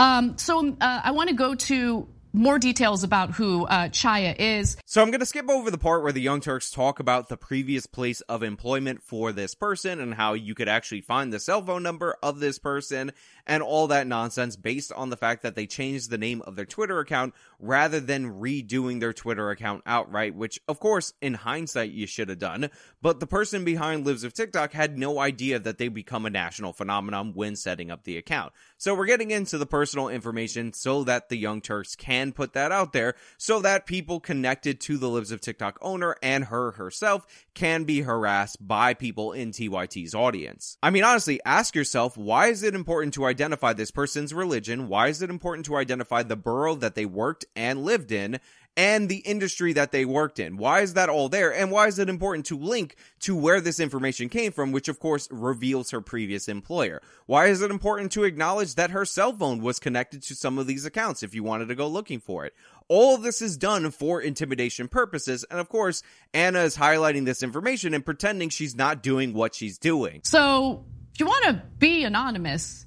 Um, 0.00 0.38
so 0.38 0.66
uh, 0.80 1.00
I 1.04 1.10
want 1.10 1.28
to 1.28 1.34
go 1.34 1.54
to 1.54 2.08
more 2.32 2.58
details 2.58 3.04
about 3.04 3.32
who 3.32 3.66
uh, 3.66 3.88
Chaya 3.88 4.34
is. 4.38 4.76
So 4.86 5.02
I'm 5.02 5.10
going 5.10 5.20
to 5.20 5.26
skip 5.26 5.50
over 5.50 5.70
the 5.70 5.78
part 5.78 6.02
where 6.02 6.12
the 6.12 6.20
Young 6.20 6.40
Turks 6.40 6.70
talk 6.70 7.00
about 7.00 7.28
the 7.28 7.36
previous 7.36 7.86
place 7.86 8.20
of 8.22 8.42
employment 8.42 9.02
for 9.02 9.32
this 9.32 9.54
person 9.54 10.00
and 10.00 10.14
how 10.14 10.32
you 10.32 10.54
could 10.54 10.68
actually 10.68 11.02
find 11.02 11.32
the 11.32 11.40
cell 11.40 11.60
phone 11.60 11.82
number 11.82 12.16
of 12.22 12.40
this 12.40 12.58
person 12.58 13.12
and 13.50 13.64
all 13.64 13.88
that 13.88 14.06
nonsense 14.06 14.54
based 14.54 14.92
on 14.92 15.10
the 15.10 15.16
fact 15.16 15.42
that 15.42 15.56
they 15.56 15.66
changed 15.66 16.08
the 16.08 16.16
name 16.16 16.40
of 16.42 16.54
their 16.54 16.64
Twitter 16.64 17.00
account 17.00 17.34
rather 17.58 17.98
than 17.98 18.40
redoing 18.40 19.00
their 19.00 19.12
Twitter 19.12 19.50
account 19.50 19.82
outright, 19.84 20.36
which 20.36 20.60
of 20.68 20.78
course 20.78 21.14
in 21.20 21.34
hindsight 21.34 21.90
you 21.90 22.06
should 22.06 22.28
have 22.28 22.38
done. 22.38 22.70
But 23.02 23.18
the 23.18 23.26
person 23.26 23.64
behind 23.64 24.06
Libs 24.06 24.22
of 24.22 24.32
TikTok 24.32 24.72
had 24.72 24.96
no 24.96 25.18
idea 25.18 25.58
that 25.58 25.78
they'd 25.78 25.88
become 25.88 26.26
a 26.26 26.30
national 26.30 26.72
phenomenon 26.72 27.32
when 27.34 27.56
setting 27.56 27.90
up 27.90 28.04
the 28.04 28.16
account. 28.16 28.52
So 28.78 28.94
we're 28.94 29.06
getting 29.06 29.32
into 29.32 29.58
the 29.58 29.66
personal 29.66 30.08
information 30.08 30.72
so 30.72 31.02
that 31.04 31.28
the 31.28 31.36
Young 31.36 31.60
Turks 31.60 31.96
can 31.96 32.30
put 32.30 32.52
that 32.52 32.70
out 32.70 32.92
there 32.92 33.16
so 33.36 33.58
that 33.62 33.84
people 33.84 34.20
connected 34.20 34.80
to 34.82 34.96
the 34.96 35.10
Libs 35.10 35.32
of 35.32 35.40
TikTok 35.40 35.76
owner 35.82 36.14
and 36.22 36.44
her 36.44 36.70
herself 36.72 37.26
can 37.54 37.82
be 37.82 38.02
harassed 38.02 38.64
by 38.64 38.94
people 38.94 39.32
in 39.32 39.50
TYT's 39.50 40.14
audience. 40.14 40.78
I 40.84 40.90
mean, 40.90 41.02
honestly, 41.02 41.40
ask 41.44 41.74
yourself, 41.74 42.16
why 42.16 42.46
is 42.46 42.62
it 42.62 42.76
important 42.76 43.14
to 43.14 43.24
identify 43.24 43.39
this 43.74 43.90
person's 43.90 44.34
religion? 44.34 44.88
Why 44.88 45.08
is 45.08 45.22
it 45.22 45.30
important 45.30 45.66
to 45.66 45.76
identify 45.76 46.22
the 46.22 46.36
borough 46.36 46.74
that 46.76 46.94
they 46.94 47.06
worked 47.06 47.44
and 47.56 47.84
lived 47.84 48.12
in? 48.12 48.40
and 48.76 49.08
the 49.08 49.18
industry 49.18 49.72
that 49.72 49.92
they 49.92 50.04
worked 50.04 50.38
in. 50.38 50.56
Why 50.56 50.80
is 50.80 50.94
that 50.94 51.08
all 51.08 51.28
there? 51.28 51.52
And 51.52 51.70
why 51.70 51.88
is 51.88 51.98
it 51.98 52.08
important 52.08 52.46
to 52.46 52.56
link 52.56 52.96
to 53.20 53.36
where 53.36 53.60
this 53.60 53.80
information 53.80 54.28
came 54.28 54.52
from, 54.52 54.72
which 54.72 54.88
of 54.88 55.00
course 55.00 55.28
reveals 55.30 55.90
her 55.90 56.00
previous 56.00 56.48
employer? 56.48 57.02
Why 57.26 57.46
is 57.46 57.62
it 57.62 57.70
important 57.70 58.12
to 58.12 58.24
acknowledge 58.24 58.76
that 58.76 58.90
her 58.90 59.04
cell 59.04 59.32
phone 59.32 59.60
was 59.60 59.78
connected 59.78 60.22
to 60.22 60.34
some 60.34 60.58
of 60.58 60.66
these 60.66 60.84
accounts 60.84 61.22
if 61.22 61.34
you 61.34 61.42
wanted 61.42 61.68
to 61.68 61.74
go 61.74 61.88
looking 61.88 62.20
for 62.20 62.46
it? 62.46 62.54
All 62.88 63.18
this 63.18 63.42
is 63.42 63.56
done 63.56 63.90
for 63.90 64.20
intimidation 64.20 64.88
purposes. 64.88 65.44
And 65.50 65.60
of 65.60 65.68
course, 65.68 66.02
Ana 66.32 66.60
is 66.60 66.76
highlighting 66.76 67.24
this 67.24 67.42
information 67.42 67.92
and 67.92 68.04
pretending 68.04 68.48
she's 68.48 68.74
not 68.74 69.02
doing 69.02 69.32
what 69.34 69.54
she's 69.54 69.78
doing. 69.78 70.22
So 70.24 70.84
if 71.12 71.20
you 71.20 71.26
want 71.26 71.44
to 71.44 71.62
be 71.78 72.04
anonymous, 72.04 72.86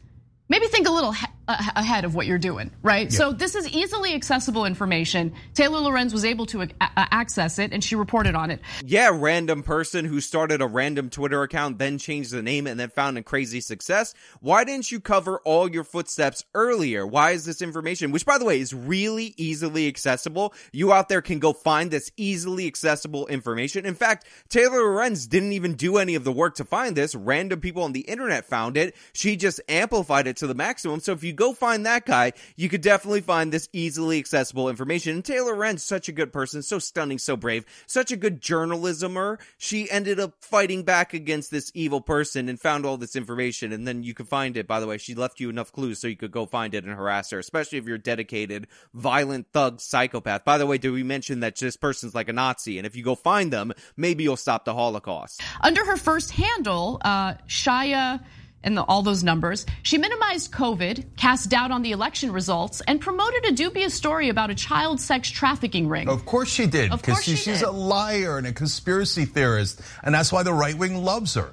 maybe 0.49 0.67
think 0.67 0.87
a 0.87 0.91
little 0.91 1.13
ahead 1.47 2.05
of 2.05 2.15
what 2.15 2.25
you're 2.25 2.37
doing, 2.37 2.71
right? 2.83 3.11
Yeah. 3.11 3.17
So 3.17 3.33
this 3.33 3.53
is 3.53 3.67
easily 3.67 4.13
accessible 4.13 4.65
information. 4.65 5.33
Taylor 5.53 5.79
Lorenz 5.79 6.13
was 6.13 6.23
able 6.23 6.45
to 6.47 6.67
access 6.79 7.59
it 7.59 7.73
and 7.73 7.83
she 7.83 7.95
reported 7.95 8.33
on 8.33 8.49
it. 8.49 8.61
Yeah, 8.85 9.11
random 9.13 9.61
person 9.61 10.05
who 10.05 10.21
started 10.21 10.61
a 10.61 10.67
random 10.67 11.09
Twitter 11.09 11.43
account, 11.43 11.79
then 11.79 11.97
changed 11.97 12.31
the 12.31 12.41
name 12.41 12.65
and 12.65 12.79
then 12.79 12.89
found 12.89 13.17
a 13.17 13.23
crazy 13.23 13.59
success. 13.59 14.13
Why 14.39 14.63
didn't 14.63 14.89
you 14.89 15.01
cover 15.01 15.39
all 15.43 15.69
your 15.69 15.83
footsteps 15.83 16.45
earlier? 16.53 17.05
Why 17.05 17.31
is 17.31 17.43
this 17.43 17.61
information, 17.61 18.11
which 18.11 18.25
by 18.25 18.37
the 18.37 18.45
way 18.45 18.61
is 18.61 18.73
really 18.73 19.33
easily 19.35 19.87
accessible? 19.87 20.53
You 20.71 20.93
out 20.93 21.09
there 21.09 21.21
can 21.21 21.39
go 21.39 21.51
find 21.51 21.91
this 21.91 22.09
easily 22.15 22.67
accessible 22.67 23.27
information. 23.27 23.85
In 23.85 23.95
fact, 23.95 24.27
Taylor 24.47 24.77
Lorenz 24.77 25.27
didn't 25.27 25.51
even 25.51 25.73
do 25.73 25.97
any 25.97 26.15
of 26.15 26.23
the 26.23 26.31
work 26.31 26.55
to 26.55 26.63
find 26.63 26.95
this. 26.95 27.15
Random 27.15 27.59
people 27.59 27.83
on 27.83 27.91
the 27.91 28.01
internet 28.01 28.45
found 28.45 28.77
it. 28.77 28.95
She 29.11 29.35
just 29.35 29.59
amplified 29.67 30.27
it 30.27 30.37
to 30.37 30.47
the 30.47 30.55
maximum. 30.55 31.01
So 31.01 31.11
if 31.11 31.23
you 31.23 31.32
go 31.33 31.53
find 31.53 31.85
that 31.85 32.05
guy, 32.05 32.33
you 32.55 32.69
could 32.69 32.81
definitely 32.81 33.21
find 33.21 33.51
this 33.51 33.69
easily 33.73 34.19
accessible 34.19 34.69
information. 34.69 35.15
And 35.15 35.25
Taylor 35.25 35.53
Lorenz, 35.53 35.83
such 35.83 36.09
a 36.09 36.11
good 36.11 36.33
person, 36.33 36.61
so 36.61 36.79
stunning, 36.79 37.19
so 37.19 37.37
brave, 37.37 37.65
such 37.85 38.11
a 38.11 38.17
good 38.17 38.41
journalismer. 38.41 39.39
She 39.57 39.89
ended 39.89 40.19
up 40.19 40.33
fighting 40.41 40.83
back 40.83 41.13
against 41.13 41.51
this 41.51 41.71
evil 41.73 42.01
person 42.01 42.49
and 42.49 42.59
found 42.59 42.85
all 42.85 42.97
this 42.97 43.15
information. 43.15 43.71
And 43.71 43.87
then 43.87 44.03
you 44.03 44.13
could 44.13 44.27
find 44.27 44.57
it, 44.57 44.67
by 44.67 44.79
the 44.79 44.87
way. 44.87 44.97
She 44.97 45.15
left 45.15 45.39
you 45.39 45.49
enough 45.49 45.71
clues 45.71 45.99
so 45.99 46.07
you 46.07 46.15
could 46.15 46.31
go 46.31 46.45
find 46.45 46.73
it 46.73 46.83
and 46.83 46.93
harass 46.93 47.31
her, 47.31 47.39
especially 47.39 47.77
if 47.77 47.85
you're 47.85 47.97
dedicated, 47.97 48.67
violent 48.93 49.47
thug 49.53 49.79
psychopath. 49.79 50.43
By 50.43 50.57
the 50.57 50.65
way, 50.65 50.77
did 50.77 50.91
we 50.91 51.03
mention 51.03 51.41
that 51.41 51.55
this 51.55 51.77
person's 51.77 52.15
like 52.15 52.29
a 52.29 52.33
Nazi? 52.33 52.77
And 52.77 52.87
if 52.87 52.95
you 52.95 53.03
go 53.03 53.15
find 53.15 53.53
them, 53.53 53.73
maybe 53.95 54.23
you'll 54.23 54.37
stop 54.37 54.65
the 54.65 54.73
Holocaust. 54.73 55.41
Under 55.61 55.85
her 55.85 55.97
first 55.97 56.31
handle, 56.31 56.99
uh, 57.03 57.35
Chaya 57.47 58.23
and 58.63 58.77
the, 58.77 58.83
all 58.83 59.01
those 59.01 59.23
numbers. 59.23 59.65
She 59.83 59.97
minimized 59.97 60.51
COVID, 60.51 61.15
cast 61.17 61.49
doubt 61.49 61.71
on 61.71 61.81
the 61.81 61.91
election 61.91 62.31
results, 62.31 62.81
and 62.87 62.99
promoted 62.99 63.45
a 63.45 63.51
dubious 63.51 63.93
story 63.93 64.29
about 64.29 64.49
a 64.49 64.55
child 64.55 64.99
sex 64.99 65.29
trafficking 65.29 65.87
ring. 65.87 66.09
Of 66.09 66.25
course 66.25 66.49
she 66.49 66.65
did, 66.65 66.91
because 66.91 67.23
she, 67.23 67.35
she's 67.35 67.59
did. 67.59 67.67
a 67.67 67.71
liar 67.71 68.37
and 68.37 68.47
a 68.47 68.53
conspiracy 68.53 69.25
theorist, 69.25 69.81
and 70.03 70.13
that's 70.15 70.31
why 70.31 70.43
the 70.43 70.53
right 70.53 70.77
wing 70.77 71.03
loves 71.03 71.35
her. 71.35 71.51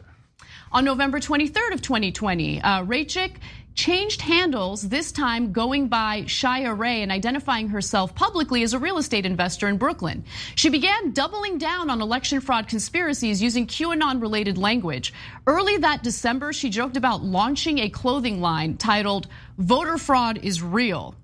On 0.73 0.85
November 0.85 1.19
23rd 1.19 1.73
of 1.73 1.83
2020, 1.83 2.63
uh, 2.63 2.85
Raichik 2.85 3.33
changed 3.75 4.21
handles, 4.21 4.89
this 4.89 5.13
time 5.13 5.53
going 5.53 5.89
by 5.89 6.23
Shia 6.23 6.77
Ray 6.77 7.03
and 7.03 7.11
identifying 7.11 7.69
herself 7.69 8.15
publicly 8.15 8.63
as 8.63 8.75
a 8.75 8.79
real 8.79 8.99
estate 8.99 9.27
investor 9.27 9.69
in 9.69 9.79
Brooklyn. 9.79 10.25
She 10.55 10.69
began 10.69 11.13
doubling 11.13 11.59
down 11.59 11.91
on 11.91 12.01
election 12.01 12.41
fraud 12.41 12.69
conspiracies 12.69 13.43
using 13.43 13.67
QAnon 13.67 14.21
related 14.21 14.59
language. 14.59 15.13
Early 15.47 15.79
that 15.79 16.03
December, 16.03 16.53
she 16.53 16.71
joked 16.71 16.97
about 16.97 17.23
launching 17.23 17.79
a 17.79 17.89
clothing 17.89 18.41
line 18.41 18.77
titled 18.77 19.29
Voter 19.59 19.99
Fraud 19.99 20.39
is 20.43 20.63
Real. 20.63 21.15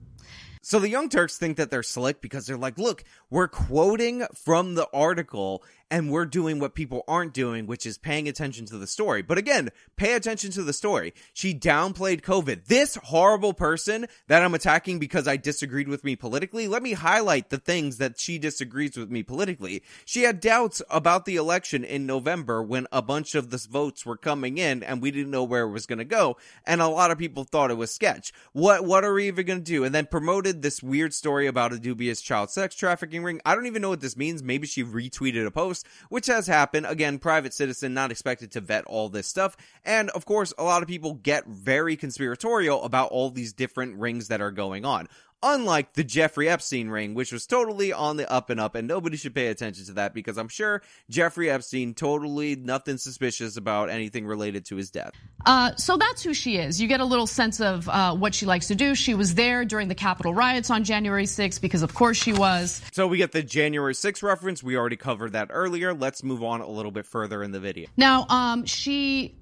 So 0.67 0.81
the 0.81 0.89
Young 0.89 1.09
Turks 1.09 1.39
think 1.39 1.59
that 1.59 1.71
they're 1.71 1.85
slick 1.85 2.21
because 2.21 2.45
they're 2.45 2.57
like, 2.57 2.77
look, 2.77 3.05
we're 3.31 3.47
quoting 3.47 4.27
from 4.35 4.75
the 4.75 4.89
article 4.93 5.63
and 5.91 6.11
we're 6.11 6.27
doing 6.27 6.59
what 6.59 6.75
people 6.75 7.05
aren't 7.07 7.33
doing, 7.33 7.67
which 7.67 7.87
is 7.87 7.99
paying 7.99 8.29
attention 8.29 8.67
to 8.67 8.79
the 8.79 8.87
story. 8.87 9.23
But 9.23 9.39
again, 9.39 9.71
pay 9.97 10.15
attention 10.15 10.51
to 10.53 10.63
the 10.63 10.73
story. 10.73 11.15
She 11.33 11.55
downplayed 11.55 12.23
COVID. 12.23 12.65
This 12.67 12.97
horrible 12.97 13.53
person 13.53 14.07
that 14.27 14.43
I'm 14.43 14.55
attacking 14.55 14.99
because 14.99 15.29
I 15.29 15.37
disagreed 15.37 15.89
with 15.89 16.03
me 16.03 16.17
politically, 16.17 16.67
let 16.67 16.83
me 16.83 16.95
highlight 16.95 17.51
the 17.51 17.59
things 17.59 17.99
that 17.99 18.19
she 18.19 18.39
disagrees 18.39 18.97
with 18.97 19.11
me 19.11 19.23
politically. 19.23 19.83
She 20.05 20.23
had 20.23 20.41
doubts 20.41 20.83
about 20.91 21.25
the 21.25 21.37
election 21.37 21.85
in 21.85 22.07
November 22.07 22.63
when 22.63 22.87
a 22.91 23.03
bunch 23.03 23.35
of 23.35 23.51
the 23.51 23.67
votes 23.71 24.05
were 24.05 24.17
coming 24.17 24.59
in 24.59 24.83
and 24.83 25.01
we 25.01 25.11
didn't 25.11 25.31
know 25.31 25.45
where 25.45 25.63
it 25.63 25.73
was 25.73 25.87
going 25.87 25.99
to 25.99 26.05
go. 26.05 26.37
And 26.67 26.81
a 26.81 26.89
lot 26.89 27.11
of 27.11 27.19
people 27.19 27.45
thought 27.45 27.71
it 27.71 27.75
was 27.75 27.95
sketch. 27.95 28.33
What, 28.53 28.85
what 28.85 29.05
are 29.05 29.15
we 29.15 29.29
even 29.29 29.47
going 29.47 29.61
to 29.61 29.65
do? 29.65 29.85
And 29.85 29.95
then 29.95 30.07
promoted 30.07 30.63
this 30.63 30.83
weird 30.83 31.15
story 31.15 31.47
about 31.47 31.73
a 31.73 31.79
dubious 31.79 32.21
child 32.21 32.51
sex 32.51 32.75
trafficking 32.75 33.23
ring. 33.23 33.41
I 33.45 33.55
don't 33.55 33.67
even 33.67 33.83
know 33.83 33.91
what 33.91 34.01
this 34.01 34.17
means. 34.17 34.43
Maybe 34.43 34.67
she 34.67 34.83
retweeted 34.83 35.47
a 35.47 35.51
post 35.51 35.76
post, 35.77 35.87
which 36.09 36.27
has 36.27 36.47
happened. 36.47 36.87
Again, 36.87 37.19
private 37.19 37.55
citizen, 37.55 37.95
not 37.95 38.11
expected 38.11 38.53
to 38.53 38.61
vet 38.61 38.85
all 38.85 39.09
this 39.09 39.27
stuff. 39.27 39.57
And 39.85 40.11
of 40.11 40.25
course, 40.25 40.53
a 40.59 40.65
lot 40.65 40.83
of 40.83 40.89
people 40.89 41.15
get 41.15 41.47
very 41.47 41.97
conspiratorial 41.97 42.83
about 42.83 43.11
all 43.11 43.31
these 43.31 43.53
different 43.53 43.97
rings 43.99 44.29
that 44.29 44.41
are 44.41 44.51
going 44.51 44.85
on. 44.85 45.09
Unlike 45.43 45.93
the 45.95 46.05
Jeffrey 46.05 46.49
Epstein 46.49 46.89
ring, 46.89 47.15
which 47.15 47.33
was 47.33 47.47
totally 47.47 47.93
on 47.93 48.17
the 48.17 48.31
up 48.31 48.51
and 48.51 48.59
up, 48.59 48.75
and 48.75 48.89
nobody 48.89 49.17
should 49.17 49.35
pay 49.35 49.49
attention 49.49 49.85
to 49.87 49.93
that 49.95 50.15
because 50.15 50.39
I'm 50.39 50.49
sure 50.49 50.83
Jeffrey 51.11 51.51
Epstein 51.51 51.95
totally 51.95 52.57
nothing 52.57 52.97
suspicious 52.97 53.57
about 53.57 53.91
anything 53.91 54.27
related 54.27 54.65
to 54.67 54.77
his 54.77 54.91
death. 54.91 55.13
Uh, 55.45 55.75
so 55.77 55.97
that's 55.97 56.23
who 56.23 56.35
she 56.35 56.57
is. 56.57 56.81
You 56.81 56.89
get 56.89 57.01
a 57.01 57.05
little 57.05 57.27
sense 57.27 57.61
of 57.61 57.89
uh, 57.89 58.15
what 58.15 58.35
she 58.35 58.47
likes 58.47 58.69
to 58.69 58.75
do. 58.75 58.95
She 58.95 59.15
was 59.15 59.35
there 59.35 59.65
during 59.65 59.89
the 59.89 59.95
Capitol 59.95 60.35
riots 60.35 60.71
on 60.71 60.85
January 60.85 61.25
6th 61.25 61.61
because, 61.61 61.83
of 61.83 61.95
course, 61.95 62.17
she 62.17 62.33
was. 62.33 62.83
So 62.93 63.07
we 63.07 63.19
get 63.19 63.33
the 63.33 63.43
January 63.43 63.95
6th 63.95 64.23
reference. 64.23 64.63
We 64.63 64.77
already 64.77 64.97
covered 64.97 65.33
that 65.33 65.49
earlier. 65.51 65.95
Let's 65.95 66.23
move 66.23 66.43
on 66.43 66.61
a 66.61 66.69
little 66.69 66.91
bit 66.91 67.07
further 67.07 67.43
in 67.43 67.53
the 67.53 67.61
video. 67.61 67.89
Now, 67.97 68.27
um, 68.29 68.65
she 68.65 69.37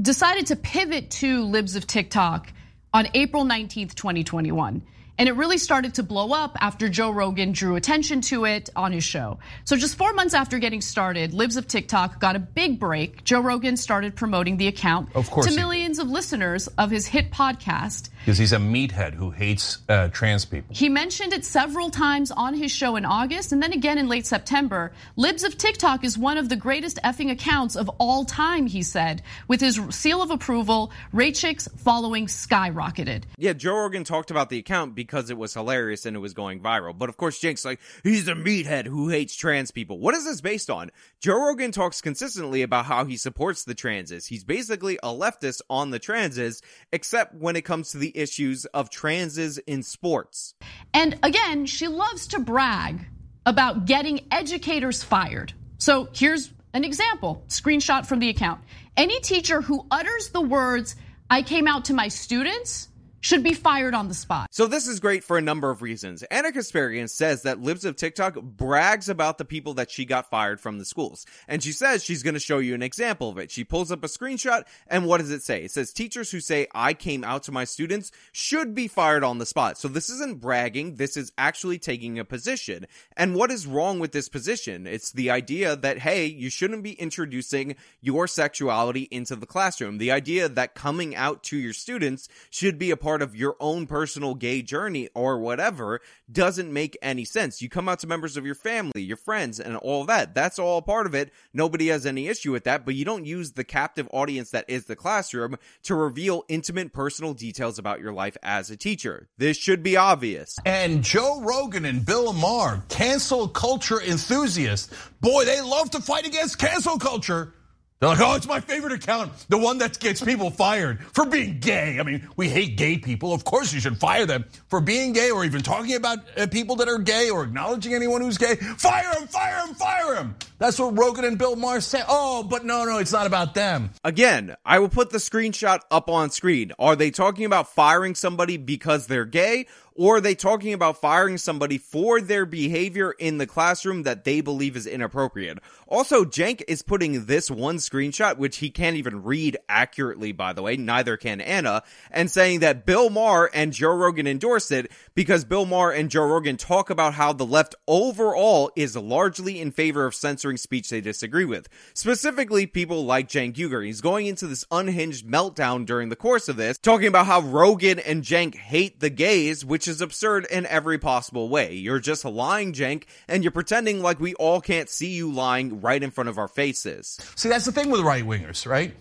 decided 0.00 0.46
to 0.46 0.56
pivot 0.56 1.10
to 1.10 1.44
Libs 1.44 1.76
of 1.76 1.86
TikTok 1.86 2.52
on 2.92 3.08
April 3.14 3.44
19th, 3.44 3.94
2021. 3.94 4.82
And 5.20 5.28
it 5.28 5.32
really 5.32 5.58
started 5.58 5.94
to 5.94 6.02
blow 6.02 6.32
up 6.32 6.56
after 6.62 6.88
Joe 6.88 7.10
Rogan 7.10 7.52
drew 7.52 7.76
attention 7.76 8.22
to 8.22 8.46
it 8.46 8.70
on 8.74 8.90
his 8.90 9.04
show. 9.04 9.38
So 9.64 9.76
just 9.76 9.96
four 9.98 10.14
months 10.14 10.32
after 10.32 10.58
getting 10.58 10.80
started, 10.80 11.34
Libs 11.34 11.56
of 11.56 11.68
TikTok 11.68 12.20
got 12.20 12.36
a 12.36 12.38
big 12.38 12.80
break. 12.80 13.22
Joe 13.22 13.40
Rogan 13.40 13.76
started 13.76 14.16
promoting 14.16 14.56
the 14.56 14.66
account 14.66 15.14
of 15.14 15.30
course 15.30 15.46
to 15.46 15.54
millions 15.54 15.98
of 15.98 16.08
listeners 16.08 16.68
of 16.78 16.90
his 16.90 17.06
hit 17.06 17.30
podcast. 17.30 18.08
Because 18.20 18.38
he's 18.38 18.52
a 18.52 18.58
meathead 18.58 19.14
who 19.14 19.30
hates 19.30 19.78
uh, 19.88 20.08
trans 20.08 20.44
people. 20.44 20.74
He 20.74 20.88
mentioned 20.88 21.32
it 21.32 21.44
several 21.44 21.90
times 21.90 22.30
on 22.30 22.54
his 22.54 22.72
show 22.72 22.96
in 22.96 23.04
August 23.04 23.52
and 23.52 23.62
then 23.62 23.72
again 23.72 23.98
in 23.98 24.08
late 24.08 24.26
September. 24.26 24.92
Libs 25.16 25.44
of 25.44 25.56
TikTok 25.56 26.04
is 26.04 26.18
one 26.18 26.38
of 26.38 26.48
the 26.48 26.56
greatest 26.56 26.98
effing 27.04 27.30
accounts 27.30 27.76
of 27.76 27.88
all 27.98 28.24
time, 28.24 28.66
he 28.66 28.82
said. 28.82 29.22
With 29.48 29.60
his 29.60 29.80
seal 29.90 30.22
of 30.22 30.30
approval, 30.30 30.92
Raichik's 31.12 31.68
following 31.76 32.26
skyrocketed. 32.26 33.24
Yeah, 33.38 33.52
Joe 33.52 33.74
Rogan 33.74 34.04
talked 34.04 34.30
about 34.30 34.48
the 34.48 34.58
account 34.58 34.94
because 34.94 35.10
because 35.20 35.28
it 35.28 35.36
was 35.36 35.52
hilarious 35.52 36.06
and 36.06 36.16
it 36.16 36.20
was 36.20 36.34
going 36.34 36.60
viral. 36.60 36.96
But 36.96 37.08
of 37.08 37.16
course, 37.16 37.38
Cenk's 37.38 37.64
like, 37.64 37.80
he's 38.02 38.28
a 38.28 38.34
meathead 38.34 38.86
who 38.86 39.08
hates 39.08 39.34
trans 39.34 39.70
people. 39.70 39.98
What 39.98 40.14
is 40.14 40.24
this 40.24 40.40
based 40.40 40.70
on? 40.70 40.90
Joe 41.20 41.34
Rogan 41.34 41.72
talks 41.72 42.00
consistently 42.00 42.62
about 42.62 42.86
how 42.86 43.04
he 43.04 43.16
supports 43.16 43.64
the 43.64 43.74
transes. 43.74 44.26
He's 44.26 44.44
basically 44.44 44.98
a 45.02 45.08
leftist 45.08 45.60
on 45.68 45.90
the 45.90 45.98
transes, 45.98 46.62
except 46.92 47.34
when 47.34 47.56
it 47.56 47.62
comes 47.66 47.90
to 47.90 47.98
the 47.98 48.09
issues 48.14 48.64
of 48.66 48.90
transes 48.90 49.58
in 49.58 49.82
sports. 49.82 50.54
And 50.92 51.18
again, 51.22 51.66
she 51.66 51.88
loves 51.88 52.28
to 52.28 52.38
brag 52.38 53.06
about 53.46 53.86
getting 53.86 54.26
educators 54.30 55.02
fired. 55.02 55.52
So 55.78 56.08
here's 56.12 56.52
an 56.74 56.84
example 56.84 57.42
screenshot 57.48 58.06
from 58.06 58.18
the 58.18 58.28
account. 58.28 58.60
Any 58.96 59.18
teacher 59.20 59.60
who 59.62 59.86
utters 59.90 60.28
the 60.28 60.40
words, 60.40 60.94
I 61.30 61.42
came 61.42 61.66
out 61.66 61.86
to 61.86 61.94
my 61.94 62.08
students, 62.08 62.89
should 63.20 63.42
be 63.42 63.54
fired 63.54 63.94
on 63.94 64.08
the 64.08 64.14
spot. 64.14 64.48
So 64.50 64.66
this 64.66 64.86
is 64.86 65.00
great 65.00 65.24
for 65.24 65.38
a 65.38 65.42
number 65.42 65.70
of 65.70 65.82
reasons. 65.82 66.22
Ana 66.24 66.52
Kasparian 66.52 67.08
says 67.08 67.42
that 67.42 67.60
Libs 67.60 67.84
of 67.84 67.96
TikTok 67.96 68.40
brags 68.40 69.08
about 69.08 69.38
the 69.38 69.44
people 69.44 69.74
that 69.74 69.90
she 69.90 70.04
got 70.04 70.30
fired 70.30 70.60
from 70.60 70.78
the 70.78 70.84
schools. 70.84 71.26
And 71.46 71.62
she 71.62 71.72
says 71.72 72.02
she's 72.02 72.22
going 72.22 72.34
to 72.34 72.40
show 72.40 72.58
you 72.58 72.74
an 72.74 72.82
example 72.82 73.28
of 73.28 73.38
it. 73.38 73.50
She 73.50 73.64
pulls 73.64 73.92
up 73.92 74.02
a 74.04 74.08
screenshot 74.08 74.64
and 74.86 75.06
what 75.06 75.18
does 75.18 75.30
it 75.30 75.42
say? 75.42 75.64
It 75.64 75.70
says 75.70 75.92
teachers 75.92 76.30
who 76.30 76.40
say 76.40 76.66
I 76.74 76.94
came 76.94 77.24
out 77.24 77.42
to 77.44 77.52
my 77.52 77.64
students 77.64 78.10
should 78.32 78.74
be 78.74 78.88
fired 78.88 79.24
on 79.24 79.38
the 79.38 79.46
spot. 79.46 79.78
So 79.78 79.88
this 79.88 80.08
isn't 80.08 80.40
bragging. 80.40 80.94
This 80.94 81.16
is 81.16 81.32
actually 81.36 81.78
taking 81.78 82.18
a 82.18 82.24
position. 82.24 82.86
And 83.16 83.34
what 83.34 83.50
is 83.50 83.66
wrong 83.66 83.98
with 83.98 84.12
this 84.12 84.28
position? 84.28 84.86
It's 84.86 85.12
the 85.12 85.30
idea 85.30 85.76
that, 85.76 85.98
hey, 85.98 86.26
you 86.26 86.48
shouldn't 86.48 86.82
be 86.82 86.92
introducing 86.92 87.76
your 88.00 88.26
sexuality 88.26 89.08
into 89.10 89.36
the 89.36 89.46
classroom. 89.46 89.98
The 89.98 90.10
idea 90.10 90.48
that 90.48 90.74
coming 90.74 91.14
out 91.14 91.42
to 91.44 91.56
your 91.56 91.72
students 91.72 92.28
should 92.50 92.78
be 92.78 92.90
a 92.90 92.96
part 92.96 93.09
part 93.10 93.22
of 93.22 93.34
your 93.34 93.56
own 93.58 93.88
personal 93.88 94.36
gay 94.36 94.62
journey 94.62 95.08
or 95.16 95.36
whatever 95.40 96.00
doesn't 96.30 96.72
make 96.72 96.96
any 97.02 97.24
sense. 97.24 97.60
You 97.60 97.68
come 97.68 97.88
out 97.88 97.98
to 97.98 98.06
members 98.06 98.36
of 98.36 98.46
your 98.46 98.54
family, 98.54 99.02
your 99.02 99.16
friends, 99.16 99.58
and 99.58 99.76
all 99.78 100.04
that. 100.04 100.32
That's 100.32 100.60
all 100.60 100.80
part 100.80 101.06
of 101.06 101.14
it. 101.16 101.32
Nobody 101.52 101.88
has 101.88 102.06
any 102.06 102.28
issue 102.28 102.52
with 102.52 102.62
that, 102.62 102.84
but 102.84 102.94
you 102.94 103.04
don't 103.04 103.26
use 103.26 103.50
the 103.50 103.64
captive 103.64 104.08
audience 104.12 104.52
that 104.52 104.64
is 104.68 104.84
the 104.84 104.94
classroom 104.94 105.56
to 105.82 105.96
reveal 105.96 106.44
intimate 106.48 106.92
personal 106.92 107.34
details 107.34 107.80
about 107.80 107.98
your 107.98 108.12
life 108.12 108.36
as 108.44 108.70
a 108.70 108.76
teacher. 108.76 109.26
This 109.38 109.56
should 109.56 109.82
be 109.82 109.96
obvious. 109.96 110.56
And 110.64 111.02
Joe 111.02 111.40
Rogan 111.42 111.86
and 111.86 112.06
Bill 112.06 112.32
Maher, 112.32 112.84
cancel 112.88 113.48
culture 113.48 114.00
enthusiasts, 114.00 114.88
boy, 115.20 115.46
they 115.46 115.60
love 115.60 115.90
to 115.90 116.00
fight 116.00 116.28
against 116.28 116.58
cancel 116.60 116.96
culture. 116.96 117.54
They're 118.00 118.08
like, 118.08 118.20
oh, 118.20 118.34
it's 118.34 118.48
my 118.48 118.60
favorite 118.60 118.94
account, 118.94 119.30
the 119.50 119.58
one 119.58 119.76
that 119.78 120.00
gets 120.00 120.22
people 120.22 120.50
fired 120.50 121.04
for 121.12 121.26
being 121.26 121.58
gay. 121.60 122.00
I 122.00 122.02
mean, 122.02 122.26
we 122.34 122.48
hate 122.48 122.78
gay 122.78 122.96
people. 122.96 123.34
Of 123.34 123.44
course, 123.44 123.74
you 123.74 123.80
should 123.80 123.98
fire 123.98 124.24
them 124.24 124.46
for 124.68 124.80
being 124.80 125.12
gay 125.12 125.30
or 125.30 125.44
even 125.44 125.60
talking 125.60 125.94
about 125.96 126.20
uh, 126.34 126.46
people 126.46 126.76
that 126.76 126.88
are 126.88 126.96
gay 126.96 127.28
or 127.28 127.44
acknowledging 127.44 127.92
anyone 127.92 128.22
who's 128.22 128.38
gay. 128.38 128.56
Fire 128.56 129.12
him, 129.18 129.28
fire 129.28 129.66
him, 129.66 129.74
fire 129.74 130.14
him. 130.14 130.34
That's 130.56 130.78
what 130.78 130.98
Rogan 130.98 131.26
and 131.26 131.36
Bill 131.36 131.56
Maher 131.56 131.82
say. 131.82 132.02
Oh, 132.08 132.42
but 132.42 132.64
no, 132.64 132.84
no, 132.86 132.96
it's 132.96 133.12
not 133.12 133.26
about 133.26 133.52
them. 133.52 133.90
Again, 134.02 134.56
I 134.64 134.78
will 134.78 134.88
put 134.88 135.10
the 135.10 135.18
screenshot 135.18 135.80
up 135.90 136.08
on 136.08 136.30
screen. 136.30 136.72
Are 136.78 136.96
they 136.96 137.10
talking 137.10 137.44
about 137.44 137.68
firing 137.68 138.14
somebody 138.14 138.56
because 138.56 139.08
they're 139.08 139.26
gay 139.26 139.66
or 140.00 140.16
are 140.16 140.20
they 140.22 140.34
talking 140.34 140.72
about 140.72 140.98
firing 140.98 141.36
somebody 141.36 141.76
for 141.76 142.22
their 142.22 142.46
behavior 142.46 143.12
in 143.18 143.36
the 143.36 143.46
classroom 143.46 144.04
that 144.04 144.24
they 144.24 144.40
believe 144.40 144.74
is 144.74 144.86
inappropriate? 144.86 145.58
Also, 145.86 146.24
Cenk 146.24 146.62
is 146.66 146.80
putting 146.80 147.26
this 147.26 147.50
one 147.50 147.76
screenshot, 147.76 148.38
which 148.38 148.56
he 148.58 148.70
can't 148.70 148.96
even 148.96 149.22
read 149.22 149.58
accurately, 149.68 150.32
by 150.32 150.54
the 150.54 150.62
way, 150.62 150.78
neither 150.78 151.18
can 151.18 151.42
Ana, 151.42 151.82
and 152.10 152.30
saying 152.30 152.60
that 152.60 152.86
Bill 152.86 153.10
Maher 153.10 153.50
and 153.52 153.74
Joe 153.74 153.94
Rogan 153.94 154.26
endorse 154.26 154.70
it 154.70 154.90
because 155.14 155.44
Bill 155.44 155.66
Maher 155.66 155.92
and 155.92 156.10
Joe 156.10 156.24
Rogan 156.24 156.56
talk 156.56 156.88
about 156.88 157.12
how 157.12 157.34
the 157.34 157.44
left 157.44 157.74
overall 157.86 158.70
is 158.74 158.96
largely 158.96 159.60
in 159.60 159.70
favor 159.70 160.06
of 160.06 160.14
censoring 160.14 160.56
speech 160.56 160.88
they 160.88 161.02
disagree 161.02 161.44
with. 161.44 161.68
Specifically, 161.92 162.66
people 162.66 163.04
like 163.04 163.28
Cenk 163.28 163.56
Uygur. 163.56 163.84
He's 163.84 164.00
going 164.00 164.24
into 164.24 164.46
this 164.46 164.64
unhinged 164.70 165.26
meltdown 165.26 165.84
during 165.84 166.08
the 166.08 166.16
course 166.16 166.48
of 166.48 166.56
this, 166.56 166.78
talking 166.78 167.08
about 167.08 167.26
how 167.26 167.42
Rogan 167.42 167.98
and 167.98 168.22
Cenk 168.22 168.54
hate 168.54 169.00
the 169.00 169.10
gays, 169.10 169.62
which 169.62 169.89
is 169.90 170.00
absurd 170.00 170.46
in 170.50 170.64
every 170.64 170.98
possible 170.98 171.50
way. 171.50 171.74
You're 171.74 172.00
just 172.00 172.24
lying, 172.24 172.72
Cenk, 172.72 173.04
and 173.28 173.44
you're 173.44 173.50
pretending 173.50 174.00
like 174.00 174.18
we 174.18 174.32
all 174.34 174.62
can't 174.62 174.88
see 174.88 175.10
you 175.10 175.30
lying 175.30 175.82
right 175.82 176.02
in 176.02 176.10
front 176.10 176.30
of 176.30 176.38
our 176.38 176.48
faces. 176.48 177.18
See, 177.34 177.50
that's 177.50 177.66
the 177.66 177.72
thing 177.72 177.90
with 177.90 178.00
right 178.00 178.24
wingers, 178.24 178.66
right? 178.66 178.94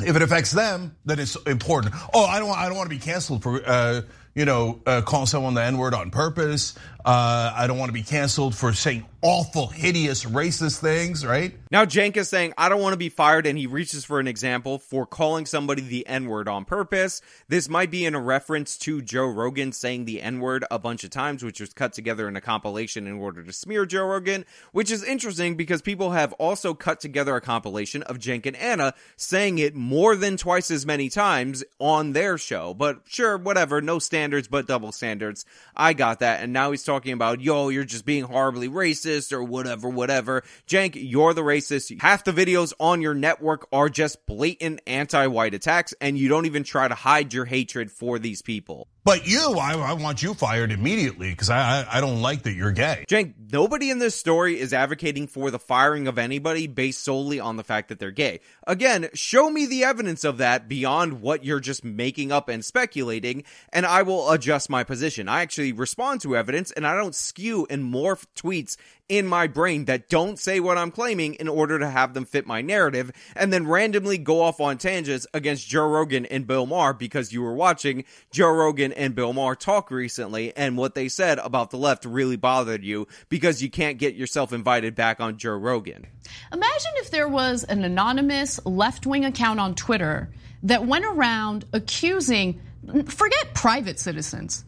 If 0.00 0.16
it 0.16 0.22
affects 0.22 0.50
them, 0.50 0.96
then 1.04 1.18
it's 1.18 1.36
important. 1.46 1.94
Oh, 2.14 2.24
I 2.24 2.38
don't, 2.38 2.50
I 2.50 2.66
don't 2.66 2.76
want 2.76 2.88
to 2.88 2.96
be 2.96 3.00
canceled 3.00 3.42
for, 3.42 3.60
uh, 3.64 4.02
you 4.34 4.44
know, 4.44 4.80
uh, 4.86 5.02
calling 5.02 5.26
someone 5.26 5.54
the 5.54 5.62
N 5.62 5.78
word 5.78 5.94
on 5.94 6.10
purpose. 6.10 6.74
Uh, 7.08 7.50
I 7.56 7.66
don't 7.66 7.78
want 7.78 7.88
to 7.88 7.94
be 7.94 8.02
canceled 8.02 8.54
for 8.54 8.74
saying 8.74 9.06
awful, 9.22 9.66
hideous, 9.66 10.24
racist 10.24 10.78
things, 10.78 11.24
right? 11.24 11.52
Now, 11.70 11.84
Cenk 11.86 12.16
is 12.18 12.28
saying, 12.28 12.52
I 12.56 12.68
don't 12.68 12.80
want 12.82 12.92
to 12.92 12.98
be 12.98 13.08
fired, 13.08 13.46
and 13.46 13.58
he 13.58 13.66
reaches 13.66 14.04
for 14.04 14.20
an 14.20 14.28
example 14.28 14.78
for 14.78 15.06
calling 15.06 15.46
somebody 15.46 15.80
the 15.80 16.06
N 16.06 16.26
word 16.26 16.48
on 16.48 16.66
purpose. 16.66 17.22
This 17.48 17.68
might 17.68 17.90
be 17.90 18.04
in 18.04 18.14
a 18.14 18.20
reference 18.20 18.76
to 18.78 19.00
Joe 19.00 19.26
Rogan 19.26 19.72
saying 19.72 20.04
the 20.04 20.20
N 20.20 20.40
word 20.40 20.66
a 20.70 20.78
bunch 20.78 21.02
of 21.02 21.08
times, 21.08 21.42
which 21.42 21.60
was 21.60 21.72
cut 21.72 21.94
together 21.94 22.28
in 22.28 22.36
a 22.36 22.42
compilation 22.42 23.06
in 23.06 23.14
order 23.14 23.42
to 23.42 23.52
smear 23.54 23.86
Joe 23.86 24.04
Rogan, 24.04 24.44
which 24.72 24.90
is 24.90 25.02
interesting 25.02 25.56
because 25.56 25.80
people 25.80 26.10
have 26.10 26.34
also 26.34 26.74
cut 26.74 27.00
together 27.00 27.34
a 27.34 27.40
compilation 27.40 28.02
of 28.02 28.18
Cenk 28.18 28.44
and 28.44 28.56
Ana 28.56 28.92
saying 29.16 29.58
it 29.58 29.74
more 29.74 30.14
than 30.14 30.36
twice 30.36 30.70
as 30.70 30.84
many 30.84 31.08
times 31.08 31.64
on 31.78 32.12
their 32.12 32.38
show. 32.38 32.74
But 32.74 33.00
sure, 33.06 33.38
whatever, 33.38 33.80
no 33.80 33.98
standards 33.98 34.46
but 34.46 34.66
double 34.66 34.92
standards. 34.92 35.46
I 35.74 35.94
got 35.94 36.20
that, 36.20 36.42
and 36.42 36.52
now 36.52 36.70
he's 36.70 36.84
talking 36.84 36.97
about, 37.06 37.40
yo, 37.40 37.68
you're 37.68 37.84
just 37.84 38.04
being 38.04 38.24
horribly 38.24 38.68
racist 38.68 39.32
or 39.32 39.42
whatever, 39.42 39.88
whatever. 39.88 40.42
Cenk, 40.66 40.92
you're 40.96 41.34
the 41.34 41.42
racist. 41.42 42.00
Half 42.00 42.24
the 42.24 42.32
videos 42.32 42.72
on 42.80 43.00
your 43.00 43.14
network 43.14 43.68
are 43.72 43.88
just 43.88 44.26
blatant 44.26 44.80
anti-white 44.86 45.54
attacks, 45.54 45.94
and 46.00 46.18
you 46.18 46.28
don't 46.28 46.46
even 46.46 46.64
try 46.64 46.88
to 46.88 46.94
hide 46.94 47.32
your 47.32 47.44
hatred 47.44 47.90
for 47.90 48.18
these 48.18 48.42
people. 48.42 48.88
But 49.08 49.26
you, 49.26 49.54
I, 49.58 49.72
I 49.72 49.92
want 49.94 50.22
you 50.22 50.34
fired 50.34 50.70
immediately 50.70 51.30
because 51.30 51.48
I, 51.48 51.80
I, 51.80 51.96
I 51.96 52.00
don't 52.02 52.20
like 52.20 52.42
that 52.42 52.52
you're 52.52 52.72
gay. 52.72 53.06
Cenk, 53.08 53.32
nobody 53.50 53.88
in 53.88 54.00
this 54.00 54.14
story 54.14 54.60
is 54.60 54.74
advocating 54.74 55.26
for 55.26 55.50
the 55.50 55.58
firing 55.58 56.08
of 56.08 56.18
anybody 56.18 56.66
based 56.66 57.02
solely 57.04 57.40
on 57.40 57.56
the 57.56 57.64
fact 57.64 57.88
that 57.88 57.98
they're 57.98 58.10
gay. 58.10 58.40
Again, 58.66 59.08
show 59.14 59.48
me 59.48 59.64
the 59.64 59.84
evidence 59.84 60.24
of 60.24 60.36
that 60.36 60.68
beyond 60.68 61.22
what 61.22 61.42
you're 61.42 61.58
just 61.58 61.86
making 61.86 62.32
up 62.32 62.50
and 62.50 62.62
speculating, 62.62 63.44
and 63.72 63.86
I 63.86 64.02
will 64.02 64.30
adjust 64.30 64.68
my 64.68 64.84
position. 64.84 65.26
I 65.26 65.40
actually 65.40 65.72
respond 65.72 66.20
to 66.20 66.36
evidence, 66.36 66.70
and 66.70 66.86
I 66.86 66.94
don't 66.94 67.14
skew 67.14 67.66
and 67.70 67.90
morph 67.90 68.26
tweets 68.36 68.76
in 69.08 69.26
my 69.26 69.46
brain 69.46 69.86
that 69.86 70.08
don't 70.08 70.38
say 70.38 70.60
what 70.60 70.76
I'm 70.76 70.90
claiming 70.90 71.34
in 71.34 71.48
order 71.48 71.78
to 71.78 71.88
have 71.88 72.12
them 72.12 72.26
fit 72.26 72.46
my 72.46 72.60
narrative 72.60 73.10
and 73.34 73.52
then 73.52 73.66
randomly 73.66 74.18
go 74.18 74.42
off 74.42 74.60
on 74.60 74.76
tangents 74.76 75.26
against 75.32 75.66
Joe 75.66 75.86
Rogan 75.86 76.26
and 76.26 76.46
Bill 76.46 76.66
Maher 76.66 76.92
because 76.92 77.32
you 77.32 77.42
were 77.42 77.54
watching 77.54 78.04
Joe 78.30 78.50
Rogan 78.50 78.92
and 78.98 79.14
Bill 79.14 79.32
Maher 79.32 79.54
talk 79.54 79.90
recently 79.90 80.54
and 80.56 80.76
what 80.76 80.94
they 80.94 81.08
said 81.08 81.38
about 81.38 81.70
the 81.70 81.78
left 81.78 82.04
really 82.04 82.36
bothered 82.36 82.84
you 82.84 83.06
because 83.28 83.62
you 83.62 83.70
can't 83.70 83.98
get 83.98 84.14
yourself 84.14 84.52
invited 84.52 84.94
back 84.94 85.20
on 85.20 85.38
Joe 85.38 85.52
Rogan. 85.52 86.06
Imagine 86.52 86.92
if 86.96 87.10
there 87.10 87.28
was 87.28 87.64
an 87.64 87.84
anonymous 87.84 88.64
left 88.66 89.06
wing 89.06 89.24
account 89.24 89.60
on 89.60 89.74
Twitter 89.74 90.30
that 90.64 90.84
went 90.86 91.04
around 91.04 91.64
accusing, 91.72 92.60
forget 93.06 93.54
private 93.54 93.98
citizens, 93.98 94.64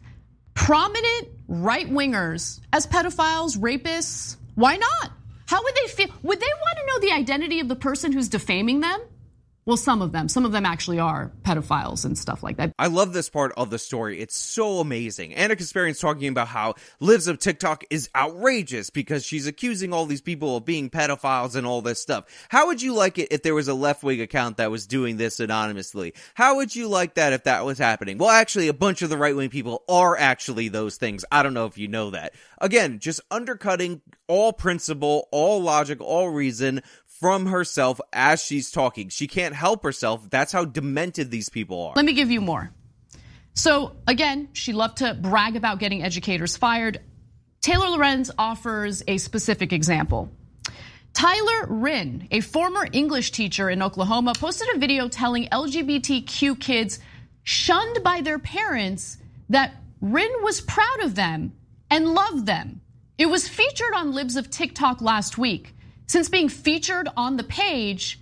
prominent 0.53 1.27
right 1.47 1.89
wingers 1.89 2.59
as 2.71 2.87
pedophiles, 2.87 3.57
rapists? 3.57 4.37
Why 4.55 4.77
not? 4.77 5.11
How 5.47 5.61
would 5.61 5.75
they 5.75 5.89
feel? 5.89 6.07
Would 6.23 6.39
they 6.39 6.45
want 6.45 6.77
to 6.77 6.85
know 6.87 7.07
the 7.07 7.13
identity 7.13 7.59
of 7.59 7.67
the 7.67 7.75
person 7.75 8.13
who's 8.13 8.29
defaming 8.29 8.79
them? 8.79 9.01
Well, 9.63 9.77
some 9.77 10.01
of 10.01 10.11
them. 10.11 10.27
Some 10.27 10.43
of 10.43 10.51
them 10.51 10.65
actually 10.65 10.97
are 10.97 11.31
pedophiles 11.43 12.03
and 12.03 12.17
stuff 12.17 12.41
like 12.41 12.57
that. 12.57 12.73
I 12.79 12.87
love 12.87 13.13
this 13.13 13.29
part 13.29 13.53
of 13.55 13.69
the 13.69 13.77
story. 13.77 14.19
It's 14.19 14.35
so 14.35 14.79
amazing. 14.79 15.35
Ana 15.35 15.55
Kasparian's 15.55 15.99
talking 15.99 16.29
about 16.29 16.47
how 16.47 16.73
Libs 16.99 17.27
of 17.27 17.37
TikTok 17.37 17.83
is 17.91 18.09
outrageous 18.15 18.89
because 18.89 19.23
she's 19.23 19.45
accusing 19.45 19.93
all 19.93 20.07
these 20.07 20.21
people 20.21 20.57
of 20.57 20.65
being 20.65 20.89
pedophiles 20.89 21.55
and 21.55 21.67
all 21.67 21.83
this 21.83 22.01
stuff. 22.01 22.25
How 22.49 22.67
would 22.67 22.81
you 22.81 22.95
like 22.95 23.19
it 23.19 23.27
if 23.31 23.43
there 23.43 23.53
was 23.53 23.67
a 23.67 23.75
left 23.75 24.01
wing 24.01 24.19
account 24.21 24.57
that 24.57 24.71
was 24.71 24.87
doing 24.87 25.17
this 25.17 25.39
anonymously? 25.39 26.15
How 26.33 26.55
would 26.55 26.75
you 26.75 26.87
like 26.87 27.13
that 27.15 27.33
if 27.33 27.43
that 27.43 27.63
was 27.63 27.77
happening? 27.77 28.17
Well, 28.17 28.29
actually, 28.29 28.67
a 28.67 28.73
bunch 28.73 29.03
of 29.03 29.11
the 29.11 29.17
right 29.17 29.35
wing 29.35 29.51
people 29.51 29.83
are 29.87 30.17
actually 30.17 30.69
those 30.69 30.97
things. 30.97 31.23
I 31.31 31.43
don't 31.43 31.53
know 31.53 31.67
if 31.67 31.77
you 31.77 31.87
know 31.87 32.09
that. 32.11 32.33
Again, 32.59 32.97
just 32.97 33.21
undercutting 33.29 34.01
all 34.27 34.53
principle, 34.53 35.27
all 35.31 35.61
logic, 35.61 35.99
all 35.99 36.29
reason 36.29 36.81
from 37.21 37.45
herself 37.45 38.01
as 38.11 38.43
she's 38.43 38.71
talking. 38.71 39.09
She 39.09 39.27
can't 39.27 39.53
help 39.53 39.83
herself. 39.83 40.27
That's 40.31 40.51
how 40.51 40.65
demented 40.65 41.29
these 41.29 41.49
people 41.49 41.83
are. 41.83 41.93
Let 41.95 42.03
me 42.03 42.13
give 42.13 42.31
you 42.31 42.41
more. 42.41 42.71
So, 43.53 43.95
again, 44.07 44.49
she 44.53 44.73
loved 44.73 44.97
to 44.97 45.13
brag 45.13 45.55
about 45.55 45.77
getting 45.77 46.01
educators 46.01 46.57
fired. 46.57 46.99
Taylor 47.61 47.89
Lorenz 47.89 48.31
offers 48.39 49.03
a 49.07 49.19
specific 49.19 49.71
example. 49.71 50.31
Tyler 51.13 51.67
Wrynn, 51.67 52.27
a 52.31 52.41
former 52.41 52.87
English 52.91 53.31
teacher 53.31 53.69
in 53.69 53.83
Oklahoma, 53.83 54.33
posted 54.35 54.75
a 54.75 54.79
video 54.79 55.07
telling 55.07 55.47
LGBTQ 55.49 56.59
kids 56.59 56.99
shunned 57.43 58.03
by 58.03 58.21
their 58.21 58.39
parents 58.39 59.17
that 59.49 59.75
Wrynn 60.01 60.41
was 60.41 60.61
proud 60.61 61.01
of 61.03 61.13
them 61.13 61.53
and 61.91 62.15
loved 62.15 62.47
them. 62.47 62.81
It 63.19 63.27
was 63.27 63.47
featured 63.47 63.93
on 63.95 64.13
Libs 64.13 64.37
of 64.37 64.49
TikTok 64.49 65.01
last 65.01 65.37
week. 65.37 65.75
Since 66.11 66.27
being 66.27 66.49
featured 66.49 67.07
on 67.15 67.37
the 67.37 67.43
page, 67.45 68.19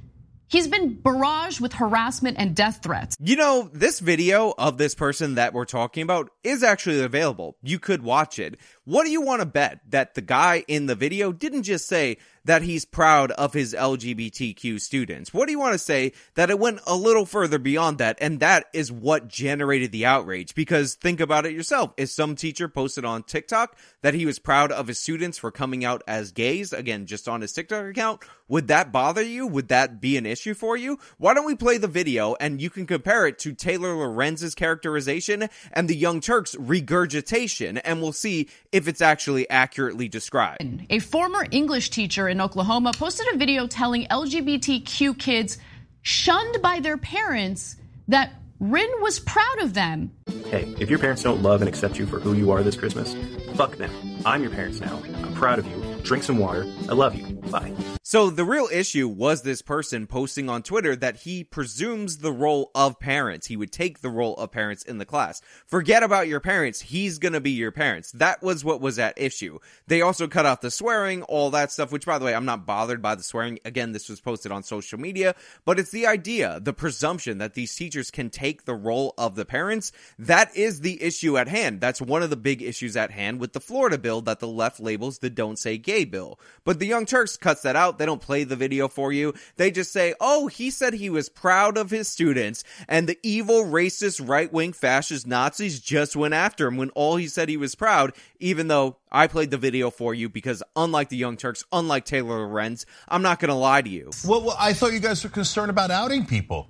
he's 0.47 0.67
been 0.67 0.95
barraged 0.97 1.59
with 1.59 1.73
harassment 1.73 2.37
and 2.37 2.55
death 2.55 2.81
threats. 2.83 3.17
You 3.19 3.35
know, 3.35 3.67
this 3.73 3.99
video 3.99 4.53
of 4.59 4.77
this 4.77 4.93
person 4.93 5.33
that 5.33 5.55
we're 5.55 5.65
talking 5.65 6.03
about 6.03 6.29
is 6.43 6.61
actually 6.61 7.01
available. 7.01 7.57
You 7.63 7.79
could 7.79 8.03
watch 8.03 8.37
it. 8.37 8.59
What 8.89 9.05
do 9.05 9.11
you 9.11 9.21
want 9.21 9.41
to 9.41 9.45
bet 9.45 9.81
that 9.89 10.15
the 10.15 10.21
guy 10.21 10.65
in 10.67 10.87
the 10.87 10.95
video 10.95 11.31
didn't 11.31 11.61
just 11.61 11.87
say 11.87 12.17
that 12.45 12.63
he's 12.63 12.85
proud 12.85 13.29
of 13.33 13.53
his 13.53 13.75
LGBTQ 13.75 14.81
students? 14.81 15.31
What 15.31 15.45
do 15.45 15.51
you 15.51 15.59
want 15.59 15.73
to 15.73 15.77
say 15.77 16.13
that 16.33 16.49
it 16.49 16.57
went 16.57 16.79
a 16.87 16.95
little 16.95 17.27
further 17.27 17.59
beyond 17.59 17.99
that? 17.99 18.17
And 18.19 18.39
that 18.39 18.65
is 18.73 18.91
what 18.91 19.27
generated 19.27 19.91
the 19.91 20.07
outrage. 20.07 20.55
Because 20.55 20.95
think 20.95 21.19
about 21.19 21.45
it 21.45 21.53
yourself. 21.53 21.93
If 21.97 22.09
some 22.09 22.35
teacher 22.35 22.67
posted 22.67 23.05
on 23.05 23.21
TikTok 23.21 23.77
that 24.01 24.15
he 24.15 24.25
was 24.25 24.39
proud 24.39 24.71
of 24.71 24.87
his 24.87 24.97
students 24.97 25.37
for 25.37 25.51
coming 25.51 25.85
out 25.85 26.01
as 26.07 26.31
gays, 26.31 26.73
again, 26.73 27.05
just 27.05 27.27
on 27.27 27.41
his 27.41 27.53
TikTok 27.53 27.85
account, 27.85 28.23
would 28.47 28.69
that 28.69 28.91
bother 28.91 29.21
you? 29.21 29.45
Would 29.45 29.67
that 29.67 30.01
be 30.01 30.17
an 30.17 30.25
issue 30.25 30.55
for 30.55 30.75
you? 30.75 30.97
Why 31.19 31.35
don't 31.35 31.45
we 31.45 31.53
play 31.53 31.77
the 31.77 31.87
video 31.87 32.35
and 32.39 32.59
you 32.59 32.71
can 32.71 32.87
compare 32.87 33.27
it 33.27 33.37
to 33.39 33.53
Taylor 33.53 33.93
Lorenz's 33.93 34.55
characterization 34.55 35.47
and 35.71 35.87
the 35.87 35.95
Young 35.95 36.19
Turks 36.19 36.55
regurgitation 36.55 37.77
and 37.77 38.01
we'll 38.01 38.11
see 38.11 38.49
it's 38.87 39.01
actually 39.01 39.49
accurately 39.49 40.07
described. 40.07 40.85
A 40.89 40.99
former 40.99 41.45
English 41.51 41.89
teacher 41.89 42.27
in 42.27 42.41
Oklahoma 42.41 42.93
posted 42.95 43.27
a 43.33 43.37
video 43.37 43.67
telling 43.67 44.05
LGBTQ 44.05 45.17
kids 45.17 45.57
shunned 46.01 46.61
by 46.61 46.79
their 46.79 46.97
parents 46.97 47.75
that 48.07 48.33
Wrynn 48.61 49.01
was 49.01 49.19
proud 49.19 49.59
of 49.61 49.73
them. 49.73 50.11
Hey, 50.47 50.73
if 50.79 50.89
your 50.89 50.99
parents 50.99 51.23
don't 51.23 51.41
love 51.41 51.61
and 51.61 51.69
accept 51.69 51.97
you 51.97 52.05
for 52.05 52.19
who 52.19 52.33
you 52.33 52.51
are 52.51 52.61
this 52.61 52.75
Christmas, 52.75 53.15
fuck 53.55 53.77
them. 53.77 53.91
I'm 54.25 54.41
your 54.41 54.51
parents 54.51 54.81
now. 54.81 55.01
I'm 55.23 55.33
proud 55.33 55.59
of 55.59 55.67
you. 55.67 55.88
Drink 56.03 56.23
some 56.23 56.37
water. 56.37 56.65
I 56.89 56.93
love 56.93 57.15
you. 57.15 57.25
Bye. 57.51 57.73
So 58.03 58.31
the 58.31 58.43
real 58.43 58.67
issue 58.71 59.07
was 59.07 59.43
this 59.43 59.61
person 59.61 60.07
posting 60.07 60.49
on 60.49 60.63
Twitter 60.63 60.95
that 60.95 61.17
he 61.17 61.43
presumes 61.43 62.17
the 62.17 62.31
role 62.31 62.71
of 62.73 62.99
parents. 62.99 63.45
He 63.45 63.55
would 63.55 63.71
take 63.71 64.01
the 64.01 64.09
role 64.09 64.35
of 64.37 64.51
parents 64.51 64.83
in 64.83 64.97
the 64.97 65.05
class. 65.05 65.41
Forget 65.67 66.01
about 66.01 66.27
your 66.27 66.39
parents. 66.39 66.81
He's 66.81 67.19
going 67.19 67.33
to 67.33 67.39
be 67.39 67.51
your 67.51 67.71
parents. 67.71 68.11
That 68.13 68.41
was 68.41 68.65
what 68.65 68.81
was 68.81 68.97
at 68.97 69.21
issue. 69.21 69.59
They 69.85 70.01
also 70.01 70.27
cut 70.27 70.47
out 70.47 70.61
the 70.61 70.71
swearing, 70.71 71.21
all 71.23 71.51
that 71.51 71.71
stuff, 71.71 71.91
which 71.91 72.07
by 72.07 72.17
the 72.17 72.25
way, 72.25 72.33
I'm 72.33 72.45
not 72.45 72.65
bothered 72.65 73.01
by 73.01 73.13
the 73.13 73.21
swearing. 73.21 73.59
Again, 73.63 73.91
this 73.91 74.09
was 74.09 74.21
posted 74.21 74.51
on 74.51 74.63
social 74.63 74.99
media, 74.99 75.35
but 75.63 75.77
it's 75.77 75.91
the 75.91 76.07
idea, 76.07 76.59
the 76.59 76.73
presumption 76.73 77.37
that 77.37 77.53
these 77.53 77.75
teachers 77.75 78.09
can 78.09 78.31
take 78.31 78.65
the 78.65 78.73
role 78.73 79.13
of 79.19 79.35
the 79.35 79.45
parents. 79.45 79.91
That 80.17 80.55
is 80.57 80.81
the 80.81 81.03
issue 81.03 81.37
at 81.37 81.47
hand. 81.47 81.79
That's 81.79 82.01
one 82.01 82.23
of 82.23 82.31
the 82.31 82.37
big 82.37 82.63
issues 82.63 82.97
at 82.97 83.11
hand 83.11 83.39
with 83.39 83.53
the 83.53 83.59
Florida 83.59 83.99
bill 83.99 84.21
that 84.21 84.39
the 84.39 84.47
left 84.47 84.79
labels 84.79 85.19
the 85.19 85.29
don't 85.29 85.59
say 85.59 85.77
gay 85.89 86.05
bill. 86.05 86.39
But 86.65 86.77
the 86.77 86.85
Young 86.85 87.07
Turks 87.07 87.35
cuts 87.35 87.63
that 87.63 87.75
out. 87.75 87.97
They 87.97 88.05
don't 88.05 88.21
play 88.21 88.43
the 88.43 88.55
video 88.55 88.87
for 88.87 89.11
you. 89.11 89.33
They 89.55 89.71
just 89.71 89.91
say, 89.91 90.13
oh, 90.19 90.45
he 90.45 90.69
said 90.69 90.93
he 90.93 91.09
was 91.09 91.29
proud 91.29 91.79
of 91.79 91.89
his 91.89 92.07
students, 92.07 92.63
and 92.87 93.09
the 93.09 93.17
evil, 93.23 93.63
racist, 93.65 94.27
right 94.27 94.53
wing, 94.53 94.73
fascist 94.73 95.25
Nazis 95.25 95.79
just 95.79 96.15
went 96.15 96.35
after 96.35 96.67
him 96.67 96.77
when 96.77 96.91
all 96.91 97.15
he 97.15 97.27
said 97.27 97.49
he 97.49 97.57
was 97.57 97.73
proud, 97.73 98.13
even 98.39 98.67
though 98.67 98.97
I 99.11 99.25
played 99.25 99.49
the 99.49 99.57
video 99.57 99.89
for 99.89 100.13
you 100.13 100.29
because, 100.29 100.61
unlike 100.75 101.09
the 101.09 101.17
Young 101.17 101.37
Turks, 101.37 101.63
unlike 101.71 102.05
Taylor 102.05 102.37
Lorenz, 102.37 102.85
I'm 103.07 103.23
not 103.23 103.39
going 103.39 103.49
to 103.49 103.55
lie 103.55 103.81
to 103.81 103.89
you. 103.89 104.11
Well, 104.27 104.43
well, 104.43 104.57
I 104.59 104.73
thought 104.73 104.93
you 104.93 104.99
guys 104.99 105.23
were 105.23 105.31
concerned 105.31 105.71
about 105.71 105.89
outing 105.89 106.27
people. 106.27 106.69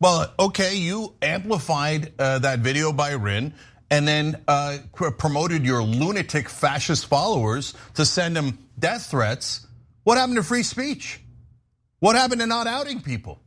Well, 0.00 0.32
okay, 0.38 0.76
you 0.76 1.14
amplified 1.20 2.14
uh, 2.18 2.38
that 2.38 2.60
video 2.60 2.90
by 2.90 3.12
Wrynn 3.12 3.52
and 3.90 4.06
then 4.06 4.42
uh, 4.46 4.78
promoted 4.92 5.64
your 5.64 5.82
lunatic 5.82 6.48
fascist 6.48 7.06
followers 7.06 7.74
to 7.94 8.04
send 8.04 8.36
them 8.36 8.58
death 8.78 9.06
threats. 9.10 9.66
What 10.04 10.16
happened 10.16 10.36
to 10.36 10.42
free 10.42 10.62
speech? 10.62 11.20
What 11.98 12.16
happened 12.16 12.40
to 12.40 12.46
not 12.46 12.66
outing 12.66 13.02
people? 13.02 13.40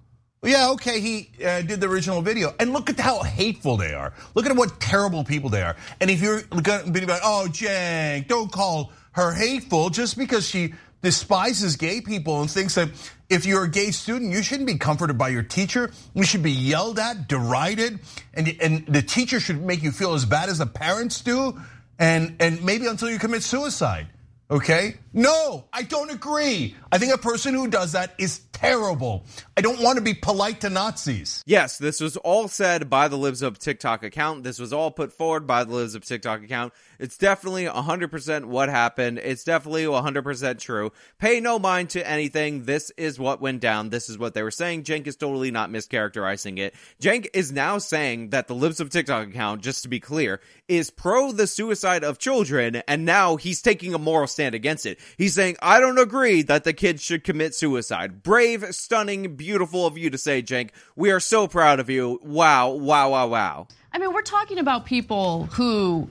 Yeah, 0.43 0.71
okay, 0.71 0.99
he 0.99 1.29
uh, 1.43 1.61
did 1.61 1.79
the 1.79 1.87
original 1.87 2.21
video. 2.21 2.53
And 2.59 2.73
look 2.73 2.89
at 2.89 2.99
how 2.99 3.23
hateful 3.23 3.77
they 3.77 3.93
are. 3.93 4.13
Look 4.35 4.45
at 4.45 4.55
what 4.55 4.79
terrible 4.79 5.23
people 5.23 5.49
they 5.49 5.61
are. 5.61 5.77
And 6.01 6.11
if 6.11 6.21
you're 6.21 6.41
going 6.41 6.85
to 6.85 6.91
be 6.91 7.05
like, 7.05 7.21
oh, 7.23 7.47
Cenk, 7.49 8.27
don't 8.27 8.51
call 8.51 8.91
her 9.13 9.31
hateful 9.31 9.89
just 9.89 10.17
because 10.17 10.47
she 10.47 10.73
despises 11.03 11.75
gay 11.75 12.01
people 12.01 12.41
and 12.41 12.49
thinks 12.49 12.75
that 12.75 12.89
if 13.29 13.45
you're 13.45 13.65
a 13.65 13.69
gay 13.69 13.91
student, 13.91 14.31
you 14.31 14.41
shouldn't 14.41 14.67
be 14.67 14.77
comforted 14.77 15.17
by 15.17 15.29
your 15.29 15.43
teacher. 15.43 15.91
You 16.15 16.23
should 16.23 16.41
be 16.41 16.51
yelled 16.51 16.97
at, 16.97 17.27
derided, 17.27 17.99
and, 18.33 18.55
and 18.61 18.87
the 18.87 19.01
teacher 19.01 19.39
should 19.39 19.61
make 19.61 19.83
you 19.83 19.91
feel 19.91 20.13
as 20.13 20.25
bad 20.25 20.49
as 20.49 20.57
the 20.57 20.65
parents 20.65 21.21
do, 21.21 21.61
and, 21.99 22.37
and 22.39 22.63
maybe 22.63 22.87
until 22.87 23.09
you 23.09 23.19
commit 23.19 23.43
suicide. 23.43 24.07
Okay? 24.49 24.95
No, 25.11 25.65
I 25.73 25.83
don't 25.83 26.09
agree. 26.09 26.75
I 26.91 26.97
think 26.97 27.13
a 27.13 27.17
person 27.17 27.53
who 27.53 27.67
does 27.67 27.91
that 27.91 28.13
is 28.17 28.39
terrible. 28.53 29.25
I 29.57 29.61
don't 29.61 29.81
want 29.81 29.97
to 29.97 30.03
be 30.03 30.13
polite 30.13 30.61
to 30.61 30.69
Nazis. 30.69 31.43
Yes, 31.45 31.77
this 31.77 31.99
was 31.99 32.15
all 32.17 32.47
said 32.47 32.89
by 32.89 33.07
the 33.07 33.17
Libs 33.17 33.41
of 33.41 33.59
TikTok 33.59 34.03
account. 34.03 34.43
This 34.43 34.59
was 34.59 34.71
all 34.71 34.91
put 34.91 35.11
forward 35.11 35.45
by 35.45 35.63
the 35.63 35.73
Libs 35.73 35.95
of 35.95 36.05
TikTok 36.05 36.43
account. 36.43 36.73
It's 36.99 37.17
definitely 37.17 37.65
100% 37.65 38.45
what 38.45 38.69
happened. 38.69 39.19
It's 39.19 39.43
definitely 39.43 39.83
100% 39.83 40.59
true. 40.59 40.91
Pay 41.19 41.39
no 41.39 41.59
mind 41.59 41.89
to 41.91 42.07
anything. 42.07 42.63
This 42.63 42.91
is 42.91 43.19
what 43.19 43.41
went 43.41 43.59
down. 43.59 43.89
This 43.89 44.09
is 44.09 44.17
what 44.17 44.33
they 44.33 44.43
were 44.43 44.51
saying. 44.51 44.83
Cenk 44.83 45.07
is 45.07 45.17
totally 45.17 45.51
not 45.51 45.69
mischaracterizing 45.69 46.59
it. 46.59 46.73
Cenk 47.01 47.27
is 47.33 47.51
now 47.51 47.77
saying 47.77 48.29
that 48.29 48.47
the 48.47 48.55
Libs 48.55 48.79
of 48.79 48.89
TikTok 48.89 49.27
account, 49.27 49.61
just 49.61 49.83
to 49.83 49.89
be 49.89 49.99
clear, 49.99 50.39
is 50.67 50.89
pro 50.89 51.31
the 51.31 51.47
suicide 51.47 52.03
of 52.03 52.19
children, 52.19 52.81
and 52.87 53.05
now 53.05 53.35
he's 53.35 53.61
taking 53.61 53.93
a 53.93 53.97
moral 53.97 54.27
stand 54.27 54.55
against 54.55 54.85
it. 54.85 54.99
He's 55.17 55.33
saying, 55.33 55.57
I 55.61 55.79
don't 55.79 55.97
agree 55.97 56.41
that 56.43 56.63
the 56.63 56.73
kids 56.73 57.01
should 57.01 57.23
commit 57.23 57.55
suicide. 57.55 58.23
Brave, 58.43 58.75
stunning, 58.75 59.37
beautiful 59.37 59.85
of 59.85 59.97
you 59.97 60.09
to 60.09 60.17
say, 60.17 60.43
Cenk. 60.43 60.71
We 60.97 61.11
are 61.11 61.21
so 61.21 61.47
proud 61.47 61.79
of 61.79 61.89
you. 61.89 62.19
Wow, 62.21 62.71
wow, 62.71 63.09
wow, 63.09 63.27
wow. 63.27 63.67
I 63.93 63.99
mean, 63.99 64.11
we're 64.13 64.21
talking 64.21 64.59
about 64.59 64.85
people 64.85 65.45
who 65.45 66.09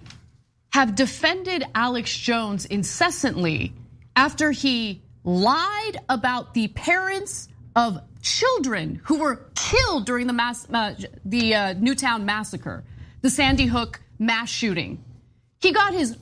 have 0.72 0.94
defended 0.94 1.62
Alex 1.74 2.16
Jones 2.16 2.64
incessantly 2.64 3.74
after 4.16 4.50
he 4.50 5.02
lied 5.24 5.98
about 6.08 6.54
the 6.54 6.68
parents 6.68 7.50
of 7.76 8.00
children 8.22 9.02
who 9.04 9.18
were 9.18 9.44
killed 9.54 10.06
during 10.06 10.26
the 10.26 10.32
mass, 10.32 10.66
uh, 10.72 10.94
the 11.26 11.54
uh, 11.54 11.74
Newtown 11.74 12.24
massacre, 12.24 12.82
the 13.20 13.28
Sandy 13.28 13.66
Hook 13.66 14.00
mass 14.18 14.48
shooting. 14.48 15.04
He 15.60 15.72
got 15.72 15.92
his 15.92 16.16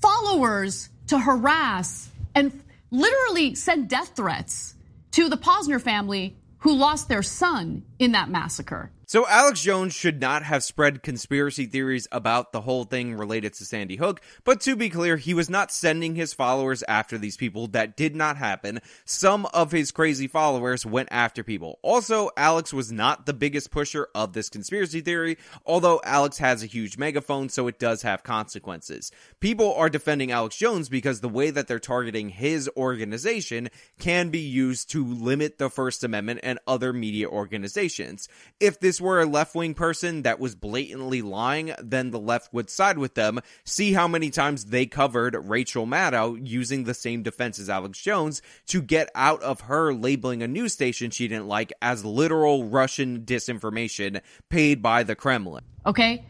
followers 0.00 0.88
to 1.08 1.18
harass 1.18 2.08
and 2.32 2.62
literally 2.92 3.56
send 3.56 3.88
death 3.88 4.12
threats 4.14 4.76
to 5.18 5.28
the 5.28 5.36
Pozner 5.36 5.82
family 5.82 6.36
who 6.58 6.76
lost 6.76 7.08
their 7.08 7.24
son 7.24 7.82
in 7.98 8.12
that 8.12 8.30
massacre. 8.30 8.92
So 9.10 9.26
Alex 9.26 9.62
Jones 9.62 9.94
should 9.94 10.20
not 10.20 10.42
have 10.42 10.62
spread 10.62 11.02
conspiracy 11.02 11.64
theories 11.64 12.06
about 12.12 12.52
the 12.52 12.60
whole 12.60 12.84
thing 12.84 13.14
related 13.14 13.54
to 13.54 13.64
Sandy 13.64 13.96
Hook, 13.96 14.20
but 14.44 14.60
to 14.60 14.76
be 14.76 14.90
clear, 14.90 15.16
he 15.16 15.32
was 15.32 15.48
not 15.48 15.72
sending 15.72 16.14
his 16.14 16.34
followers 16.34 16.84
after 16.86 17.16
these 17.16 17.38
people. 17.38 17.68
That 17.68 17.96
did 17.96 18.14
not 18.14 18.36
happen. 18.36 18.80
Some 19.06 19.46
of 19.54 19.72
his 19.72 19.92
crazy 19.92 20.26
followers 20.26 20.84
went 20.84 21.08
after 21.10 21.42
people. 21.42 21.78
Also, 21.80 22.28
Alex 22.36 22.74
was 22.74 22.92
not 22.92 23.24
the 23.24 23.32
biggest 23.32 23.70
pusher 23.70 24.08
of 24.14 24.34
this 24.34 24.50
conspiracy 24.50 25.00
theory, 25.00 25.38
although 25.64 26.02
Alex 26.04 26.36
has 26.36 26.62
a 26.62 26.66
huge 26.66 26.98
megaphone, 26.98 27.48
so 27.48 27.66
it 27.66 27.78
does 27.78 28.02
have 28.02 28.22
consequences. 28.22 29.10
People 29.40 29.72
are 29.72 29.88
defending 29.88 30.32
Alex 30.32 30.58
Jones 30.58 30.90
because 30.90 31.22
the 31.22 31.30
way 31.30 31.48
that 31.48 31.66
they're 31.66 31.78
targeting 31.78 32.28
his 32.28 32.68
organization 32.76 33.70
can 33.98 34.28
be 34.28 34.40
used 34.40 34.90
to 34.90 35.02
limit 35.02 35.56
the 35.56 35.70
First 35.70 36.04
Amendment 36.04 36.40
and 36.42 36.58
other 36.66 36.92
media 36.92 37.26
organizations. 37.26 38.28
If 38.60 38.78
this 38.78 38.97
were 39.00 39.20
a 39.20 39.26
left 39.26 39.54
wing 39.54 39.74
person 39.74 40.22
that 40.22 40.40
was 40.40 40.54
blatantly 40.54 41.22
lying, 41.22 41.72
then 41.82 42.10
the 42.10 42.18
left 42.18 42.52
would 42.52 42.70
side 42.70 42.98
with 42.98 43.14
them. 43.14 43.40
See 43.64 43.92
how 43.92 44.08
many 44.08 44.30
times 44.30 44.66
they 44.66 44.86
covered 44.86 45.34
Rachel 45.34 45.86
Maddow 45.86 46.38
using 46.42 46.84
the 46.84 46.94
same 46.94 47.22
defense 47.22 47.58
as 47.58 47.68
Alex 47.68 47.98
Jones 47.98 48.42
to 48.66 48.82
get 48.82 49.10
out 49.14 49.42
of 49.42 49.62
her 49.62 49.92
labeling 49.92 50.42
a 50.42 50.48
news 50.48 50.72
station 50.72 51.10
she 51.10 51.28
didn't 51.28 51.48
like 51.48 51.72
as 51.82 52.04
literal 52.04 52.64
Russian 52.64 53.22
disinformation 53.22 54.20
paid 54.48 54.82
by 54.82 55.02
the 55.02 55.14
Kremlin. 55.14 55.64
Okay? 55.86 56.24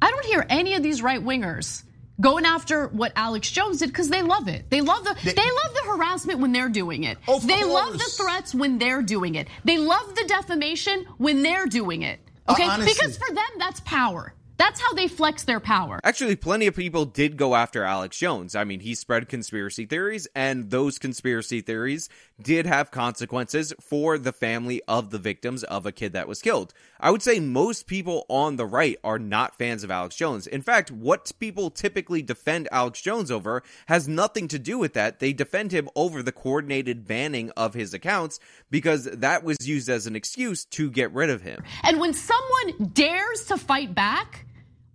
I 0.00 0.10
don't 0.10 0.24
hear 0.24 0.44
any 0.48 0.74
of 0.74 0.82
these 0.82 1.02
right 1.02 1.22
wingers 1.22 1.84
going 2.22 2.46
after 2.46 2.86
what 2.88 3.12
Alex 3.16 3.50
Jones 3.50 3.80
did 3.80 3.88
because 3.88 4.08
they 4.08 4.22
love 4.22 4.48
it. 4.48 4.70
They 4.70 4.80
love 4.80 5.04
the 5.04 5.14
they, 5.22 5.32
they, 5.32 5.42
love 5.42 5.74
the 5.74 5.90
harassment 5.90 6.38
when 6.40 6.52
they're 6.52 6.70
doing 6.70 7.04
it. 7.04 7.18
Of 7.28 7.46
they 7.46 7.60
course. 7.60 7.66
love 7.66 7.92
the 7.92 8.10
threats 8.16 8.54
when 8.54 8.78
they're 8.78 9.02
doing 9.02 9.34
it. 9.34 9.48
They 9.64 9.76
love 9.76 10.14
the 10.14 10.24
defamation 10.26 11.04
when 11.18 11.42
they're 11.42 11.66
doing 11.66 12.02
it. 12.02 12.20
Okay? 12.48 12.64
honestly- 12.64 12.94
because 12.94 13.18
for 13.18 13.34
them 13.34 13.44
that's 13.58 13.80
power. 13.80 14.34
That's 14.58 14.80
how 14.80 14.92
they 14.92 15.08
flex 15.08 15.42
their 15.42 15.58
power. 15.58 15.98
Actually, 16.04 16.36
plenty 16.36 16.68
of 16.68 16.76
people 16.76 17.04
did 17.04 17.36
go 17.36 17.56
after 17.56 17.82
Alex 17.82 18.16
Jones. 18.16 18.54
I 18.54 18.62
mean, 18.62 18.78
he 18.78 18.94
spread 18.94 19.28
conspiracy 19.28 19.86
theories, 19.86 20.28
and 20.36 20.70
those 20.70 21.00
conspiracy 21.00 21.62
theories 21.62 22.08
did 22.40 22.66
have 22.66 22.92
consequences 22.92 23.74
for 23.80 24.18
the 24.18 24.32
family 24.32 24.80
of 24.86 25.10
the 25.10 25.18
victims 25.18 25.64
of 25.64 25.84
a 25.84 25.90
kid 25.90 26.12
that 26.12 26.28
was 26.28 26.40
killed. 26.40 26.72
I 27.02 27.10
would 27.10 27.20
say 27.20 27.40
most 27.40 27.88
people 27.88 28.24
on 28.28 28.54
the 28.54 28.64
right 28.64 28.96
are 29.02 29.18
not 29.18 29.58
fans 29.58 29.82
of 29.82 29.90
Alex 29.90 30.14
Jones. 30.14 30.46
In 30.46 30.62
fact, 30.62 30.92
what 30.92 31.32
people 31.40 31.68
typically 31.68 32.22
defend 32.22 32.68
Alex 32.70 33.02
Jones 33.02 33.28
over 33.28 33.64
has 33.86 34.06
nothing 34.06 34.46
to 34.46 34.58
do 34.58 34.78
with 34.78 34.92
that. 34.92 35.18
They 35.18 35.32
defend 35.32 35.72
him 35.72 35.88
over 35.96 36.22
the 36.22 36.30
coordinated 36.30 37.04
banning 37.04 37.50
of 37.56 37.74
his 37.74 37.92
accounts 37.92 38.38
because 38.70 39.06
that 39.06 39.42
was 39.42 39.56
used 39.66 39.88
as 39.88 40.06
an 40.06 40.14
excuse 40.14 40.64
to 40.66 40.92
get 40.92 41.12
rid 41.12 41.28
of 41.28 41.42
him. 41.42 41.64
And 41.82 41.98
when 41.98 42.14
someone 42.14 42.92
dares 42.92 43.46
to 43.46 43.56
fight 43.56 43.96
back, 43.96 44.46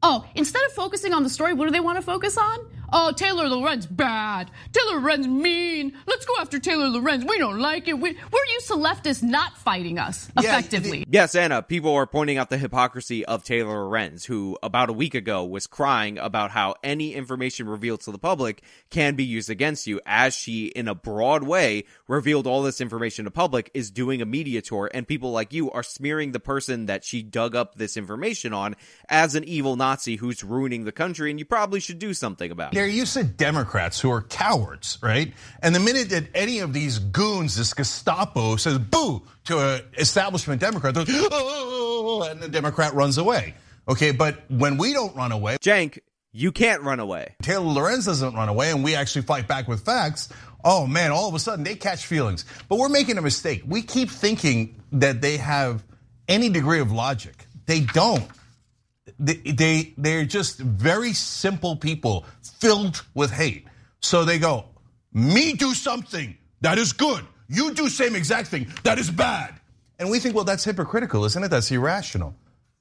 oh, 0.02 0.26
instead 0.34 0.64
of 0.64 0.72
focusing 0.72 1.12
on 1.12 1.24
the 1.24 1.30
story, 1.30 1.54
what 1.54 1.66
do 1.66 1.72
they 1.72 1.82
want 1.82 1.98
to 1.98 2.02
focus 2.02 2.38
on? 2.38 2.60
Oh, 2.92 3.12
Taylor 3.12 3.48
Lorenz 3.48 3.86
bad. 3.86 4.50
Taylor 4.72 5.00
Lorenz 5.00 5.28
mean. 5.28 5.94
Let's 6.06 6.26
go 6.26 6.34
after 6.40 6.60
Taylor 6.60 6.88
Lorenz. 6.88 7.26
We 7.26 7.38
don't 7.38 7.60
like 7.60 7.88
it. 7.88 8.00
We, 8.00 8.12
we're 8.14 8.46
used 8.54 8.68
to 8.68 8.76
leftists 8.76 9.24
not 9.24 9.58
fighting 9.58 10.00
us 10.00 10.30
effectively. 10.38 11.06
Yes, 11.10 11.36
Ana, 11.36 11.58
uh, 11.58 11.62
people 11.62 11.94
are 11.94 12.06
pointing 12.06 12.38
out 12.38 12.50
the 12.50 12.58
hypocrisy 12.58 13.26
of 13.26 13.44
Taylor 13.44 13.84
Lorenz, 13.84 14.26
who 14.26 14.58
about 14.64 14.90
a 14.90 14.94
week 14.94 15.16
ago 15.16 15.44
was 15.44 15.68
crying 15.68 16.18
about 16.18 16.52
how 16.52 16.76
any 16.84 17.14
information 17.14 17.68
revealed 17.68 18.02
to 18.02 18.12
the 18.12 18.18
public 18.18 18.62
can 18.90 19.16
be 19.16 19.24
used 19.24 19.50
against 19.50 19.88
you, 19.88 20.00
as 20.06 20.34
she, 20.34 20.68
in 20.68 20.88
a 20.88 20.96
broad 20.96 21.44
way, 21.44 21.84
revealed 22.08 22.48
all 22.48 22.62
this 22.62 22.80
information 22.80 23.26
to 23.26 23.32
public, 23.32 23.70
is 23.74 23.92
doing 23.92 24.22
a 24.22 24.26
media 24.26 24.62
tour, 24.62 24.90
and 24.94 25.08
people 25.08 25.32
like 25.32 25.52
you 25.52 25.70
are 25.72 25.84
smearing 25.84 26.32
the 26.32 26.40
person 26.40 26.86
that 26.86 27.04
she 27.04 27.22
dug 27.22 27.56
up 27.56 27.76
this 27.76 27.98
information 27.98 28.54
on 28.54 28.76
as 29.10 29.36
an 29.36 29.44
evil 29.44 29.76
Nazi 29.76 30.16
who's 30.16 30.44
ruining 30.44 30.86
the 30.86 30.92
country, 30.92 31.30
and 31.30 31.40
you 31.40 31.46
probably 31.46 31.80
should 31.80 32.00
do 32.00 32.14
something 32.14 32.52
about 32.52 32.74
it. 32.74 32.77
They're 32.78 32.86
used 32.86 33.14
to 33.14 33.24
Democrats 33.24 34.00
who 34.00 34.12
are 34.12 34.22
cowards, 34.22 35.00
right? 35.02 35.34
And 35.64 35.74
the 35.74 35.80
minute 35.80 36.12
that 36.12 36.26
any 36.36 36.60
of 36.60 36.74
these 36.74 37.00
goons, 37.00 37.56
this 37.56 37.74
Gestapo, 37.74 38.56
says 38.56 38.78
boo 38.78 39.24
to 39.46 39.58
an 39.58 39.82
establishment 39.98 40.62
Democrat, 40.62 40.94
oh, 40.96 42.28
and 42.30 42.40
the 42.40 42.48
Democrat 42.48 42.94
runs 42.94 43.18
away. 43.18 43.56
Okay, 43.90 44.12
but 44.12 44.44
when 44.52 44.78
we 44.78 44.94
don't 44.94 45.16
run 45.16 45.32
away, 45.32 45.58
Cenk, 45.58 45.98
you 46.32 46.52
can't 46.52 46.84
run 46.84 47.00
away. 47.00 47.34
Taylor 47.42 47.66
Lorenz 47.66 48.06
doesn't 48.06 48.36
run 48.36 48.48
away, 48.48 48.70
and 48.70 48.84
we 48.84 48.94
actually 48.94 49.24
fight 49.24 49.48
back 49.48 49.68
with 49.68 49.84
facts. 49.84 50.30
Oh 50.64 50.86
man, 50.86 51.10
all 51.10 51.28
of 51.28 51.34
a 51.34 51.40
sudden 51.40 51.64
they 51.64 51.74
catch 51.74 52.06
feelings. 52.06 52.46
But 52.70 52.78
we're 52.78 52.90
making 52.90 53.18
a 53.18 53.24
mistake. 53.24 53.64
We 53.66 53.82
keep 53.82 54.12
thinking 54.12 54.84
that 54.92 55.20
they 55.20 55.38
have 55.38 55.84
any 56.28 56.50
degree 56.50 56.80
of 56.80 56.92
logic. 56.92 57.48
They 57.66 57.80
don't. 57.80 58.28
They, 59.20 59.36
they 59.36 59.94
they're 59.98 60.26
just 60.26 60.60
very 60.60 61.14
simple 61.14 61.76
people 61.76 62.26
filled 62.42 63.04
with 63.14 63.32
hate. 63.32 63.68
So 64.00 64.26
they 64.26 64.40
go, 64.40 64.66
me 65.14 65.54
do 65.54 65.74
something 65.74 66.38
that 66.62 66.78
is 66.78 66.94
good. 66.94 67.26
You 67.50 67.74
do 67.74 67.90
same 67.90 68.16
exact 68.16 68.50
thing 68.50 68.68
that 68.84 69.00
is 69.00 69.10
bad. 69.10 69.54
And 70.00 70.10
we 70.10 70.20
think, 70.20 70.36
well, 70.36 70.44
that's 70.44 70.64
hypocritical, 70.64 71.26
isn't 71.26 71.44
it? 71.44 71.50
That's 71.50 71.72
irrational. 71.72 72.36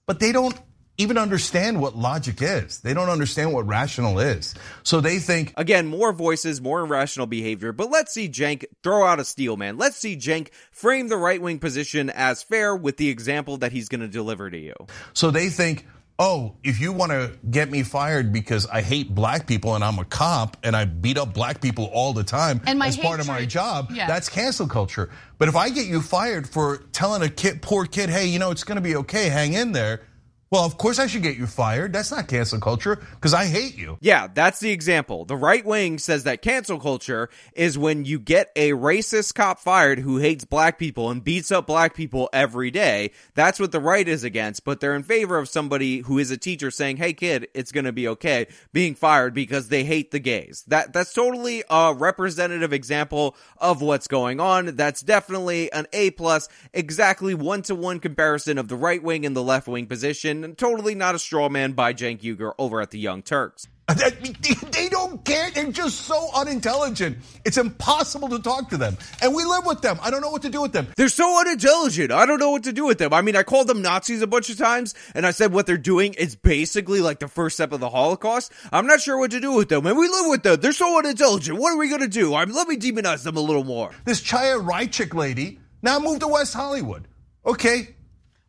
But 0.07 0.21
they 0.21 0.33
don't 0.33 0.59
even 0.99 1.19
understand 1.19 1.81
what 1.81 1.97
logic 1.97 2.39
is. 2.41 2.81
They 2.81 2.95
don't 2.95 3.09
understand 3.09 3.53
what 3.53 3.67
rational 3.67 4.19
is. 4.19 4.55
So 4.83 5.01
they 5.01 5.19
think, 5.19 5.53
Again, 5.57 5.87
more 5.87 6.13
voices, 6.13 6.61
more 6.61 6.81
irrational 6.81 7.27
behavior, 7.27 7.73
but 7.73 7.91
let's 7.91 8.13
see 8.13 8.29
Cenk 8.29 8.65
throw 8.83 9.05
out 9.05 9.21
a 9.21 9.25
steel 9.25 9.57
man. 9.57 9.77
Let's 9.77 9.97
see 9.97 10.17
Cenk 10.17 10.49
frame 10.71 11.09
the 11.09 11.17
right 11.17 11.41
wing 11.41 11.59
position 11.59 12.11
as 12.11 12.43
fair 12.43 12.75
with 12.75 12.97
the 12.97 13.09
example 13.09 13.59
that 13.59 13.73
he's 13.73 13.89
going 13.89 14.01
to 14.01 14.09
deliver 14.09 14.51
to 14.51 14.59
you. 14.59 14.75
so 15.13 15.31
they 15.31 15.49
think, 15.49 15.87
oh, 16.19 16.55
if 16.65 16.81
you 16.81 16.93
want 16.93 17.13
to 17.13 17.31
get 17.51 17.71
me 17.71 17.83
fired 17.83 18.33
because 18.33 18.67
I 18.67 18.81
hate 18.81 19.15
black 19.15 19.47
people 19.47 19.75
and 19.75 19.85
I'm 19.85 19.99
a 19.99 20.05
cop 20.05 20.57
and 20.63 20.75
I 20.75 20.87
beat 20.87 21.19
up 21.19 21.35
black 21.35 21.61
people 21.61 21.91
all 21.93 22.13
the 22.15 22.25
time 22.25 22.61
as 22.67 22.97
part 22.97 23.21
of 23.21 23.27
my 23.27 23.45
job, 23.45 23.91
Yeah. 23.91 24.07
that's 24.07 24.29
cancel 24.29 24.67
culture. 24.67 25.11
But 25.39 25.49
if 25.49 25.57
I 25.57 25.69
get 25.69 25.87
you 25.87 26.01
fired 26.01 26.49
for 26.49 26.79
telling 26.93 27.23
a 27.23 27.29
kid, 27.29 27.61
poor 27.61 27.85
kid, 27.85 28.09
hey, 28.09 28.27
you 28.27 28.39
know, 28.39 28.51
it's 28.51 28.65
going 28.65 28.77
to 28.77 28.83
be 28.83 28.97
okay, 28.97 29.29
hang 29.29 29.53
in 29.53 29.73
there. 29.73 30.01
Well, 30.49 30.65
of 30.65 30.79
course 30.79 31.01
I 31.01 31.09
should 31.09 31.25
get 31.25 31.37
you 31.37 31.49
fired. 31.49 31.93
That's 31.93 32.13
not 32.13 32.29
cancel 32.29 32.61
culture 32.61 32.95
because 32.95 33.35
I 33.35 33.47
hate 33.47 33.77
you. 33.77 33.99
Yeah, 34.01 34.29
that's 34.33 34.61
the 34.61 34.71
example. 34.71 35.25
The 35.25 35.35
right 35.35 35.65
wing 35.67 35.99
says 35.99 36.23
that 36.23 36.41
cancel 36.41 36.79
culture 36.79 37.31
is 37.55 37.77
when 37.77 38.05
you 38.05 38.21
get 38.21 38.53
a 38.55 38.71
racist 38.71 39.35
cop 39.35 39.59
fired 39.59 39.99
who 39.99 40.19
hates 40.19 40.45
black 40.45 40.79
people 40.79 41.11
and 41.11 41.25
beats 41.25 41.51
up 41.51 41.67
black 41.67 41.97
people 41.97 42.31
every 42.33 42.71
day. 42.71 43.11
That's 43.35 43.59
what 43.59 43.73
the 43.73 43.81
right 43.81 44.07
is 44.07 44.23
against, 44.23 44.65
but 44.65 44.79
they're 44.79 44.95
in 44.95 45.03
favor 45.03 45.37
of 45.37 45.49
somebody 45.49 45.99
who 45.99 46.19
is 46.19 46.31
a 46.31 46.37
teacher 46.37 46.71
saying, 46.71 46.99
"Hey 46.99 47.13
kid, 47.13 47.49
it's 47.53 47.73
going 47.73 47.85
to 47.85 47.93
be 47.93 48.07
okay," 48.07 48.47
being 48.73 48.95
fired 48.95 49.35
because 49.35 49.67
they 49.67 49.83
hate 49.83 50.13
the 50.13 50.21
gays. 50.21 50.63
That 50.69 50.93
that's 50.93 51.13
totally 51.13 51.65
a 51.69 51.93
representative 51.93 52.73
example 52.73 53.35
of 53.59 53.83
what's 53.83 54.07
going 54.07 54.39
on. 54.39 54.77
That's 54.77 55.01
definitely 55.01 55.73
an 55.73 55.89
A 55.93 56.13
plus, 56.13 56.49
exactly 56.73 57.35
one 57.35 57.63
to 57.63 57.75
one 57.75 57.99
comparison 57.99 58.59
of 58.59 58.69
the 58.69 58.77
right 58.77 59.03
wing 59.03 59.27
and 59.27 59.35
the 59.35 59.43
left 59.43 59.67
wing 59.67 59.87
position. 59.87 60.36
And 60.45 60.59
totally 60.59 60.95
not 60.95 61.15
a 61.15 61.19
straw 61.19 61.49
man 61.49 61.73
by 61.73 61.95
Cenk 61.95 62.21
Uygur 62.21 62.53
over 62.59 62.81
at 62.81 62.91
the 62.91 62.99
Young 62.99 63.23
Turks. 63.23 63.69
They 63.89 64.89
don't 64.89 65.25
care. 65.25 65.51
They're 65.53 65.71
just 65.71 66.01
so 66.03 66.29
unintelligent. 66.35 67.19
It's 67.45 67.57
impossible 67.57 68.29
to 68.31 68.41
talk 68.41 68.71
to 68.71 68.77
them. 68.77 68.97
And 69.23 69.35
we 69.35 69.45
live 69.45 69.65
with 69.65 69.81
them. 69.81 69.99
I 70.03 70.11
don't 70.11 70.21
know 70.21 70.31
what 70.31 70.43
to 70.43 70.51
do 70.51 70.61
with 70.61 70.73
them. 70.73 70.89
They're 70.97 71.09
so 71.09 71.41
unintelligent. 71.41 72.11
I 72.11 72.27
don't 72.27 72.41
know 72.41 72.51
what 72.51 72.65
to 72.65 72.73
do 72.73 72.85
with 72.85 72.99
them. 72.99 73.13
I 73.13 73.23
mean, 73.23 73.37
I 73.37 73.45
called 73.45 73.69
them 73.69 73.83
Nazis 73.83 74.23
a 74.23 74.27
bunch 74.27 74.51
of 74.51 74.59
times, 74.59 74.95
and 75.15 75.25
I 75.25 75.31
said 75.31 75.53
what 75.53 75.67
they're 75.67 75.79
doing 75.79 76.15
is 76.15 76.35
basically 76.35 77.01
like 77.01 77.21
the 77.21 77.29
first 77.29 77.57
step 77.57 77.71
of 77.71 77.79
the 77.79 77.89
Holocaust. 77.89 78.53
I'm 78.73 78.87
not 78.87 79.01
sure 79.01 79.19
what 79.19 79.31
to 79.31 79.41
do 79.41 79.53
with 79.53 79.69
them, 79.69 79.87
and 79.87 79.97
we 79.97 80.09
live 80.09 80.27
with 80.31 80.43
them. 80.43 80.61
They're 80.61 80.73
so 80.73 80.99
unintelligent. 80.99 81.59
What 81.59 81.73
are 81.73 81.79
we 81.79 81.89
gonna 81.89 82.09
do? 82.09 82.35
I'm, 82.35 82.53
let 82.53 82.67
me 82.67 82.77
demonize 82.77 83.23
them 83.23 83.37
a 83.37 83.41
little 83.41 83.65
more. 83.65 83.93
This 84.05 84.21
Chaya 84.21 84.61
Raichik 84.65 85.15
lady 85.15 85.61
now 85.83 86.01
moved 86.01 86.21
to 86.23 86.29
West 86.29 86.55
Hollywood. 86.55 87.07
Okay, 87.45 87.95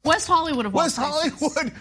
West 0.03 0.27
Hollywood 0.27 0.65
of 0.65 0.73
West. 0.73 0.97
Hollywood, 0.97 1.73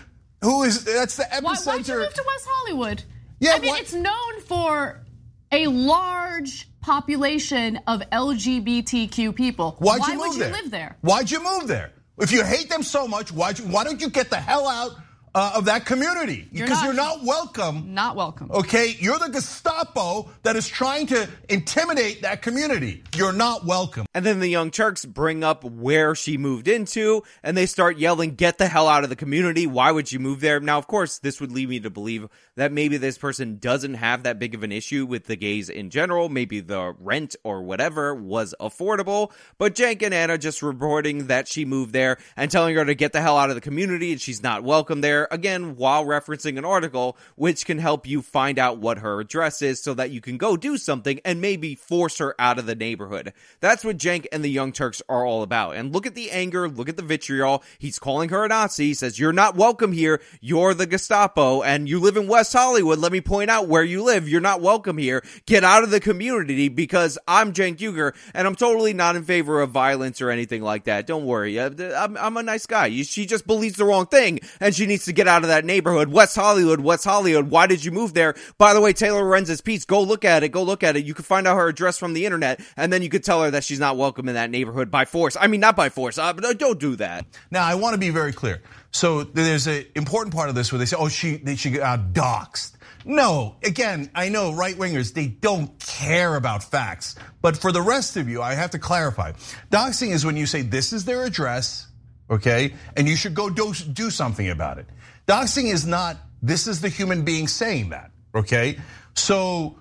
who 0.42 0.62
is 0.64 0.84
that's 0.84 1.16
the 1.16 1.24
epicenter. 1.24 1.42
Why, 1.42 1.54
why'd 1.64 1.88
you 1.88 1.98
move 1.98 2.14
to 2.14 2.24
West 2.26 2.46
Hollywood? 2.48 3.02
Yeah, 3.40 3.52
I 3.54 3.58
mean, 3.60 3.70
why- 3.70 3.78
it's 3.80 3.92
known 3.92 4.40
for 4.46 5.04
a 5.52 5.66
large 5.68 6.68
population 6.80 7.78
of 7.86 8.00
LGBTQ 8.12 9.34
people. 9.34 9.76
Why'd 9.78 10.00
Why 10.00 10.12
you 10.12 10.18
would 10.18 10.26
move 10.26 10.34
you 10.36 10.40
there? 10.44 10.52
live 10.52 10.70
there? 10.70 10.96
Why'd 11.02 11.30
you 11.30 11.42
move 11.42 11.66
there? 11.68 11.92
If 12.18 12.32
you 12.32 12.44
hate 12.44 12.68
them 12.70 12.82
so 12.82 13.06
much, 13.06 13.30
why'd 13.30 13.58
why 13.60 13.84
don't 13.84 14.00
you 14.00 14.08
get 14.08 14.30
the 14.30 14.36
hell 14.40 14.66
out 14.68 14.92
Uh, 15.36 15.52
of 15.56 15.66
that 15.66 15.84
community 15.84 16.48
You're 16.50 16.66
because 16.66 16.80
not. 16.80 16.84
you're 16.86 16.94
not 16.94 17.22
welcome. 17.22 17.92
Not 17.92 18.16
welcome. 18.16 18.50
Okay, 18.50 18.96
you're 18.98 19.18
the 19.18 19.28
Gestapo 19.28 20.30
that 20.44 20.56
is 20.56 20.66
trying 20.66 21.08
to 21.08 21.28
intimidate 21.50 22.22
that 22.22 22.40
community. 22.40 23.02
You're 23.14 23.34
not 23.34 23.66
welcome. 23.66 24.06
And 24.14 24.24
then 24.24 24.40
the 24.40 24.48
Young 24.48 24.70
Turks 24.70 25.04
bring 25.04 25.44
up 25.44 25.62
where 25.62 26.14
she 26.14 26.38
moved 26.38 26.68
into, 26.68 27.22
and 27.42 27.54
they 27.54 27.66
start 27.66 27.98
yelling, 27.98 28.34
Get 28.34 28.56
the 28.56 28.66
hell 28.66 28.88
out 28.88 29.04
of 29.04 29.10
the 29.10 29.16
community. 29.16 29.66
Why 29.66 29.92
would 29.92 30.10
you 30.10 30.18
move 30.20 30.40
there? 30.40 30.58
Now, 30.58 30.78
of 30.78 30.86
course, 30.86 31.18
this 31.18 31.38
would 31.38 31.52
lead 31.52 31.68
me 31.68 31.80
to 31.80 31.90
believe 31.90 32.28
that 32.54 32.72
maybe 32.72 32.96
this 32.96 33.18
person 33.18 33.58
doesn't 33.58 33.94
have 33.94 34.22
that 34.22 34.38
big 34.38 34.54
of 34.54 34.62
an 34.62 34.72
issue 34.72 35.04
with 35.04 35.26
the 35.26 35.36
gays 35.36 35.68
in 35.68 35.90
general. 35.90 36.30
Maybe 36.30 36.60
the 36.60 36.94
rent 36.98 37.36
or 37.44 37.62
whatever 37.62 38.14
was 38.14 38.54
affordable. 38.58 39.32
But 39.58 39.74
Cenk 39.74 40.02
and 40.02 40.14
Ana 40.14 40.38
just 40.38 40.62
reporting 40.62 41.26
that 41.26 41.46
she 41.46 41.66
moved 41.66 41.92
there 41.92 42.16
and 42.38 42.50
telling 42.50 42.74
her 42.76 42.86
to 42.86 42.94
get 42.94 43.12
the 43.12 43.20
hell 43.20 43.36
out 43.36 43.50
of 43.50 43.54
the 43.54 43.60
community 43.60 44.12
and 44.12 44.20
she's 44.20 44.42
not 44.42 44.64
welcome 44.64 45.02
there. 45.02 45.25
Again, 45.30 45.76
while 45.76 46.04
referencing 46.04 46.58
an 46.58 46.64
article, 46.64 47.16
which 47.34 47.66
can 47.66 47.78
help 47.78 48.06
you 48.06 48.22
find 48.22 48.58
out 48.58 48.78
what 48.78 48.98
her 48.98 49.20
address 49.20 49.62
is 49.62 49.82
so 49.82 49.94
that 49.94 50.10
you 50.10 50.20
can 50.20 50.36
go 50.36 50.56
do 50.56 50.76
something 50.76 51.20
and 51.24 51.40
maybe 51.40 51.74
force 51.74 52.18
her 52.18 52.34
out 52.38 52.58
of 52.58 52.66
the 52.66 52.74
neighborhood. 52.74 53.32
That's 53.60 53.84
what 53.84 53.98
Cenk 53.98 54.26
and 54.32 54.44
the 54.44 54.50
Young 54.50 54.72
Turks 54.72 55.02
are 55.08 55.24
all 55.24 55.42
about. 55.42 55.76
And 55.76 55.92
look 55.92 56.06
at 56.06 56.14
the 56.14 56.30
anger, 56.30 56.68
look 56.68 56.88
at 56.88 56.96
the 56.96 57.02
vitriol. 57.02 57.62
He's 57.78 57.98
calling 57.98 58.28
her 58.30 58.44
a 58.44 58.48
Nazi, 58.48 58.86
he 58.86 58.94
says, 58.94 59.18
You're 59.18 59.32
not 59.32 59.56
welcome 59.56 59.92
here. 59.92 60.20
You're 60.40 60.74
the 60.74 60.86
Gestapo 60.86 61.62
and 61.62 61.88
you 61.88 62.00
live 62.00 62.16
in 62.16 62.28
West 62.28 62.52
Hollywood. 62.52 62.98
Let 62.98 63.12
me 63.12 63.20
point 63.20 63.50
out 63.50 63.68
where 63.68 63.84
you 63.84 64.02
live. 64.02 64.28
You're 64.28 64.40
not 64.40 64.60
welcome 64.60 64.98
here. 64.98 65.24
Get 65.46 65.64
out 65.64 65.82
of 65.82 65.90
the 65.90 66.00
community 66.00 66.68
because 66.68 67.18
I'm 67.26 67.52
Cenk 67.52 67.78
Uygur 67.78 68.14
and 68.34 68.46
I'm 68.46 68.54
totally 68.54 68.92
not 68.92 69.16
in 69.16 69.24
favor 69.24 69.60
of 69.60 69.70
violence 69.70 70.20
or 70.20 70.30
anything 70.30 70.62
like 70.62 70.84
that. 70.84 71.06
Don't 71.06 71.26
worry. 71.26 71.58
Uh, 71.58 71.70
I'm, 71.96 72.16
I'm 72.16 72.36
a 72.36 72.42
nice 72.42 72.66
guy. 72.66 72.90
She 73.02 73.26
just 73.26 73.46
believes 73.46 73.76
the 73.76 73.84
wrong 73.84 74.06
thing 74.06 74.40
and 74.60 74.74
she 74.74 74.86
needs 74.86 75.04
to 75.06 75.12
get 75.16 75.26
out 75.26 75.42
of 75.42 75.48
that 75.48 75.64
neighborhood. 75.64 76.08
West 76.08 76.36
Hollywood, 76.36 76.80
West 76.80 77.04
Hollywood. 77.04 77.50
Why 77.50 77.66
did 77.66 77.84
you 77.84 77.90
move 77.90 78.14
there? 78.14 78.34
By 78.58 78.74
the 78.74 78.80
way, 78.80 78.92
Taylor 78.92 79.22
Lorenz's 79.22 79.60
piece, 79.60 79.84
go 79.84 80.02
look 80.02 80.24
at 80.24 80.42
it. 80.42 80.50
Go 80.50 80.62
look 80.62 80.82
at 80.84 80.96
it. 80.96 81.04
You 81.04 81.14
can 81.14 81.24
find 81.24 81.46
out 81.46 81.56
her 81.56 81.68
address 81.68 81.98
from 81.98 82.12
the 82.12 82.24
internet 82.24 82.60
and 82.76 82.92
then 82.92 83.02
you 83.02 83.08
could 83.08 83.24
tell 83.24 83.42
her 83.42 83.50
that 83.50 83.64
she's 83.64 83.80
not 83.80 83.96
welcome 83.96 84.28
in 84.28 84.34
that 84.34 84.50
neighborhood 84.50 84.90
by 84.90 85.04
force. 85.04 85.36
I 85.40 85.48
mean, 85.48 85.60
not 85.60 85.74
by 85.74 85.88
force. 85.88 86.18
Uh, 86.18 86.32
but 86.32 86.58
don't 86.58 86.78
do 86.78 86.96
that. 86.96 87.26
Now, 87.50 87.64
I 87.64 87.74
want 87.74 87.94
to 87.94 87.98
be 87.98 88.10
very 88.10 88.32
clear. 88.32 88.62
So 88.92 89.24
there's 89.24 89.66
an 89.66 89.84
important 89.94 90.34
part 90.34 90.48
of 90.48 90.54
this 90.54 90.72
where 90.72 90.78
they 90.78 90.86
say, 90.86 90.96
"Oh, 90.98 91.08
she 91.08 91.42
she 91.56 91.70
got 91.70 92.12
doxxed." 92.12 92.72
No, 93.04 93.54
again, 93.62 94.10
I 94.14 94.30
know 94.30 94.52
right 94.52 94.74
wingers 94.74 95.14
they 95.14 95.26
don't 95.26 95.78
care 95.78 96.34
about 96.34 96.64
facts, 96.64 97.14
but 97.40 97.56
for 97.56 97.70
the 97.70 97.82
rest 97.82 98.16
of 98.16 98.28
you, 98.28 98.42
I 98.42 98.54
have 98.54 98.70
to 98.70 98.80
clarify. 98.80 99.32
Doxing 99.70 100.10
is 100.10 100.24
when 100.24 100.36
you 100.36 100.46
say 100.46 100.62
this 100.62 100.92
is 100.92 101.04
their 101.04 101.24
address, 101.24 101.86
okay, 102.28 102.74
and 102.96 103.06
you 103.06 103.14
should 103.14 103.34
go 103.34 103.48
do, 103.48 103.72
do 103.92 104.10
something 104.10 104.48
about 104.48 104.78
it. 104.78 104.86
Doxing 105.26 105.72
is 105.72 105.86
not 105.86 106.16
this 106.42 106.66
is 106.66 106.80
the 106.80 106.88
human 106.88 107.24
being 107.24 107.48
saying 107.48 107.90
that, 107.90 108.10
okay? 108.34 108.78
So 109.14 109.76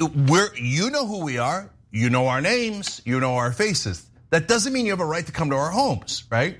we're 0.00 0.54
you 0.56 0.90
know 0.90 1.06
who 1.06 1.24
we 1.24 1.38
are, 1.38 1.70
you 1.90 2.10
know 2.10 2.28
our 2.28 2.40
names, 2.40 3.00
you 3.04 3.20
know 3.20 3.36
our 3.36 3.52
faces. 3.52 4.04
That 4.30 4.48
doesn't 4.48 4.72
mean 4.72 4.84
you 4.84 4.92
have 4.92 5.00
a 5.00 5.06
right 5.06 5.24
to 5.24 5.32
come 5.32 5.50
to 5.50 5.56
our 5.56 5.70
homes, 5.70 6.24
right? 6.30 6.58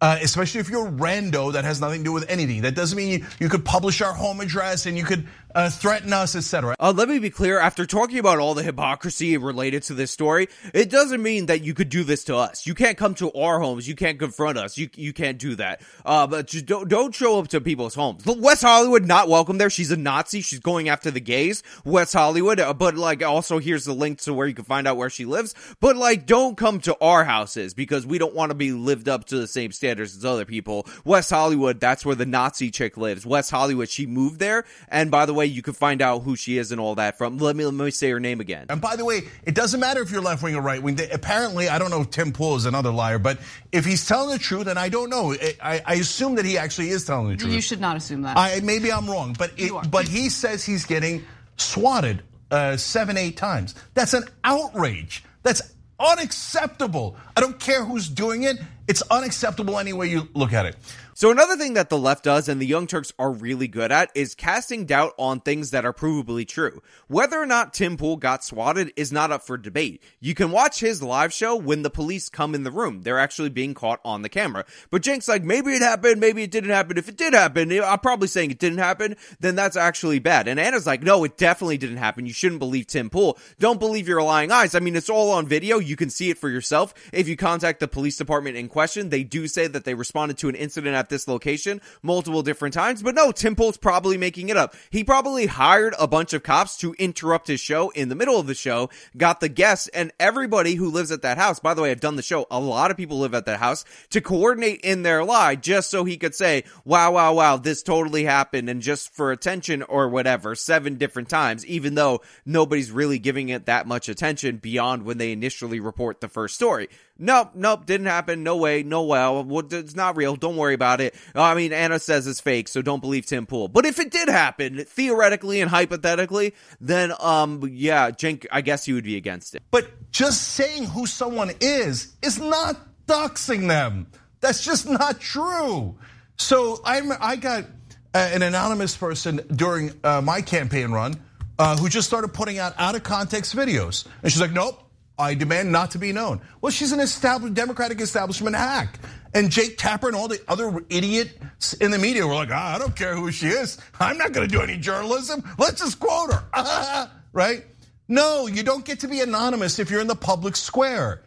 Uh, 0.00 0.18
especially 0.20 0.60
if 0.60 0.68
you're 0.68 0.90
rando 0.90 1.52
that 1.54 1.64
has 1.64 1.80
nothing 1.80 2.00
to 2.00 2.04
do 2.04 2.12
with 2.12 2.28
anything. 2.28 2.62
That 2.62 2.74
doesn't 2.74 2.96
mean 2.96 3.20
you, 3.20 3.26
you 3.40 3.48
could 3.48 3.64
publish 3.64 4.02
our 4.02 4.12
home 4.12 4.40
address 4.40 4.84
and 4.84 4.98
you 4.98 5.04
could 5.04 5.26
uh, 5.54 5.70
threaten 5.70 6.12
us, 6.12 6.34
etc. 6.34 6.74
Uh, 6.80 6.92
let 6.94 7.08
me 7.08 7.18
be 7.18 7.30
clear. 7.30 7.58
After 7.58 7.86
talking 7.86 8.18
about 8.18 8.38
all 8.38 8.54
the 8.54 8.62
hypocrisy 8.62 9.36
related 9.36 9.82
to 9.84 9.94
this 9.94 10.10
story, 10.10 10.48
it 10.72 10.90
doesn't 10.90 11.22
mean 11.22 11.46
that 11.46 11.62
you 11.62 11.74
could 11.74 11.88
do 11.88 12.04
this 12.04 12.24
to 12.24 12.36
us. 12.36 12.66
You 12.66 12.74
can't 12.74 12.98
come 12.98 13.14
to 13.16 13.32
our 13.32 13.60
homes. 13.60 13.86
You 13.86 13.94
can't 13.94 14.18
confront 14.18 14.58
us. 14.58 14.76
You 14.76 14.88
you 14.96 15.12
can't 15.12 15.38
do 15.38 15.54
that. 15.56 15.80
Uh, 16.04 16.26
but 16.26 16.48
just 16.48 16.66
don't 16.66 16.88
don't 16.88 17.14
show 17.14 17.38
up 17.38 17.48
to 17.48 17.60
people's 17.60 17.94
homes. 17.94 18.24
West 18.26 18.62
Hollywood 18.62 19.06
not 19.06 19.28
welcome 19.28 19.58
there. 19.58 19.70
She's 19.70 19.90
a 19.90 19.96
Nazi. 19.96 20.40
She's 20.40 20.60
going 20.60 20.88
after 20.88 21.10
the 21.10 21.20
gays. 21.20 21.62
West 21.84 22.12
Hollywood. 22.12 22.60
Uh, 22.60 22.74
but 22.74 22.96
like, 22.96 23.22
also 23.22 23.58
here's 23.58 23.84
the 23.84 23.94
link 23.94 24.20
to 24.22 24.34
where 24.34 24.46
you 24.46 24.54
can 24.54 24.64
find 24.64 24.88
out 24.88 24.96
where 24.96 25.10
she 25.10 25.24
lives. 25.24 25.54
But 25.80 25.96
like, 25.96 26.26
don't 26.26 26.56
come 26.56 26.80
to 26.80 26.96
our 27.00 27.24
houses 27.24 27.74
because 27.74 28.06
we 28.06 28.18
don't 28.18 28.34
want 28.34 28.50
to 28.50 28.54
be 28.54 28.72
lived 28.72 29.08
up 29.08 29.26
to 29.26 29.36
the 29.36 29.46
same 29.46 29.72
standards 29.72 30.16
as 30.16 30.24
other 30.24 30.44
people. 30.44 30.86
West 31.04 31.30
Hollywood. 31.30 31.80
That's 31.80 32.04
where 32.04 32.16
the 32.16 32.26
Nazi 32.26 32.70
chick 32.70 32.96
lives. 32.96 33.24
West 33.24 33.50
Hollywood. 33.50 33.88
She 33.88 34.06
moved 34.06 34.40
there. 34.40 34.64
And 34.88 35.10
by 35.10 35.26
the 35.26 35.34
way, 35.34 35.43
you 35.46 35.62
can 35.62 35.74
find 35.74 36.02
out 36.02 36.22
who 36.22 36.36
she 36.36 36.58
is 36.58 36.72
and 36.72 36.80
all 36.80 36.94
that 36.96 37.18
from. 37.18 37.38
Let 37.38 37.56
me 37.56 37.64
let 37.64 37.74
me 37.74 37.90
say 37.90 38.10
her 38.10 38.20
name 38.20 38.40
again. 38.40 38.66
And 38.68 38.80
by 38.80 38.96
the 38.96 39.04
way, 39.04 39.22
it 39.44 39.54
doesn't 39.54 39.80
matter 39.80 40.02
if 40.02 40.10
you're 40.10 40.22
left 40.22 40.42
wing 40.42 40.54
or 40.54 40.62
right 40.62 40.82
wing. 40.82 40.98
Apparently, 41.12 41.68
I 41.68 41.78
don't 41.78 41.90
know 41.90 42.02
if 42.02 42.10
Tim 42.10 42.32
Pool 42.32 42.56
is 42.56 42.64
another 42.64 42.90
liar, 42.90 43.18
but 43.18 43.38
if 43.72 43.84
he's 43.84 44.06
telling 44.06 44.30
the 44.30 44.38
truth, 44.38 44.66
and 44.66 44.78
I 44.78 44.88
don't 44.88 45.10
know, 45.10 45.34
I, 45.62 45.82
I 45.84 45.94
assume 45.94 46.36
that 46.36 46.44
he 46.44 46.58
actually 46.58 46.90
is 46.90 47.04
telling 47.04 47.28
the 47.28 47.36
truth. 47.36 47.52
You 47.52 47.60
should 47.60 47.80
not 47.80 47.96
assume 47.96 48.22
that. 48.22 48.36
I, 48.36 48.60
maybe 48.60 48.92
I'm 48.92 49.08
wrong, 49.08 49.34
but 49.38 49.52
it, 49.56 49.72
but 49.90 50.06
he 50.06 50.28
says 50.28 50.64
he's 50.64 50.84
getting 50.84 51.24
swatted 51.56 52.22
uh, 52.50 52.76
seven, 52.76 53.16
eight 53.16 53.36
times. 53.36 53.74
That's 53.94 54.14
an 54.14 54.24
outrage. 54.44 55.24
That's 55.42 55.62
unacceptable. 55.98 57.16
I 57.36 57.40
don't 57.40 57.58
care 57.58 57.84
who's 57.84 58.08
doing 58.08 58.44
it. 58.44 58.56
It's 58.86 59.02
unacceptable 59.10 59.78
any 59.78 59.92
way 59.92 60.08
you 60.08 60.28
look 60.34 60.52
at 60.52 60.66
it. 60.66 60.76
So 61.16 61.30
another 61.30 61.56
thing 61.56 61.74
that 61.74 61.90
the 61.90 61.96
left 61.96 62.24
does 62.24 62.48
and 62.48 62.60
the 62.60 62.66
Young 62.66 62.88
Turks 62.88 63.12
are 63.20 63.30
really 63.30 63.68
good 63.68 63.92
at 63.92 64.10
is 64.16 64.34
casting 64.34 64.84
doubt 64.84 65.12
on 65.16 65.38
things 65.38 65.70
that 65.70 65.84
are 65.84 65.92
provably 65.92 66.46
true. 66.46 66.82
Whether 67.06 67.40
or 67.40 67.46
not 67.46 67.72
Tim 67.72 67.96
Pool 67.96 68.16
got 68.16 68.42
swatted 68.42 68.92
is 68.96 69.12
not 69.12 69.30
up 69.30 69.46
for 69.46 69.56
debate. 69.56 70.02
You 70.18 70.34
can 70.34 70.50
watch 70.50 70.80
his 70.80 71.04
live 71.04 71.32
show 71.32 71.54
when 71.54 71.82
the 71.82 71.90
police 71.90 72.28
come 72.28 72.52
in 72.52 72.64
the 72.64 72.72
room. 72.72 73.02
They're 73.02 73.20
actually 73.20 73.50
being 73.50 73.74
caught 73.74 74.00
on 74.04 74.22
the 74.22 74.28
camera. 74.28 74.64
But 74.90 75.04
Cenk's 75.04 75.28
like, 75.28 75.44
maybe 75.44 75.74
it 75.74 75.82
happened, 75.82 76.18
maybe 76.18 76.42
it 76.42 76.50
didn't 76.50 76.70
happen. 76.70 76.98
If 76.98 77.08
it 77.08 77.16
did 77.16 77.32
happen, 77.32 77.70
I'm 77.70 78.00
probably 78.00 78.26
saying 78.26 78.50
it 78.50 78.58
didn't 78.58 78.78
happen, 78.78 79.14
then 79.38 79.54
that's 79.54 79.76
actually 79.76 80.18
bad. 80.18 80.48
And 80.48 80.58
Ana's 80.58 80.84
like, 80.84 81.04
no, 81.04 81.22
it 81.22 81.36
definitely 81.36 81.78
didn't 81.78 81.98
happen. 81.98 82.26
You 82.26 82.32
shouldn't 82.32 82.58
believe 82.58 82.88
Tim 82.88 83.08
Pool. 83.08 83.38
Don't 83.60 83.78
believe 83.78 84.08
your 84.08 84.20
lying 84.20 84.50
eyes. 84.50 84.74
I 84.74 84.80
mean, 84.80 84.96
it's 84.96 85.08
all 85.08 85.30
on 85.30 85.46
video. 85.46 85.78
You 85.78 85.94
can 85.94 86.10
see 86.10 86.30
it 86.30 86.38
for 86.38 86.48
yourself. 86.48 86.92
If 87.12 87.28
you 87.28 87.36
contact 87.36 87.78
the 87.78 87.86
police 87.86 88.16
department 88.16 88.56
in 88.56 88.66
question, 88.66 89.10
they 89.10 89.22
do 89.22 89.46
say 89.46 89.68
that 89.68 89.84
they 89.84 89.94
responded 89.94 90.38
to 90.38 90.48
an 90.48 90.56
incident 90.56 90.96
at 90.96 91.03
this 91.08 91.28
location 91.28 91.80
multiple 92.02 92.42
different 92.42 92.74
times. 92.74 93.02
But 93.02 93.14
no, 93.14 93.32
Tim 93.32 93.56
Pool's 93.56 93.76
probably 93.76 94.16
making 94.16 94.48
it 94.48 94.56
up. 94.56 94.74
He 94.90 95.04
probably 95.04 95.46
hired 95.46 95.94
a 95.98 96.06
bunch 96.06 96.32
of 96.32 96.42
cops 96.42 96.76
to 96.78 96.94
interrupt 96.94 97.48
his 97.48 97.60
show 97.60 97.90
in 97.90 98.08
the 98.08 98.14
middle 98.14 98.38
of 98.38 98.46
the 98.46 98.54
show, 98.54 98.90
got 99.16 99.40
the 99.40 99.48
guests 99.48 99.88
and 99.88 100.12
everybody 100.18 100.74
who 100.74 100.90
lives 100.90 101.10
at 101.10 101.22
that 101.22 101.38
house. 101.38 101.60
By 101.60 101.74
the 101.74 101.82
way, 101.82 101.90
I've 101.90 102.00
done 102.00 102.16
the 102.16 102.22
show. 102.22 102.46
A 102.50 102.60
lot 102.60 102.90
of 102.90 102.96
people 102.96 103.18
live 103.18 103.34
at 103.34 103.46
that 103.46 103.60
house 103.60 103.84
to 104.10 104.20
coordinate 104.20 104.80
in 104.82 105.02
their 105.02 105.24
lie 105.24 105.56
just 105.56 105.90
so 105.90 106.04
he 106.04 106.16
could 106.16 106.34
say, 106.34 106.64
wow, 106.84 107.12
wow, 107.12 107.34
wow, 107.34 107.56
this 107.56 107.82
totally 107.82 108.24
happened. 108.24 108.68
And 108.68 108.82
just 108.82 109.14
for 109.14 109.32
attention 109.32 109.82
or 109.82 110.08
whatever, 110.08 110.54
seven 110.54 110.96
different 110.96 111.28
times, 111.28 111.64
even 111.66 111.94
though 111.94 112.22
nobody's 112.44 112.90
really 112.90 113.18
giving 113.18 113.48
it 113.48 113.66
that 113.66 113.86
much 113.86 114.08
attention 114.08 114.58
beyond 114.58 115.04
when 115.04 115.18
they 115.18 115.32
initially 115.32 115.80
report 115.80 116.20
the 116.20 116.28
first 116.28 116.54
story. 116.54 116.88
Nope, 117.16 117.52
nope, 117.54 117.86
didn't 117.86 118.08
happen. 118.08 118.42
No 118.42 118.56
way, 118.56 118.82
no 118.82 119.04
well. 119.04 119.46
it's 119.70 119.94
not 119.94 120.16
real. 120.16 120.34
Don't 120.34 120.56
worry 120.56 120.74
about 120.74 121.00
it. 121.00 121.14
I 121.34 121.54
mean, 121.54 121.72
Ana 121.72 122.00
says 122.00 122.26
it's 122.26 122.40
fake, 122.40 122.66
so 122.66 122.82
don't 122.82 123.00
believe 123.00 123.26
Tim 123.26 123.46
Pool. 123.46 123.68
But 123.68 123.86
if 123.86 124.00
it 124.00 124.10
did 124.10 124.28
happen, 124.28 124.84
theoretically 124.84 125.60
and 125.60 125.70
hypothetically, 125.70 126.54
then 126.80 127.12
um, 127.20 127.62
yeah, 127.70 128.10
Cenk, 128.10 128.46
I 128.50 128.62
guess 128.62 128.88
you 128.88 128.96
would 128.96 129.04
be 129.04 129.16
against 129.16 129.54
it. 129.54 129.62
But 129.70 130.10
just 130.10 130.42
saying 130.42 130.86
who 130.86 131.06
someone 131.06 131.52
is 131.60 132.14
is 132.20 132.40
not 132.40 132.76
doxing 133.06 133.68
them. 133.68 134.08
That's 134.40 134.64
just 134.64 134.88
not 134.88 135.20
true. 135.20 135.96
So 136.36 136.80
I'm, 136.84 137.12
I 137.20 137.36
got 137.36 137.64
uh, 138.12 138.30
an 138.32 138.42
anonymous 138.42 138.96
person 138.96 139.40
during 139.54 139.92
uh, 140.02 140.20
my 140.20 140.42
campaign 140.42 140.90
run 140.90 141.22
uh, 141.58 141.76
who 141.76 141.88
just 141.88 142.08
started 142.08 142.34
putting 142.34 142.58
out 142.58 142.74
out 142.78 142.94
of 142.94 143.02
context 143.02 143.54
videos, 143.54 144.06
and 144.22 144.32
she's 144.32 144.40
like, 144.40 144.52
"Nope, 144.52 144.83
I 145.18 145.34
demand 145.34 145.72
not 145.72 145.92
to 145.92 145.98
be 145.98 146.12
known." 146.12 146.40
Well, 146.60 146.70
she's 146.70 146.92
an 146.92 147.00
established 147.00 147.54
Democratic 147.54 148.00
establishment 148.00 148.56
hack, 148.56 148.98
and 149.32 149.50
Jake 149.50 149.78
Tapper 149.78 150.08
and 150.08 150.16
all 150.16 150.28
the 150.28 150.40
other 150.48 150.84
idiots 150.88 151.74
in 151.74 151.90
the 151.90 151.98
media 151.98 152.26
were 152.26 152.34
like, 152.34 152.50
ah, 152.52 152.74
"I 152.74 152.78
don't 152.78 152.96
care 152.96 153.14
who 153.14 153.30
she 153.30 153.48
is. 153.48 153.78
I'm 154.00 154.18
not 154.18 154.32
going 154.32 154.48
to 154.48 154.52
do 154.52 154.62
any 154.62 154.76
journalism. 154.76 155.42
Let's 155.58 155.80
just 155.80 156.00
quote 156.00 156.32
her." 156.32 157.10
right? 157.32 157.64
No, 158.08 158.46
you 158.46 158.62
don't 158.62 158.84
get 158.84 159.00
to 159.00 159.08
be 159.08 159.20
anonymous 159.20 159.78
if 159.78 159.90
you're 159.90 160.00
in 160.00 160.06
the 160.06 160.14
public 160.16 160.56
square. 160.56 161.22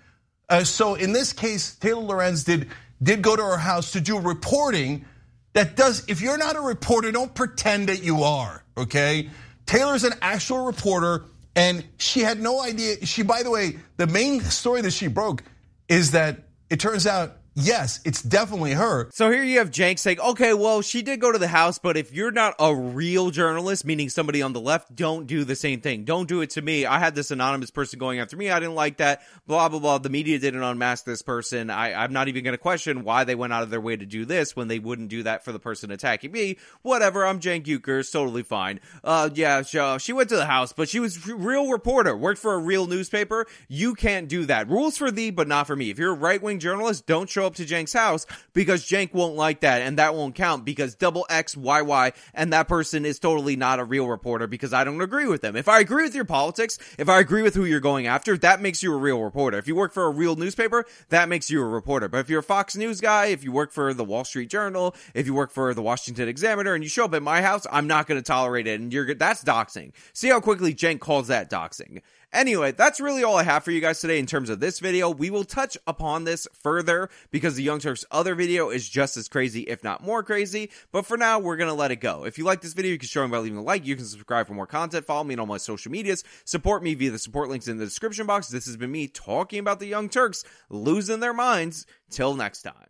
Uh, 0.49 0.63
so 0.63 0.95
in 0.95 1.11
this 1.11 1.33
case, 1.33 1.75
Taylor 1.75 2.01
Lorenz 2.01 2.43
did 2.43 2.69
did 3.01 3.21
go 3.21 3.35
to 3.35 3.43
her 3.43 3.57
house 3.57 3.91
to 3.91 4.01
do 4.01 4.19
reporting. 4.19 5.05
That 5.53 5.75
does. 5.75 6.05
If 6.07 6.21
you're 6.21 6.37
not 6.37 6.55
a 6.55 6.61
reporter, 6.61 7.11
don't 7.11 7.33
pretend 7.33 7.89
that 7.89 8.03
you 8.03 8.23
are. 8.23 8.63
Okay. 8.77 9.29
Taylor's 9.65 10.03
an 10.03 10.13
actual 10.21 10.65
reporter, 10.65 11.25
and 11.57 11.83
she 11.97 12.21
had 12.21 12.39
no 12.39 12.61
idea. 12.61 13.03
She, 13.05 13.23
by 13.23 13.43
the 13.43 13.49
way, 13.49 13.79
the 13.97 14.07
main 14.07 14.41
story 14.41 14.81
that 14.81 14.93
she 14.93 15.07
broke 15.07 15.43
is 15.89 16.11
that 16.11 16.43
it 16.69 16.79
turns 16.79 17.07
out 17.07 17.37
yes, 17.57 17.99
it's 18.05 18.21
definitely 18.21 18.73
her. 18.73 19.09
So 19.11 19.31
here 19.31 19.43
you 19.43 19.57
have 19.57 19.71
Cenk 19.71 19.99
saying, 19.99 20.19
okay, 20.19 20.53
well, 20.53 20.81
she 20.81 21.01
did 21.01 21.19
go 21.19 21.31
to 21.31 21.37
the 21.37 21.47
house, 21.47 21.79
but 21.79 21.97
if 21.97 22.13
you're 22.13 22.31
not 22.31 22.55
a 22.59 22.73
real 22.73 23.31
journalist, 23.31 23.83
meaning 23.83 24.09
somebody 24.09 24.41
on 24.41 24.53
the 24.53 24.61
left, 24.61 24.95
don't 24.95 25.27
do 25.27 25.43
the 25.43 25.55
same 25.55 25.81
thing. 25.81 26.05
Don't 26.05 26.27
do 26.27 26.41
it 26.41 26.51
to 26.51 26.61
me. 26.61 26.85
I 26.85 26.99
had 26.99 27.15
this 27.15 27.31
anonymous 27.31 27.71
person 27.71 27.99
going 27.99 28.19
after 28.19 28.37
me. 28.37 28.51
I 28.51 28.59
didn't 28.59 28.75
like 28.75 28.97
that. 28.97 29.23
Blah, 29.47 29.69
blah, 29.69 29.79
blah. 29.79 29.97
The 29.97 30.09
media 30.09 30.39
didn't 30.39 30.63
unmask 30.63 31.03
this 31.03 31.21
person. 31.21 31.69
I, 31.69 31.93
I'm 31.93 32.13
not 32.13 32.27
even 32.27 32.43
going 32.43 32.53
to 32.53 32.59
question 32.59 33.03
why 33.03 33.23
they 33.23 33.35
went 33.35 33.53
out 33.53 33.63
of 33.63 33.71
their 33.71 33.81
way 33.81 33.95
to 33.95 34.05
do 34.05 34.23
this 34.23 34.55
when 34.55 34.67
they 34.67 34.79
wouldn't 34.79 35.09
do 35.09 35.23
that 35.23 35.43
for 35.43 35.51
the 35.51 35.59
person 35.59 35.91
attacking 35.91 36.31
me. 36.31 36.57
Whatever. 36.83 37.25
I'm 37.25 37.39
Uygur. 37.39 37.99
It's 37.99 38.11
totally 38.11 38.43
fine. 38.43 38.79
Uh, 39.03 39.29
yeah, 39.33 39.63
she, 39.63 39.79
she 39.99 40.13
went 40.13 40.29
to 40.29 40.35
the 40.35 40.45
house, 40.45 40.73
but 40.73 40.89
she 40.89 40.99
was 40.99 41.27
real 41.27 41.71
reporter, 41.71 42.15
worked 42.15 42.39
for 42.39 42.53
a 42.53 42.59
real 42.59 42.85
newspaper. 42.85 43.47
You 43.67 43.95
can't 43.95 44.27
do 44.27 44.45
that. 44.45 44.69
Rules 44.69 44.97
for 44.97 45.09
thee, 45.09 45.31
but 45.31 45.47
not 45.47 45.65
for 45.65 45.75
me. 45.75 45.89
If 45.89 45.97
you're 45.97 46.13
a 46.13 46.17
right 46.17 46.41
wing 46.41 46.59
journalist, 46.59 47.07
don't 47.07 47.29
show 47.29 47.46
up 47.47 47.55
to 47.55 47.65
Cenk's 47.65 47.93
house 47.93 48.25
because 48.53 48.85
Cenk 48.85 49.13
won't 49.13 49.35
like 49.35 49.61
that 49.61 49.81
and 49.81 49.97
that 49.97 50.13
won't 50.13 50.35
count 50.35 50.65
because 50.65 50.93
double 50.93 51.25
X 51.29 51.57
Y 51.57 51.81
Y 51.81 52.11
and 52.33 52.53
that 52.53 52.67
person 52.67 53.05
is 53.05 53.17
totally 53.17 53.55
not 53.55 53.79
a 53.79 53.83
real 53.83 54.07
reporter 54.07 54.45
because 54.45 54.73
I 54.73 54.83
don't 54.83 55.01
agree 55.01 55.25
with 55.25 55.41
them. 55.41 55.55
If 55.55 55.67
I 55.67 55.79
agree 55.79 56.03
with 56.03 56.13
your 56.13 56.25
politics, 56.25 56.77
if 56.99 57.09
I 57.09 57.19
agree 57.19 57.41
with 57.41 57.55
who 57.55 57.65
you're 57.65 57.79
going 57.79 58.07
after, 58.07 58.37
that 58.37 58.61
makes 58.61 58.83
you 58.83 58.93
a 58.93 58.97
real 58.97 59.21
reporter. 59.21 59.57
If 59.57 59.67
you 59.67 59.75
work 59.75 59.93
for 59.93 60.05
a 60.05 60.11
real 60.11 60.35
newspaper, 60.35 60.85
that 61.09 61.29
makes 61.29 61.49
you 61.49 61.61
a 61.61 61.65
reporter. 61.65 62.07
But 62.07 62.19
if 62.19 62.29
you're 62.29 62.41
a 62.41 62.43
Fox 62.43 62.75
News 62.75 63.01
guy, 63.01 63.27
if 63.27 63.43
you 63.43 63.51
work 63.51 63.71
for 63.71 63.93
the 63.93 64.03
Wall 64.03 64.23
Street 64.23 64.49
Journal, 64.49 64.95
if 65.13 65.25
you 65.25 65.33
work 65.33 65.51
for 65.51 65.73
the 65.73 65.81
Washington 65.81 66.27
Examiner 66.27 66.73
and 66.73 66.83
you 66.83 66.89
show 66.89 67.05
up 67.05 67.13
at 67.13 67.23
my 67.23 67.41
house, 67.41 67.65
I'm 67.71 67.87
not 67.87 68.07
going 68.07 68.19
to 68.19 68.25
tolerate 68.25 68.67
it 68.67 68.79
and 68.79 68.93
you're 68.93 69.15
that's 69.15 69.43
doxing. 69.43 69.93
See 70.13 70.29
how 70.29 70.39
quickly 70.39 70.75
Cenk 70.75 70.99
calls 70.99 71.27
that 71.27 71.49
doxing. 71.49 72.01
Anyway, 72.33 72.71
that's 72.71 72.99
really 72.99 73.23
all 73.23 73.37
I 73.37 73.43
have 73.43 73.63
for 73.63 73.71
you 73.71 73.79
guys 73.79 74.01
today 74.01 74.19
in 74.19 74.25
terms 74.25 74.49
of 74.49 74.59
this 74.59 74.79
video. 74.79 75.09
We 75.09 75.29
will 75.29 75.45
touch 75.45 75.77
upon 75.87 76.25
this 76.25 76.45
further 76.61 77.09
because 77.31 77.55
the 77.55 77.63
Young 77.63 77.79
Turks 77.79 78.03
other 78.11 78.35
video 78.35 78.69
is 78.69 78.87
just 78.87 79.15
as 79.15 79.29
crazy, 79.29 79.61
if 79.61 79.83
not 79.83 80.03
more 80.03 80.23
crazy. 80.23 80.69
But 80.91 81.05
for 81.05 81.15
now, 81.15 81.39
we're 81.39 81.55
going 81.55 81.69
to 81.69 81.73
let 81.73 81.91
it 81.91 81.97
go. 81.97 82.25
If 82.25 82.37
you 82.37 82.43
like 82.43 82.61
this 82.61 82.73
video, 82.73 82.91
you 82.91 82.97
can 82.97 83.07
show 83.07 83.25
me 83.25 83.31
by 83.31 83.37
leaving 83.39 83.57
a 83.57 83.63
like. 83.63 83.85
You 83.85 83.95
can 83.95 84.05
subscribe 84.05 84.45
for 84.45 84.53
more 84.53 84.67
content. 84.67 85.05
Follow 85.05 85.23
me 85.23 85.35
on 85.35 85.39
all 85.39 85.45
my 85.45 85.57
social 85.57 85.91
medias. 85.91 86.23
Support 86.43 86.83
me 86.83 86.93
via 86.95 87.11
the 87.11 87.19
support 87.19 87.49
links 87.49 87.69
in 87.69 87.77
the 87.77 87.85
description 87.85 88.27
box. 88.27 88.49
This 88.49 88.65
has 88.65 88.75
been 88.75 88.91
me 88.91 89.07
talking 89.07 89.59
about 89.59 89.79
the 89.79 89.87
Young 89.87 90.09
Turks 90.09 90.43
losing 90.69 91.21
their 91.21 91.33
minds. 91.33 91.85
Till 92.09 92.35
next 92.35 92.61
time. 92.61 92.86